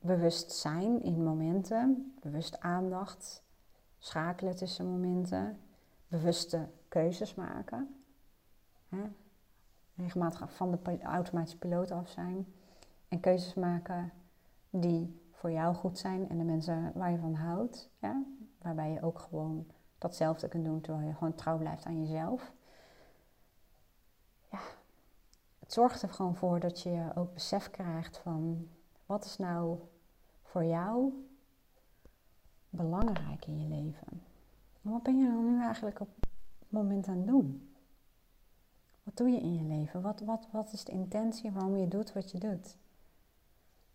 bewust 0.00 0.52
zijn 0.52 1.02
in 1.02 1.22
momenten, 1.22 2.14
bewust 2.20 2.60
aandacht, 2.60 3.42
schakelen 3.98 4.56
tussen 4.56 4.86
momenten, 4.86 5.58
bewuste 6.08 6.68
keuzes 6.88 7.34
maken. 7.34 7.94
Hè? 8.88 9.02
Regelmatig 9.94 10.52
van 10.52 10.70
de 10.70 10.98
automatische 11.02 11.58
piloot 11.58 11.90
af 11.90 12.08
zijn 12.08 12.46
en 13.08 13.20
keuzes 13.20 13.54
maken 13.54 14.12
die 14.70 15.20
voor 15.32 15.50
jou 15.50 15.74
goed 15.74 15.98
zijn 15.98 16.28
en 16.28 16.38
de 16.38 16.44
mensen 16.44 16.92
waar 16.94 17.10
je 17.10 17.18
van 17.18 17.34
houdt. 17.34 17.90
Waarbij 18.58 18.90
je 18.90 19.02
ook 19.02 19.18
gewoon 19.18 19.66
datzelfde 19.98 20.48
kunt 20.48 20.64
doen 20.64 20.80
terwijl 20.80 21.06
je 21.06 21.14
gewoon 21.14 21.34
trouw 21.34 21.58
blijft 21.58 21.84
aan 21.84 22.00
jezelf. 22.00 22.52
Ja, 24.50 24.58
het 25.58 25.72
zorgt 25.72 26.02
er 26.02 26.08
gewoon 26.08 26.36
voor 26.36 26.60
dat 26.60 26.80
je 26.80 27.10
ook 27.14 27.34
besef 27.34 27.70
krijgt 27.70 28.18
van 28.18 28.68
wat 29.06 29.24
is 29.24 29.36
nou 29.36 29.78
voor 30.42 30.64
jou 30.64 31.26
belangrijk 32.70 33.46
in 33.46 33.60
je 33.60 33.68
leven. 33.68 34.22
En 34.82 34.90
wat 34.90 35.02
ben 35.02 35.18
je 35.18 35.26
dan 35.26 35.54
nu 35.54 35.62
eigenlijk 35.62 36.00
op 36.00 36.08
het 36.20 36.28
moment 36.68 37.08
aan 37.08 37.16
het 37.16 37.26
doen? 37.26 37.72
Wat 39.02 39.16
doe 39.16 39.28
je 39.28 39.40
in 39.40 39.54
je 39.54 39.62
leven? 39.62 40.02
Wat, 40.02 40.20
wat, 40.20 40.48
wat 40.52 40.72
is 40.72 40.84
de 40.84 40.92
intentie 40.92 41.50
waarom 41.50 41.76
je 41.76 41.88
doet 41.88 42.12
wat 42.12 42.30
je 42.30 42.38
doet? 42.38 42.76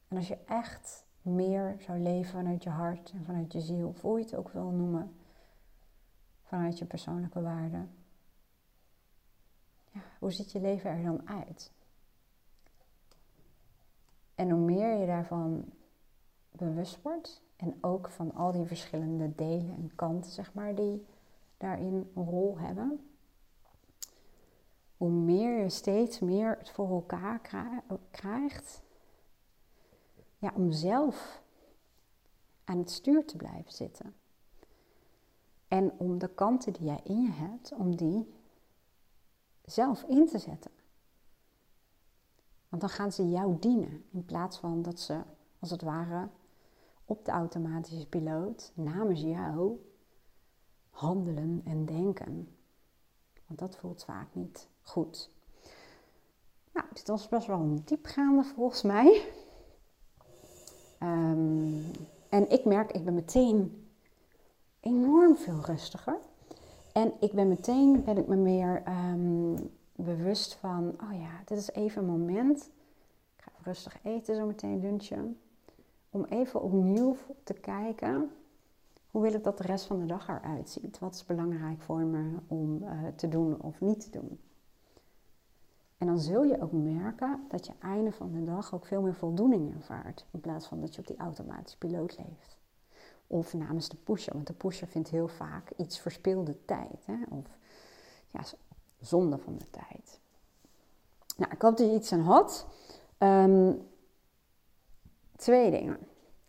En 0.07 0.17
als 0.17 0.27
je 0.27 0.37
echt 0.45 1.05
meer 1.21 1.75
zou 1.79 1.99
leven 1.99 2.31
vanuit 2.31 2.63
je 2.63 2.69
hart 2.69 3.11
en 3.11 3.25
vanuit 3.25 3.53
je 3.53 3.61
ziel, 3.61 3.87
of 3.87 4.01
hoe 4.01 4.17
je 4.17 4.25
het 4.25 4.35
ook 4.35 4.49
wil 4.49 4.69
noemen, 4.69 5.15
vanuit 6.53 6.77
je 6.77 6.85
persoonlijke 6.85 7.41
waarden. 7.41 7.91
Ja, 9.91 10.01
hoe 10.19 10.31
ziet 10.31 10.51
je 10.51 10.61
leven 10.61 10.89
er 10.89 11.03
dan 11.03 11.27
uit? 11.27 11.71
En 14.35 14.49
hoe 14.49 14.59
meer 14.59 14.99
je 14.99 15.05
daarvan 15.05 15.65
bewust 16.51 17.01
wordt 17.01 17.41
en 17.55 17.77
ook 17.81 18.09
van 18.09 18.33
al 18.33 18.51
die 18.51 18.65
verschillende 18.65 19.35
delen 19.35 19.75
en 19.75 19.95
kanten, 19.95 20.31
zeg 20.31 20.53
maar, 20.53 20.75
die 20.75 21.05
daarin 21.57 22.11
een 22.15 22.25
rol 22.25 22.59
hebben, 22.59 23.09
hoe 24.97 25.11
meer 25.11 25.59
je 25.59 25.69
steeds 25.69 26.19
meer 26.19 26.57
het 26.57 26.69
voor 26.69 26.89
elkaar 26.89 27.41
krijgt, 28.11 28.83
ja, 30.37 30.51
om 30.55 30.71
zelf 30.71 31.43
aan 32.63 32.77
het 32.77 32.91
stuur 32.91 33.25
te 33.25 33.37
blijven 33.37 33.71
zitten. 33.71 34.22
En 35.73 35.91
om 35.97 36.17
de 36.17 36.27
kanten 36.27 36.73
die 36.73 36.85
jij 36.85 36.99
in 37.03 37.21
je 37.21 37.31
hebt, 37.31 37.73
om 37.73 37.95
die 37.95 38.33
zelf 39.65 40.03
in 40.03 40.27
te 40.27 40.37
zetten. 40.37 40.71
Want 42.69 42.81
dan 42.81 42.91
gaan 42.91 43.11
ze 43.11 43.29
jou 43.29 43.59
dienen 43.59 44.05
in 44.11 44.25
plaats 44.25 44.57
van 44.57 44.81
dat 44.81 44.99
ze 44.99 45.21
als 45.59 45.69
het 45.69 45.81
ware 45.81 46.29
op 47.05 47.25
de 47.25 47.31
automatische 47.31 48.07
piloot 48.07 48.71
namens 48.75 49.21
jou 49.21 49.79
handelen 50.89 51.61
en 51.65 51.85
denken. 51.85 52.55
Want 53.45 53.59
dat 53.59 53.77
voelt 53.77 54.03
vaak 54.03 54.35
niet 54.35 54.67
goed. 54.81 55.31
Nou, 56.73 56.87
dit 56.93 57.07
was 57.07 57.29
best 57.29 57.47
wel 57.47 57.59
een 57.59 57.81
diepgaande 57.85 58.43
volgens 58.43 58.81
mij. 58.81 59.33
Ehm, 60.99 61.81
en 62.29 62.49
ik 62.49 62.65
merk, 62.65 62.91
ik 62.91 63.05
ben 63.05 63.13
meteen 63.13 63.82
enorm 64.83 65.35
veel 65.35 65.59
rustiger. 65.61 66.17
En 66.93 67.13
ik 67.19 67.31
ben 67.31 67.47
meteen, 67.47 68.03
ben 68.03 68.17
ik 68.17 68.27
me 68.27 68.35
meer 68.35 68.81
ehm, 68.85 69.55
bewust 69.95 70.53
van, 70.53 70.95
oh 71.01 71.19
ja, 71.19 71.41
dit 71.45 71.57
is 71.57 71.71
even 71.71 72.01
een 72.01 72.19
moment. 72.19 72.69
Ik 73.35 73.43
ga 73.43 73.51
rustig 73.61 73.97
eten 74.03 74.35
zo 74.35 74.45
meteen 74.45 74.79
lunchen. 74.79 75.39
Om 76.09 76.23
even 76.23 76.61
opnieuw 76.61 77.15
te 77.43 77.53
kijken, 77.53 78.31
hoe 79.11 79.21
wil 79.21 79.33
ik 79.33 79.43
dat 79.43 79.57
de 79.57 79.63
rest 79.63 79.85
van 79.85 79.99
de 79.99 80.05
dag 80.05 80.27
eruit 80.27 80.69
ziet? 80.69 80.99
Wat 80.99 81.13
is 81.13 81.25
belangrijk 81.25 81.81
voor 81.81 81.99
me 81.99 82.37
om 82.47 82.83
uh, 82.83 83.07
te 83.15 83.27
doen 83.27 83.61
of 83.61 83.81
niet 83.81 83.99
te 84.01 84.19
doen? 84.19 84.39
En 85.97 86.07
dan 86.07 86.19
zul 86.19 86.43
je 86.43 86.61
ook 86.61 86.71
merken 86.71 87.45
dat 87.47 87.65
je 87.65 87.73
einde 87.79 88.11
van 88.11 88.31
de 88.31 88.43
dag 88.43 88.73
ook 88.73 88.85
veel 88.85 89.01
meer 89.01 89.15
voldoening 89.15 89.75
ervaart. 89.75 90.25
In 90.31 90.39
plaats 90.39 90.67
van 90.67 90.81
dat 90.81 90.95
je 90.95 91.01
op 91.01 91.07
die 91.07 91.17
automatische 91.17 91.77
piloot 91.77 92.17
leeft. 92.17 92.57
Of 93.27 93.53
namens 93.53 93.89
de 93.89 93.97
pusher. 93.97 94.33
Want 94.33 94.47
de 94.47 94.53
pusher 94.53 94.87
vindt 94.87 95.09
heel 95.09 95.27
vaak 95.27 95.71
iets 95.77 95.99
verspilde 95.99 96.65
tijd. 96.65 97.05
Hè? 97.05 97.15
Of 97.29 97.45
ja, 98.31 98.41
zonde 98.99 99.37
van 99.37 99.57
de 99.57 99.69
tijd. 99.69 100.19
Nou, 101.37 101.51
ik 101.51 101.61
hoop 101.61 101.77
dat 101.77 101.87
je 101.87 101.95
iets 101.95 102.13
aan 102.13 102.19
had. 102.19 102.67
Um, 103.17 103.87
twee 105.35 105.71
dingen. 105.71 105.97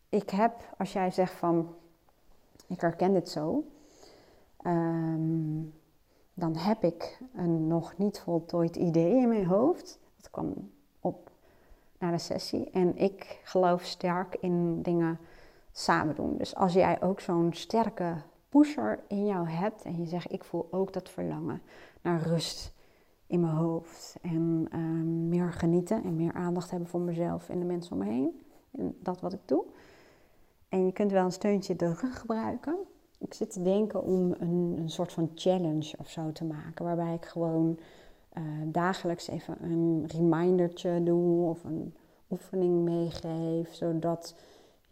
Ik 0.09 0.31
heb, 0.31 0.75
als 0.79 0.93
jij 0.93 1.11
zegt 1.11 1.33
van, 1.33 1.75
ik 2.67 2.81
herken 2.81 3.13
dit 3.13 3.29
zo. 3.29 3.65
Um, 4.67 5.75
dan 6.35 6.57
heb 6.57 6.85
ik 6.85 7.19
een 7.35 7.67
nog 7.67 7.97
niet 7.99 8.21
voltooid 8.21 8.77
idee 8.77 9.17
in 9.17 9.29
mijn 9.29 9.47
hoofd. 9.47 9.99
Dat 10.17 10.31
kwam 10.31 10.71
op 11.01 11.31
na 11.99 12.11
de 12.11 12.19
sessie. 12.19 12.71
En 12.71 12.97
ik 12.97 13.41
geloof 13.45 13.83
sterk 13.83 14.37
in 14.41 14.83
dingen 14.83 15.19
samen 15.77 16.15
doen. 16.15 16.37
Dus 16.37 16.55
als 16.55 16.73
jij 16.73 17.03
ook 17.03 17.21
zo'n 17.21 17.53
sterke 17.53 18.15
pusher 18.49 18.99
in 19.09 19.27
jou 19.27 19.49
hebt 19.49 19.83
en 19.83 19.99
je 19.99 20.07
zegt: 20.07 20.33
Ik 20.33 20.45
voel 20.45 20.69
ook 20.71 20.93
dat 20.93 21.11
verlangen 21.11 21.63
naar 22.03 22.23
rust 22.23 22.73
in 23.27 23.41
mijn 23.41 23.55
hoofd. 23.55 24.17
En 24.23 24.67
ehm, 24.71 25.29
meer 25.29 25.53
genieten 25.53 26.05
en 26.05 26.17
meer 26.17 26.33
aandacht 26.33 26.71
hebben 26.71 26.89
voor 26.89 27.01
mezelf 27.01 27.49
en 27.49 27.59
de 27.59 27.65
mensen 27.65 27.93
om 27.93 27.99
me 27.99 28.05
heen. 28.05 28.41
En 28.71 28.97
dat 29.01 29.21
wat 29.21 29.33
ik 29.33 29.41
doe. 29.45 29.65
En 30.69 30.87
je 30.87 30.93
kunt 30.93 31.11
wel 31.11 31.25
een 31.25 31.33
steuntje 31.33 31.77
de 31.77 31.95
rug 31.95 32.21
gebruiken. 32.21 32.77
Ik 33.19 33.35
zit 33.35 33.53
te 33.53 33.63
denken 33.63 34.03
om 34.03 34.35
een, 34.39 34.75
een 34.79 34.91
soort 34.91 35.13
van 35.13 35.31
challenge 35.35 35.95
of 35.99 36.09
zo 36.09 36.33
te 36.33 36.45
maken. 36.45 36.85
Waarbij 36.85 37.15
ik 37.15 37.25
gewoon 37.25 37.79
uh, 38.39 38.43
dagelijks 38.67 39.29
even 39.29 39.57
een 39.61 40.05
remindertje 40.07 41.03
doe 41.03 41.49
of 41.49 41.65
een 41.65 41.95
oefening 42.31 42.85
meegeef. 42.85 43.75
Zodat 43.75 44.35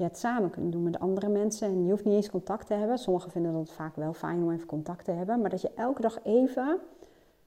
het 0.05 0.19
samen 0.19 0.51
kunt 0.51 0.73
doen 0.73 0.83
met 0.83 0.99
andere 0.99 1.29
mensen. 1.29 1.69
En 1.69 1.85
je 1.85 1.91
hoeft 1.91 2.05
niet 2.05 2.15
eens 2.15 2.31
contact 2.31 2.67
te 2.67 2.75
hebben. 2.75 2.99
Sommigen 2.99 3.31
vinden 3.31 3.53
dat 3.53 3.71
vaak 3.71 3.97
wel 3.97 4.13
fijn 4.13 4.43
om 4.43 4.51
even 4.51 4.67
contact 4.67 5.05
te 5.05 5.11
hebben. 5.11 5.41
Maar 5.41 5.51
dat 5.51 5.61
je 5.61 5.71
elke 5.75 6.03
dag 6.03 6.25
even 6.25 6.79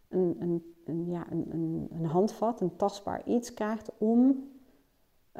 een, 0.09 0.35
een, 0.39 0.75
een 0.85 1.05
ja, 1.05 1.25
een, 1.29 1.89
een, 1.91 2.05
handvat, 2.05 2.61
een 2.61 2.75
tastbaar 2.75 3.21
iets 3.25 3.53
krijgt 3.53 3.91
om 3.97 4.49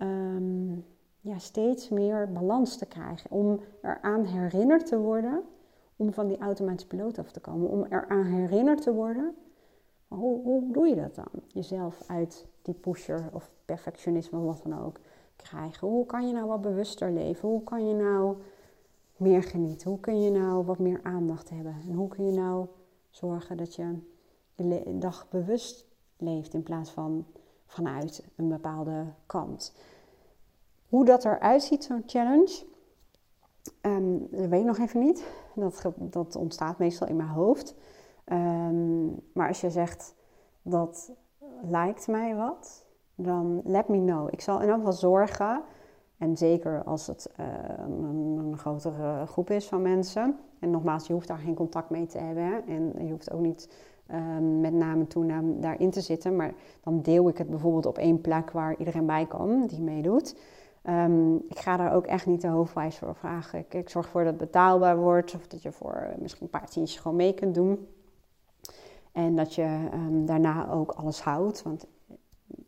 um, 0.02 0.86
ja, 1.20 1.38
steeds 1.38 1.90
meer 1.90 2.32
balans 2.32 2.78
te 2.78 2.86
krijgen. 2.86 3.32
Om 3.32 3.60
eraan 3.82 4.26
herinnerd 4.26 4.86
te 4.86 4.98
worden 4.98 5.44
om 5.96 6.14
van 6.14 6.28
die 6.28 6.38
automatische 6.38 6.88
piloot 6.88 7.20
af 7.20 7.32
te 7.32 7.40
komen. 7.40 7.70
Om 7.70 7.86
eraan 7.90 8.26
herinnerd 8.26 8.82
te 8.82 8.94
worden. 8.94 9.36
Hoe, 10.08 10.42
hoe 10.44 10.72
doe 10.72 10.88
je 10.88 10.96
dat 10.96 11.16
dan? 11.16 11.30
Jezelf 11.48 12.04
uit 12.08 12.48
die 12.62 12.74
pusher 12.74 13.30
of 13.32 13.52
perfectionisme, 13.66 14.40
wat 14.40 14.62
dan 14.64 14.80
ook, 14.80 15.00
Hoe 15.80 16.06
kan 16.06 16.28
je 16.28 16.34
nou 16.34 16.48
wat 16.48 16.62
bewuster 16.62 17.12
leven? 17.12 17.50
Hoe 17.50 17.64
kan 17.64 17.88
je 17.88 17.94
nou 17.94 18.38
meer 19.16 19.44
genieten? 19.44 19.90
Hoe 19.90 20.00
kun 20.00 20.22
je 20.22 20.32
nou 20.32 20.66
wat 20.66 20.80
meer 20.80 21.00
aandacht 21.04 21.50
hebben? 21.50 21.76
En 21.88 21.94
hoe 21.94 22.08
kun 22.08 22.26
je 22.26 22.32
nou 22.32 22.68
zorgen 23.10 23.58
dat 23.58 23.76
je 23.76 24.00
de 24.56 24.98
dag 24.98 25.30
bewust 25.30 25.86
leeft 26.18 26.54
in 26.54 26.64
plaats 26.64 26.92
van 26.92 27.26
vanuit 27.66 28.28
een 28.36 28.50
bepaalde 28.50 29.06
kant? 29.26 29.76
Hoe 30.90 31.06
dat 31.06 31.26
eruit 31.26 31.64
ziet, 31.64 31.84
zo'n 31.84 32.04
challenge, 32.06 32.66
um, 33.82 34.28
dat 34.32 34.48
weet 34.48 34.60
ik 34.60 34.66
nog 34.66 34.78
even 34.78 35.00
niet. 35.00 35.26
Dat, 35.56 35.92
dat 35.98 36.36
ontstaat 36.36 36.78
meestal 36.78 37.08
in 37.08 37.16
mijn 37.16 37.30
hoofd. 37.30 37.76
Um, 38.26 39.22
maar 39.34 39.48
als 39.48 39.62
je 39.62 39.70
zegt 39.70 40.16
dat 40.62 41.12
lijkt 41.62 42.08
mij 42.08 42.36
wat, 42.36 42.85
dan 43.16 43.62
let 43.64 43.88
me 43.88 43.98
know. 43.98 44.28
Ik 44.32 44.42
zal 44.42 44.62
in 44.62 44.68
elk 44.68 44.78
geval 44.78 44.94
zorgen, 44.94 45.64
en 46.18 46.38
zeker 46.38 46.84
als 46.84 47.08
het 47.08 47.30
uh, 47.40 47.46
een, 47.78 48.04
een, 48.38 48.58
grotere 48.58 49.26
groep 49.26 49.50
is 49.50 49.68
van 49.68 49.82
mensen. 49.82 50.38
En 50.60 50.72
nogmaals, 50.72 51.08
je 51.08 51.14
hoeft 51.14 51.28
daar 51.28 51.38
geen 51.38 51.56
contact 51.56 51.90
mee 51.90 52.06
te 52.06 52.18
hebben. 52.18 52.68
En 52.68 53.06
je 53.06 53.12
hoeft 53.12 53.32
ook 53.32 53.42
niet 53.42 53.70
um, 54.12 54.60
met 54.60 54.74
naam 54.74 55.00
en 55.00 55.08
toenaam 55.08 55.62
daarin 55.62 55.90
te 55.90 56.02
zitten. 56.02 56.36
Maar 56.36 56.54
dan 56.84 57.02
deel 57.02 57.28
ik 57.28 57.38
het 57.38 57.50
bijvoorbeeld 57.50 57.86
op 57.86 57.98
één 57.98 58.22
plek 58.22 58.52
waar 58.52 58.78
iedereen 58.78 59.06
bij 59.06 59.26
kan 59.26 59.68
die 59.68 59.82
meedoet. 59.82 60.36
Um, 60.90 61.36
ik 61.36 61.60
ga 61.60 61.78
daar 61.78 61.94
ook 61.94 62.06
echt 62.06 62.26
niet 62.26 62.42
de 62.42 62.48
hoofdwijs 62.48 62.98
voor 62.98 63.16
vragen. 63.16 63.60
Ik, 63.60 63.74
ik, 63.74 63.90
zorg 63.90 64.06
ervoor 64.06 64.24
dat 64.24 64.34
het 64.34 64.42
betaalbaar 64.42 64.98
wordt 64.98 65.36
of 65.36 65.48
dat 65.48 65.62
je 65.62 65.72
voor 65.72 65.94
eh, 65.94 66.18
misschien 66.18 66.44
een 66.44 66.60
paar 66.60 66.70
tientjes 66.70 67.00
gewoon 67.00 67.18
mee 67.18 67.34
kunt 67.34 67.56
doen. 67.56 67.88
En 69.12 69.36
dat 69.36 69.56
je 69.56 69.90
um, 69.94 70.26
daarna 70.26 70.70
ook 70.70 70.92
alles 70.92 71.22
houdt. 71.22 71.62
Want 71.62 71.88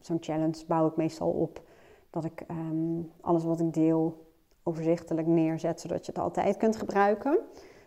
zo'n 0.07 0.17
challenge 0.21 0.65
bouw 0.67 0.87
ik 0.87 0.95
meestal 0.95 1.29
op 1.29 1.61
dat 2.09 2.25
ik 2.25 2.43
um, 2.51 3.11
alles 3.21 3.43
wat 3.43 3.59
ik 3.59 3.73
deel 3.73 4.25
overzichtelijk 4.63 5.27
neerzet, 5.27 5.81
zodat 5.81 6.05
je 6.05 6.11
het 6.11 6.21
altijd 6.21 6.57
kunt 6.57 6.75
gebruiken. 6.75 7.31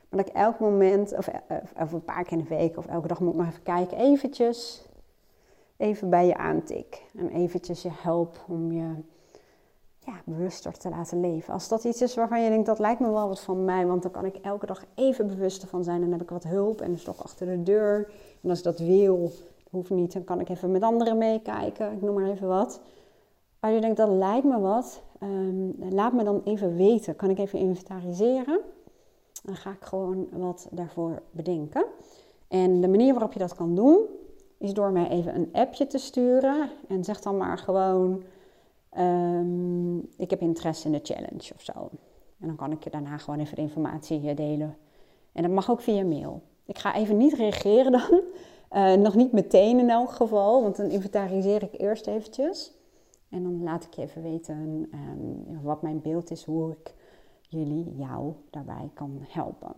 Maar 0.08 0.24
dat 0.24 0.28
ik 0.28 0.34
elk 0.34 0.58
moment, 0.58 1.16
of, 1.16 1.28
eh, 1.28 1.56
of 1.76 1.92
een 1.92 2.04
paar 2.04 2.24
keer 2.24 2.38
in 2.38 2.44
de 2.44 2.48
week 2.48 2.76
of 2.76 2.86
elke 2.86 3.08
dag 3.08 3.20
moet 3.20 3.36
maar 3.36 3.48
even 3.48 3.62
kijken, 3.62 3.98
eventjes 3.98 4.88
even 5.76 6.10
bij 6.10 6.26
je 6.26 6.36
aantik. 6.36 7.02
En 7.16 7.28
eventjes 7.28 7.82
je 7.82 7.90
help 7.92 8.44
om 8.48 8.72
je 8.72 8.94
ja, 9.98 10.12
bewuster 10.24 10.78
te 10.78 10.88
laten 10.88 11.20
leven. 11.20 11.52
Als 11.52 11.68
dat 11.68 11.84
iets 11.84 12.02
is 12.02 12.14
waarvan 12.14 12.42
je 12.42 12.48
denkt, 12.48 12.66
dat 12.66 12.78
lijkt 12.78 13.00
me 13.00 13.10
wel 13.10 13.28
wat 13.28 13.40
van 13.40 13.64
mij, 13.64 13.86
want 13.86 14.02
dan 14.02 14.10
kan 14.10 14.24
ik 14.24 14.36
elke 14.36 14.66
dag 14.66 14.84
even 14.94 15.26
bewuster 15.26 15.68
van 15.68 15.84
zijn. 15.84 15.96
En 15.96 16.02
dan 16.02 16.12
heb 16.12 16.22
ik 16.22 16.30
wat 16.30 16.44
hulp 16.44 16.80
en 16.80 16.90
een 16.90 16.98
stok 16.98 17.20
achter 17.20 17.46
de 17.46 17.62
deur. 17.62 18.12
En 18.42 18.50
als 18.50 18.58
ik 18.58 18.64
dat 18.64 18.78
wil, 18.78 19.30
hoeft 19.70 19.90
niet, 19.90 20.12
dan 20.12 20.24
kan 20.24 20.40
ik 20.40 20.48
even 20.48 20.70
met 20.70 20.82
anderen 20.82 21.18
meekijken. 21.18 21.92
Ik 21.92 22.02
noem 22.02 22.14
maar 22.14 22.30
even 22.30 22.48
wat. 22.48 22.80
Als 23.60 23.72
je 23.72 23.80
denkt, 23.80 23.96
dat 23.96 24.08
lijkt 24.08 24.46
me 24.46 24.60
wat, 24.60 25.02
um, 25.22 25.74
laat 25.90 26.12
me 26.12 26.24
dan 26.24 26.40
even 26.44 26.76
weten. 26.76 27.16
Kan 27.16 27.30
ik 27.30 27.38
even 27.38 27.58
inventariseren? 27.58 28.60
Dan 29.42 29.56
ga 29.56 29.70
ik 29.70 29.82
gewoon 29.82 30.28
wat 30.32 30.68
daarvoor 30.70 31.22
bedenken. 31.30 31.84
En 32.48 32.80
de 32.80 32.88
manier 32.88 33.12
waarop 33.12 33.32
je 33.32 33.38
dat 33.38 33.54
kan 33.54 33.74
doen, 33.74 33.98
is 34.58 34.74
door 34.74 34.92
mij 34.92 35.08
even 35.08 35.34
een 35.34 35.48
appje 35.52 35.86
te 35.86 35.98
sturen. 35.98 36.70
En 36.88 37.04
zeg 37.04 37.20
dan 37.20 37.36
maar 37.36 37.58
gewoon 37.58 38.22
Um, 38.98 39.98
ik 40.16 40.30
heb 40.30 40.40
interesse 40.40 40.86
in 40.86 40.92
de 40.92 41.00
challenge 41.02 41.54
of 41.54 41.62
zo. 41.62 41.90
En 42.40 42.46
dan 42.46 42.56
kan 42.56 42.72
ik 42.72 42.84
je 42.84 42.90
daarna 42.90 43.18
gewoon 43.18 43.40
even 43.40 43.56
de 43.56 43.62
informatie 43.62 44.34
delen. 44.34 44.76
En 45.32 45.42
dat 45.42 45.50
mag 45.52 45.70
ook 45.70 45.80
via 45.80 46.04
mail. 46.04 46.42
Ik 46.66 46.78
ga 46.78 46.94
even 46.94 47.16
niet 47.16 47.32
reageren 47.32 47.92
dan. 47.92 48.20
Uh, 48.70 48.94
nog 48.94 49.14
niet 49.14 49.32
meteen 49.32 49.78
in 49.78 49.90
elk 49.90 50.10
geval, 50.10 50.62
want 50.62 50.76
dan 50.76 50.90
inventariseer 50.90 51.62
ik 51.62 51.80
eerst 51.80 52.06
eventjes. 52.06 52.72
En 53.28 53.42
dan 53.42 53.62
laat 53.62 53.84
ik 53.84 53.94
je 53.94 54.02
even 54.02 54.22
weten 54.22 54.88
um, 54.92 55.62
wat 55.62 55.82
mijn 55.82 56.00
beeld 56.00 56.30
is, 56.30 56.44
hoe 56.44 56.70
ik 56.70 56.94
jullie, 57.48 57.94
jou 57.96 58.32
daarbij 58.50 58.90
kan 58.94 59.18
helpen. 59.28 59.74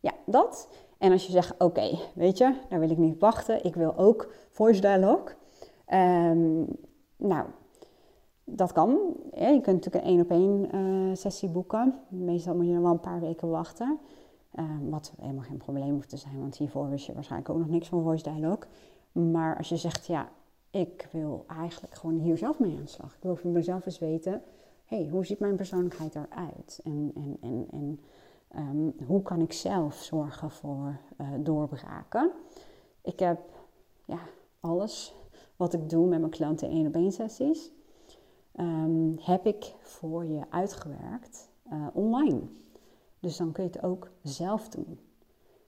Ja, 0.00 0.12
dat. 0.26 0.68
En 0.98 1.12
als 1.12 1.26
je 1.26 1.32
zegt, 1.32 1.54
oké, 1.58 1.98
weet 2.14 2.38
je, 2.38 2.54
daar 2.68 2.80
wil 2.80 2.90
ik 2.90 2.98
niet 2.98 3.20
wachten. 3.20 3.64
Ik 3.64 3.74
wil 3.74 3.96
ook 3.96 4.32
voice 4.50 4.80
dialogue. 4.80 5.34
Um, 5.92 6.66
nou, 7.16 7.46
dat 8.44 8.72
kan. 8.72 8.98
Je 9.30 9.60
kunt 9.62 9.84
natuurlijk 9.84 10.04
een 10.04 10.10
één 10.10 10.20
op 10.20 10.30
één 10.30 10.76
uh, 10.76 11.16
sessie 11.16 11.48
boeken. 11.48 12.00
Meestal 12.08 12.54
moet 12.54 12.66
je 12.66 12.72
dan 12.72 12.82
wel 12.82 12.92
een 12.92 13.00
paar 13.00 13.20
weken 13.20 13.50
wachten. 13.50 13.98
Uh, 14.58 14.64
wat 14.80 15.12
helemaal 15.20 15.44
geen 15.44 15.56
probleem 15.56 15.92
hoeft 15.92 16.08
te 16.08 16.16
zijn, 16.16 16.40
want 16.40 16.56
hiervoor 16.56 16.90
wist 16.90 17.06
je 17.06 17.12
waarschijnlijk 17.12 17.50
ook 17.50 17.58
nog 17.58 17.68
niks 17.68 17.88
van 17.88 18.02
voice 18.02 18.22
dialogue. 18.22 18.68
Maar 19.12 19.56
als 19.56 19.68
je 19.68 19.76
zegt, 19.76 20.06
ja, 20.06 20.28
ik 20.70 21.08
wil 21.12 21.44
eigenlijk 21.48 21.94
gewoon 21.94 22.18
hier 22.18 22.38
zelf 22.38 22.58
mee 22.58 22.76
aan 22.76 22.82
de 22.82 22.88
slag. 22.88 23.14
Ik 23.14 23.22
wil 23.22 23.36
voor 23.36 23.50
mezelf 23.50 23.86
eens 23.86 23.98
weten, 23.98 24.42
hey, 24.84 25.08
hoe 25.10 25.26
ziet 25.26 25.38
mijn 25.38 25.56
persoonlijkheid 25.56 26.14
eruit? 26.14 26.80
En, 26.84 27.12
en, 27.14 27.36
en, 27.40 27.66
en 27.70 28.00
um, 28.56 28.94
hoe 29.06 29.22
kan 29.22 29.40
ik 29.40 29.52
zelf 29.52 29.94
zorgen 29.94 30.50
voor 30.50 30.98
uh, 31.20 31.28
doorbraken? 31.38 32.30
Ik 33.02 33.18
heb 33.18 33.40
ja, 34.04 34.18
alles 34.60 35.14
wat 35.56 35.72
ik 35.72 35.88
doe 35.90 36.06
met 36.06 36.18
mijn 36.18 36.30
klanten 36.30 36.68
één 36.68 36.86
op 36.86 36.94
één 36.94 37.12
sessies. 37.12 37.70
Ehm, 38.52 39.16
heb 39.16 39.46
ik 39.46 39.74
voor 39.80 40.24
je 40.24 40.40
uitgewerkt 40.50 41.50
uh, 41.72 41.86
online. 41.92 42.40
Dus 43.20 43.36
dan 43.36 43.52
kun 43.52 43.64
je 43.64 43.70
het 43.70 43.82
ook 43.82 44.10
zelf 44.22 44.68
doen. 44.68 44.98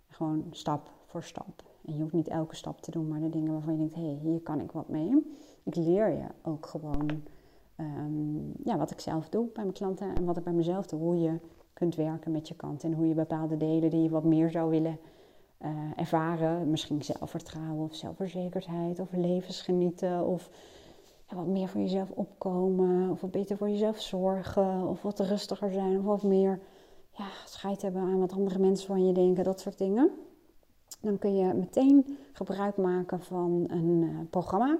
Gewoon 0.09 0.47
stap 0.51 0.91
voor 1.07 1.23
stap. 1.23 1.63
En 1.85 1.95
je 1.95 2.01
hoeft 2.01 2.13
niet 2.13 2.29
elke 2.29 2.57
stap 2.57 2.81
te 2.81 2.91
doen, 2.91 3.09
maar 3.09 3.21
de 3.21 3.29
dingen 3.29 3.53
waarvan 3.53 3.73
je 3.73 3.79
denkt, 3.79 3.95
hé, 3.95 4.07
hey, 4.07 4.19
hier 4.23 4.41
kan 4.41 4.61
ik 4.61 4.73
wat 4.73 4.89
mee. 4.89 5.35
Ik 5.63 5.77
leer 5.77 6.09
je 6.09 6.27
ook 6.43 6.67
gewoon 6.67 7.23
um, 7.77 8.53
ja, 8.65 8.77
wat 8.79 8.91
ik 8.91 9.01
zelf 9.01 9.29
doe 9.29 9.47
bij 9.53 9.63
mijn 9.63 9.75
klanten 9.75 10.15
en 10.15 10.25
wat 10.25 10.37
ik 10.37 10.45
bij 10.45 10.53
mezelf 10.53 10.87
doe. 10.87 11.01
Hoe 11.01 11.21
je 11.21 11.39
kunt 11.73 11.95
werken 11.95 12.33
met 12.33 12.49
je 12.49 12.55
kant 12.55 12.85
en 12.85 12.93
hoe 12.93 13.09
je 13.09 13.15
bepaalde 13.15 13.57
delen 13.57 13.91
die 13.91 14.03
je 14.03 14.09
wat 14.09 14.25
meer 14.25 14.51
zou 14.51 14.71
willen 14.71 14.99
uh, 15.63 15.71
ervaren. 15.97 16.71
Misschien 16.71 17.03
zelfvertrouwen 17.03 17.85
of 17.85 17.95
zelfverzekerdheid 17.95 18.99
of 19.01 19.13
levensgenieten 19.13 20.27
of 20.27 20.51
ja, 21.29 21.37
wat 21.37 21.47
meer 21.47 21.69
voor 21.69 21.81
jezelf 21.81 22.11
opkomen 22.11 23.11
of 23.11 23.21
wat 23.21 23.31
beter 23.31 23.57
voor 23.57 23.71
jezelf 23.71 24.01
zorgen 24.01 24.89
of 24.89 25.03
wat 25.03 25.21
rustiger 25.21 25.73
zijn 25.73 25.99
of 25.99 26.05
wat 26.05 26.23
meer 26.23 26.61
ja, 27.13 27.29
scheid 27.47 27.83
hebben 27.83 28.03
aan 28.03 28.19
wat 28.19 28.33
andere 28.33 28.59
mensen 28.59 28.87
van 28.87 29.07
je 29.07 29.13
denken, 29.13 29.45
dat 29.45 29.61
soort 29.61 29.79
dingen. 29.79 30.11
Dan 31.01 31.19
kun 31.19 31.37
je 31.37 31.55
meteen 31.55 32.19
gebruik 32.33 32.77
maken 32.77 33.21
van 33.21 33.65
een 33.69 34.03
uh, 34.03 34.19
programma. 34.31 34.79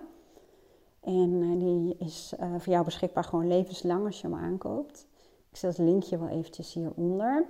En 1.01 1.31
uh, 1.31 1.59
die 1.59 1.97
is 1.99 2.35
uh, 2.41 2.55
voor 2.59 2.73
jou 2.73 2.85
beschikbaar 2.85 3.25
gewoon 3.25 3.47
levenslang 3.47 4.07
als 4.07 4.21
je 4.21 4.27
hem 4.27 4.37
aankoopt. 4.37 5.07
Ik 5.51 5.57
zet 5.57 5.77
het 5.77 5.87
linkje 5.87 6.19
wel 6.19 6.29
eventjes 6.29 6.75
hieronder. 6.75 7.47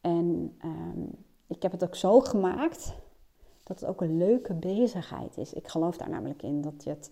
En 0.00 0.56
um, 0.64 1.10
ik 1.46 1.62
heb 1.62 1.72
het 1.72 1.84
ook 1.84 1.94
zo 1.94 2.20
gemaakt 2.20 2.94
dat 3.62 3.80
het 3.80 3.88
ook 3.88 4.00
een 4.00 4.16
leuke 4.16 4.54
bezigheid 4.54 5.36
is. 5.36 5.52
Ik 5.52 5.68
geloof 5.68 5.96
daar 5.96 6.10
namelijk 6.10 6.42
in 6.42 6.60
dat 6.60 6.84
je 6.84 6.90
het 6.90 7.10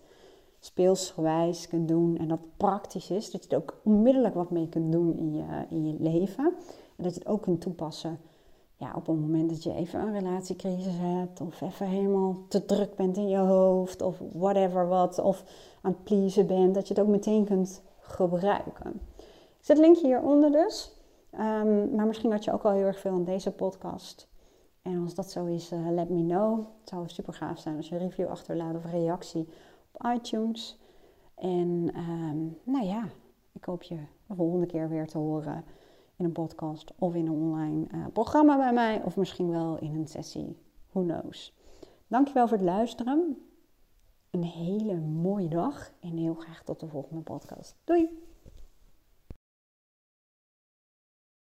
speelsgewijs 0.59 1.67
kunt 1.67 1.87
doen 1.87 2.17
en 2.17 2.27
dat 2.27 2.57
praktisch 2.57 3.09
is. 3.09 3.31
Dat 3.31 3.43
je 3.43 3.49
er 3.49 3.57
ook 3.57 3.79
onmiddellijk 3.83 4.33
wat 4.33 4.51
mee 4.51 4.69
kunt 4.69 4.91
doen 4.91 5.17
in 5.17 5.33
je, 5.33 5.65
in 5.69 5.87
je 5.87 5.95
leven. 5.99 6.53
Dat 6.95 7.13
je 7.13 7.19
het 7.19 7.29
ook 7.29 7.41
kunt 7.41 7.61
toepassen 7.61 8.19
ja, 8.77 8.93
op 8.95 9.07
een 9.07 9.19
moment 9.19 9.49
dat 9.49 9.63
je 9.63 9.73
even 9.73 9.99
een 9.99 10.19
relatiecrisis 10.19 10.97
hebt. 10.97 11.41
Of 11.41 11.61
even 11.61 11.87
helemaal 11.87 12.37
te 12.47 12.65
druk 12.65 12.95
bent 12.95 13.17
in 13.17 13.27
je 13.27 13.37
hoofd. 13.37 14.01
Of 14.01 14.21
whatever 14.33 14.87
wat. 14.87 15.19
Of 15.19 15.43
aan 15.81 15.91
het 15.91 16.03
pleasen 16.03 16.47
bent. 16.47 16.75
Dat 16.75 16.87
je 16.87 16.93
het 16.93 17.03
ook 17.03 17.09
meteen 17.09 17.45
kunt 17.45 17.81
gebruiken. 17.99 19.01
Ik 19.17 19.71
zet 19.71 19.77
het 19.77 19.85
linkje 19.85 20.07
hieronder 20.07 20.51
dus. 20.51 20.93
Um, 21.33 21.95
maar 21.95 22.05
misschien 22.05 22.31
had 22.31 22.43
je 22.43 22.53
ook 22.53 22.63
al 22.63 22.71
heel 22.71 22.85
erg 22.85 22.99
veel 22.99 23.11
aan 23.11 23.23
deze 23.23 23.51
podcast. 23.51 24.27
En 24.81 25.01
als 25.03 25.15
dat 25.15 25.31
zo 25.31 25.45
is, 25.45 25.71
uh, 25.71 25.89
let 25.89 26.09
me 26.09 26.25
know. 26.25 26.57
Het 26.79 26.89
zou 26.89 27.09
super 27.09 27.33
gaaf 27.33 27.59
zijn 27.59 27.77
als 27.77 27.89
je 27.89 27.95
een 27.95 28.01
review 28.01 28.27
achterlaat 28.27 28.75
of 28.75 28.91
reactie 28.91 29.47
op 29.91 30.05
iTunes. 30.15 30.79
En 31.35 31.89
um, 31.95 32.57
nou 32.63 32.85
ja, 32.85 33.07
ik 33.51 33.65
hoop 33.65 33.83
je 33.83 33.97
de 34.27 34.35
volgende 34.35 34.65
keer 34.65 34.89
weer 34.89 35.07
te 35.07 35.17
horen 35.17 35.63
in 36.17 36.25
een 36.25 36.31
podcast 36.31 36.93
of 36.99 37.15
in 37.15 37.25
een 37.25 37.33
online 37.33 37.87
uh, 37.93 38.05
programma 38.13 38.57
bij 38.57 38.73
mij. 38.73 39.01
Of 39.03 39.17
misschien 39.17 39.49
wel 39.49 39.77
in 39.77 39.95
een 39.95 40.07
sessie. 40.07 40.57
Who 40.91 41.01
knows. 41.01 41.53
Dankjewel 42.07 42.47
voor 42.47 42.57
het 42.57 42.65
luisteren. 42.65 43.37
Een 44.31 44.43
hele 44.43 44.95
mooie 44.99 45.49
dag 45.49 45.91
en 45.99 46.17
heel 46.17 46.33
graag 46.33 46.63
tot 46.63 46.79
de 46.79 46.87
volgende 46.87 47.21
podcast. 47.21 47.75
Doei! 47.83 48.24